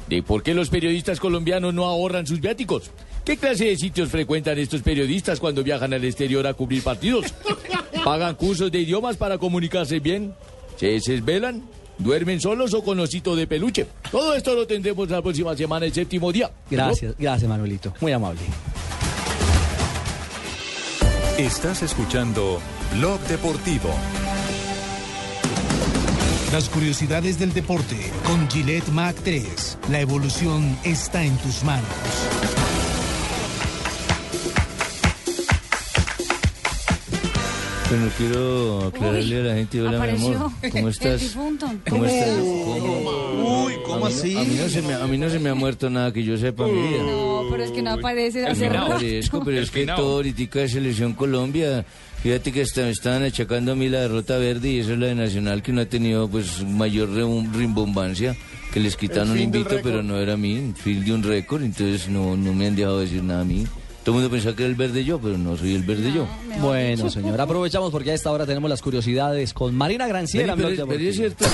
[0.08, 2.90] de por qué los periodistas colombianos no ahorran sus viáticos.
[3.24, 7.26] ¿Qué clase de sitios frecuentan estos periodistas cuando viajan al exterior a cubrir partidos?
[8.04, 10.34] ¿Pagan cursos de idiomas para comunicarse bien?
[10.76, 11.62] ¿Se desvelan?
[11.98, 13.86] ¿Duermen solos o con osito de peluche?
[14.10, 16.50] Todo esto lo tendremos la próxima semana, el séptimo día.
[16.70, 17.92] Gracias, gracias Manuelito.
[18.00, 18.40] Muy amable.
[21.38, 22.60] Estás escuchando
[22.96, 23.90] Blog Deportivo.
[26.52, 29.78] Las curiosidades del deporte con Gillette Mac 3.
[29.90, 31.86] La evolución está en tus manos.
[37.90, 41.34] Bueno, quiero aclararle a la gente, hola mi amor, ¿cómo el estás?
[41.88, 42.38] ¿Cómo estás?
[42.38, 44.36] Uy, ¿cómo A mí así?
[44.36, 46.36] A mí, no se me, a mí no se me ha muerto nada que yo
[46.36, 47.02] sepa mi vida.
[47.02, 48.92] No, pero es que no aparece hace No rato.
[48.92, 51.86] aparezco, pero es que todo ahorita de Selección Colombia,
[52.22, 55.06] fíjate que hasta me estaban achacando a mí la derrota verde y eso es la
[55.06, 58.36] de Nacional que no ha tenido pues mayor rimbombancia,
[58.70, 62.06] que les quitaron un invito, pero no era a mí, fin de un récord, entonces
[62.10, 63.64] no, no me han dejado decir nada a mí.
[64.08, 66.26] Todo el mundo pensaba que era el verde yo, pero no soy el verde yo.
[66.62, 70.54] Bueno, señor, aprovechamos porque a esta hora tenemos las curiosidades con Marina Granciera.
[70.54, 71.50] en Pero- pero es Deportivo.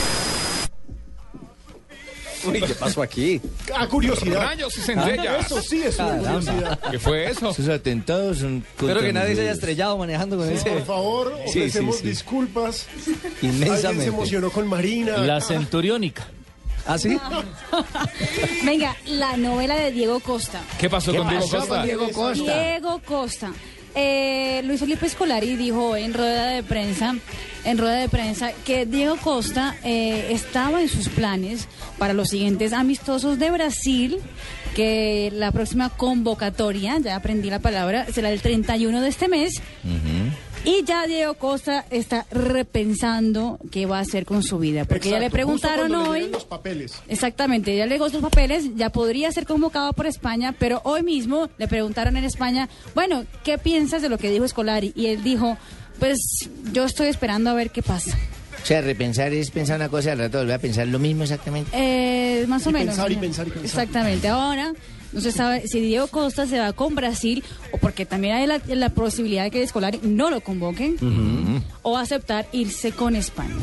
[2.47, 3.41] Uy, ¿qué pasó aquí?
[3.75, 4.41] Ah, curiosidad.
[4.41, 5.47] Rayos y centellas.
[5.47, 6.31] Eso sí es una Caramba.
[6.41, 6.81] curiosidad.
[6.93, 7.51] ¿Qué fue eso?
[7.51, 8.65] Esos atentados son...
[8.79, 10.71] Espero que nadie se haya estrellado manejando con ese.
[10.71, 12.07] Por favor, Sí, sí, ofrecemos sí.
[12.07, 12.87] disculpas.
[12.87, 14.07] Alguien se Inmensamente.
[14.07, 15.17] emocionó con Marina.
[15.19, 16.29] La centuriónica.
[16.87, 17.17] ¿Ah, sí?
[18.65, 20.61] Venga, la novela de Diego Costa.
[20.79, 21.77] ¿Qué pasó ¿Qué con Diego pasó Costa?
[21.77, 22.63] con Diego Costa?
[22.63, 23.53] Diego Costa.
[23.97, 27.15] Eh, Luis Felipe Escolari dijo en rueda de prensa,
[27.65, 32.73] en rueda de prensa, que Diego Costa eh, estaba en sus planes para los siguientes
[32.73, 34.19] amistosos de Brasil,
[34.75, 39.63] que la próxima convocatoria, ya aprendí la palabra, será el 31 de este mes.
[40.65, 45.19] Y ya Diego Costa está repensando qué va a hacer con su vida, porque ya
[45.19, 46.19] le preguntaron le hoy.
[46.21, 46.95] llegan los papeles.
[47.09, 51.49] Exactamente, ya le llegó sus papeles, ya podría ser convocado por España, pero hoy mismo
[51.59, 54.93] le preguntaron en España, bueno, ¿qué piensas de lo que dijo Escolari?
[54.97, 55.59] Y él dijo,
[55.99, 56.19] pues
[56.73, 58.17] yo estoy esperando a ver qué pasa.
[58.63, 61.25] O sea, repensar es pensar una cosa y al rato volver a pensar lo mismo
[61.25, 61.71] exactamente.
[61.75, 62.95] Eh, más o Y menos.
[62.95, 63.67] pensar y pensar y pensar.
[63.83, 64.29] Exactamente.
[64.29, 64.73] Ahora
[65.15, 67.43] no se sabe si Diego Costa se va con Brasil
[67.73, 70.97] o porque también hay la, la posibilidad de que el escolar no lo convoque
[71.83, 73.55] o aceptar irse con España.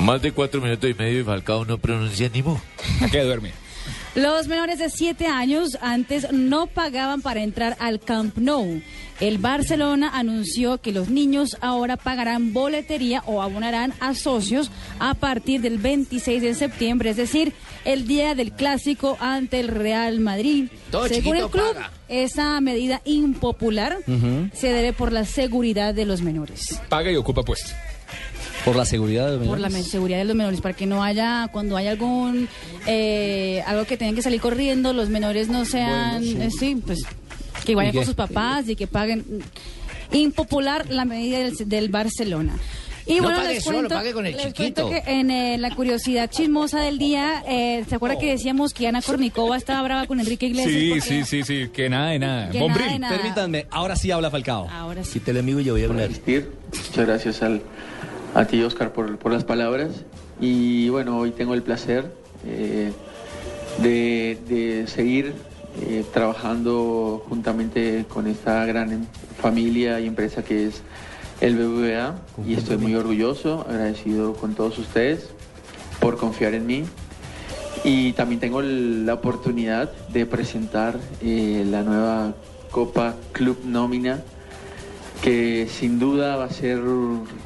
[0.00, 2.60] Más de cuatro minutos y medio y Falcao no pronuncia ni mo.
[3.00, 3.52] ¿A qué duerme?
[4.14, 8.82] Los menores de 7 años antes no pagaban para entrar al Camp Nou.
[9.20, 15.62] El Barcelona anunció que los niños ahora pagarán boletería o abonarán a socios a partir
[15.62, 17.54] del 26 de septiembre, es decir,
[17.86, 20.68] el día del clásico ante el Real Madrid.
[20.90, 21.90] Todo Según chiquito el club, paga.
[22.08, 23.96] esa medida impopular
[24.52, 26.80] se debe por la seguridad de los menores.
[26.90, 27.70] Paga y ocupa puesto.
[28.64, 29.90] Por la seguridad de los Por la menores.
[29.90, 32.48] seguridad de los menores, para que no haya, cuando haya algún,
[32.86, 36.58] eh, algo que tengan que salir corriendo, los menores no sean, Bueno, eh, sí.
[36.58, 37.00] sí, pues,
[37.64, 39.24] que vayan ¿Y con sus papás y que paguen.
[40.12, 42.54] Impopular la medida del, del Barcelona.
[43.04, 44.88] Y No bueno, pague les solo, cuento, pague con el les chiquito.
[44.88, 49.02] que en eh, la curiosidad chismosa del día, eh, ¿se acuerda que decíamos que Ana
[49.02, 51.02] Cornicova estaba brava con Enrique Iglesias?
[51.04, 52.50] Sí, sí, sí, sí, que nada de nada.
[52.50, 52.84] Que Bombril.
[52.86, 53.16] nada de nada.
[53.16, 54.68] Permítanme, ahora sí habla Falcao.
[54.70, 55.14] Ahora sí.
[55.18, 56.10] Quítale amigo y yo voy a hablar.
[56.10, 57.60] Muchas gracias al,
[58.34, 60.04] a ti, Oscar, por, por las palabras.
[60.40, 62.12] Y bueno, hoy tengo el placer
[62.46, 62.92] eh,
[63.78, 65.34] de, de seguir
[65.80, 69.06] eh, trabajando juntamente con esta gran em-
[69.40, 70.82] familia y empresa que es
[71.40, 72.14] el BBVA.
[72.46, 75.30] Y estoy muy orgulloso, agradecido con todos ustedes
[76.00, 76.84] por confiar en mí.
[77.84, 82.34] Y también tengo la oportunidad de presentar eh, la nueva
[82.70, 84.22] Copa Club Nómina
[85.22, 86.80] que sin duda va a ser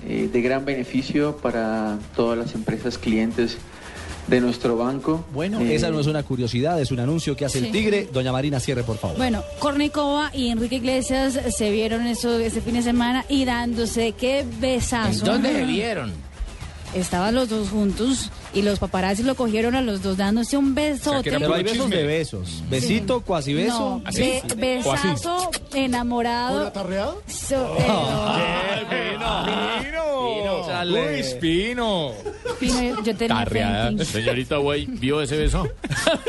[0.09, 3.59] eh, de gran beneficio para todas las empresas clientes
[4.29, 5.25] de nuestro banco.
[5.33, 7.67] Bueno, Eh, esa no es una curiosidad, es un anuncio que hace Sí.
[7.67, 8.09] el Tigre.
[8.13, 9.17] Doña Marina, cierre, por favor.
[9.19, 14.45] Bueno, Cornicova y Enrique Iglesias se vieron eso este fin de semana y dándose qué
[14.59, 15.25] besazo.
[15.27, 16.13] ¿Dónde se vieron?
[16.95, 21.31] Estaban los dos juntos y los paparazzi lo cogieron a los dos dándose un besote.
[21.31, 22.63] Pero hay besos de besos.
[22.71, 24.01] Besito, cuasi beso.
[24.05, 26.73] No, be- besazo enamorado.
[27.27, 29.17] So- eh,
[30.89, 32.13] Uy, Espino.
[32.61, 34.05] Pino, yo tenía Tarreada.
[34.05, 35.69] Señorita Guay, ¿vio ese beso?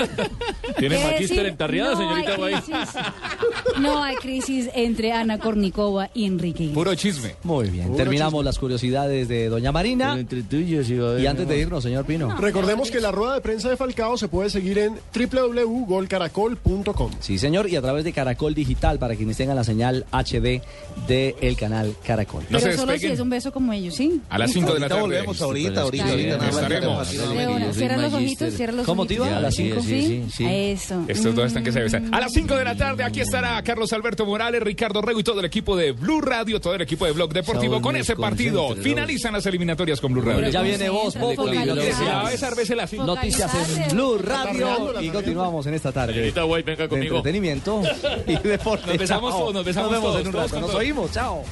[0.78, 2.54] ¿Tiene ¿Qué magíster en tarreada, No señorita hay Guay?
[2.56, 2.90] crisis.
[3.80, 6.70] No hay crisis entre Ana Kornikova y Enrique.
[6.74, 7.36] Puro chisme.
[7.44, 10.18] Muy bien, Puro terminamos las curiosidades de Doña Marina.
[10.20, 12.36] entre tuyos haber Y antes de irnos, señor Pino.
[12.38, 17.12] Recordemos que la rueda de prensa de Falcao se puede seguir en www.golcaracol.com.
[17.20, 20.62] Sí, señor, y a través de Caracol Digital para quienes tengan la señal HD
[21.08, 22.44] del canal Caracol.
[22.50, 24.22] No Pero solo si es un beso como ellos, ¿sí?
[24.30, 25.02] A las 5 de la tarde.
[25.02, 26.50] volvemos, ahorita, ahorita, Sí, ahorita.
[26.50, 27.10] estaremos.
[27.12, 29.28] De Cierra los ojitos, cierra los ¿Cómo te ojitos.
[29.28, 29.38] iba?
[29.38, 29.82] ¿A las Sí, cinco?
[29.82, 30.46] sí, sí, sí.
[30.48, 31.04] Eso.
[31.08, 32.14] Estos dos están que se besan.
[32.14, 35.40] A las 5 de la tarde, aquí estará Carlos Alberto Morales, Ricardo Rego y todo
[35.40, 37.74] el equipo de Blue Radio, todo el equipo de Blog Deportivo.
[37.74, 40.50] Saúl, Con ese partido finalizan las eliminatorias con Blue Radio.
[40.50, 41.58] Ya viene Voz Populi,
[42.06, 42.98] Focalizarse.
[42.98, 43.54] noticias.
[43.54, 46.14] Noticias en Blue Radio y continuamos en esta tarde.
[46.14, 47.18] Señorita Guay, venga De conmigo.
[47.18, 47.82] entretenimiento
[48.28, 48.88] y deporte.
[48.88, 50.60] Nos besamos todos, nos besamos Nos vemos todos, en un rato.
[50.60, 51.12] Nos oímos.
[51.12, 51.44] Chao.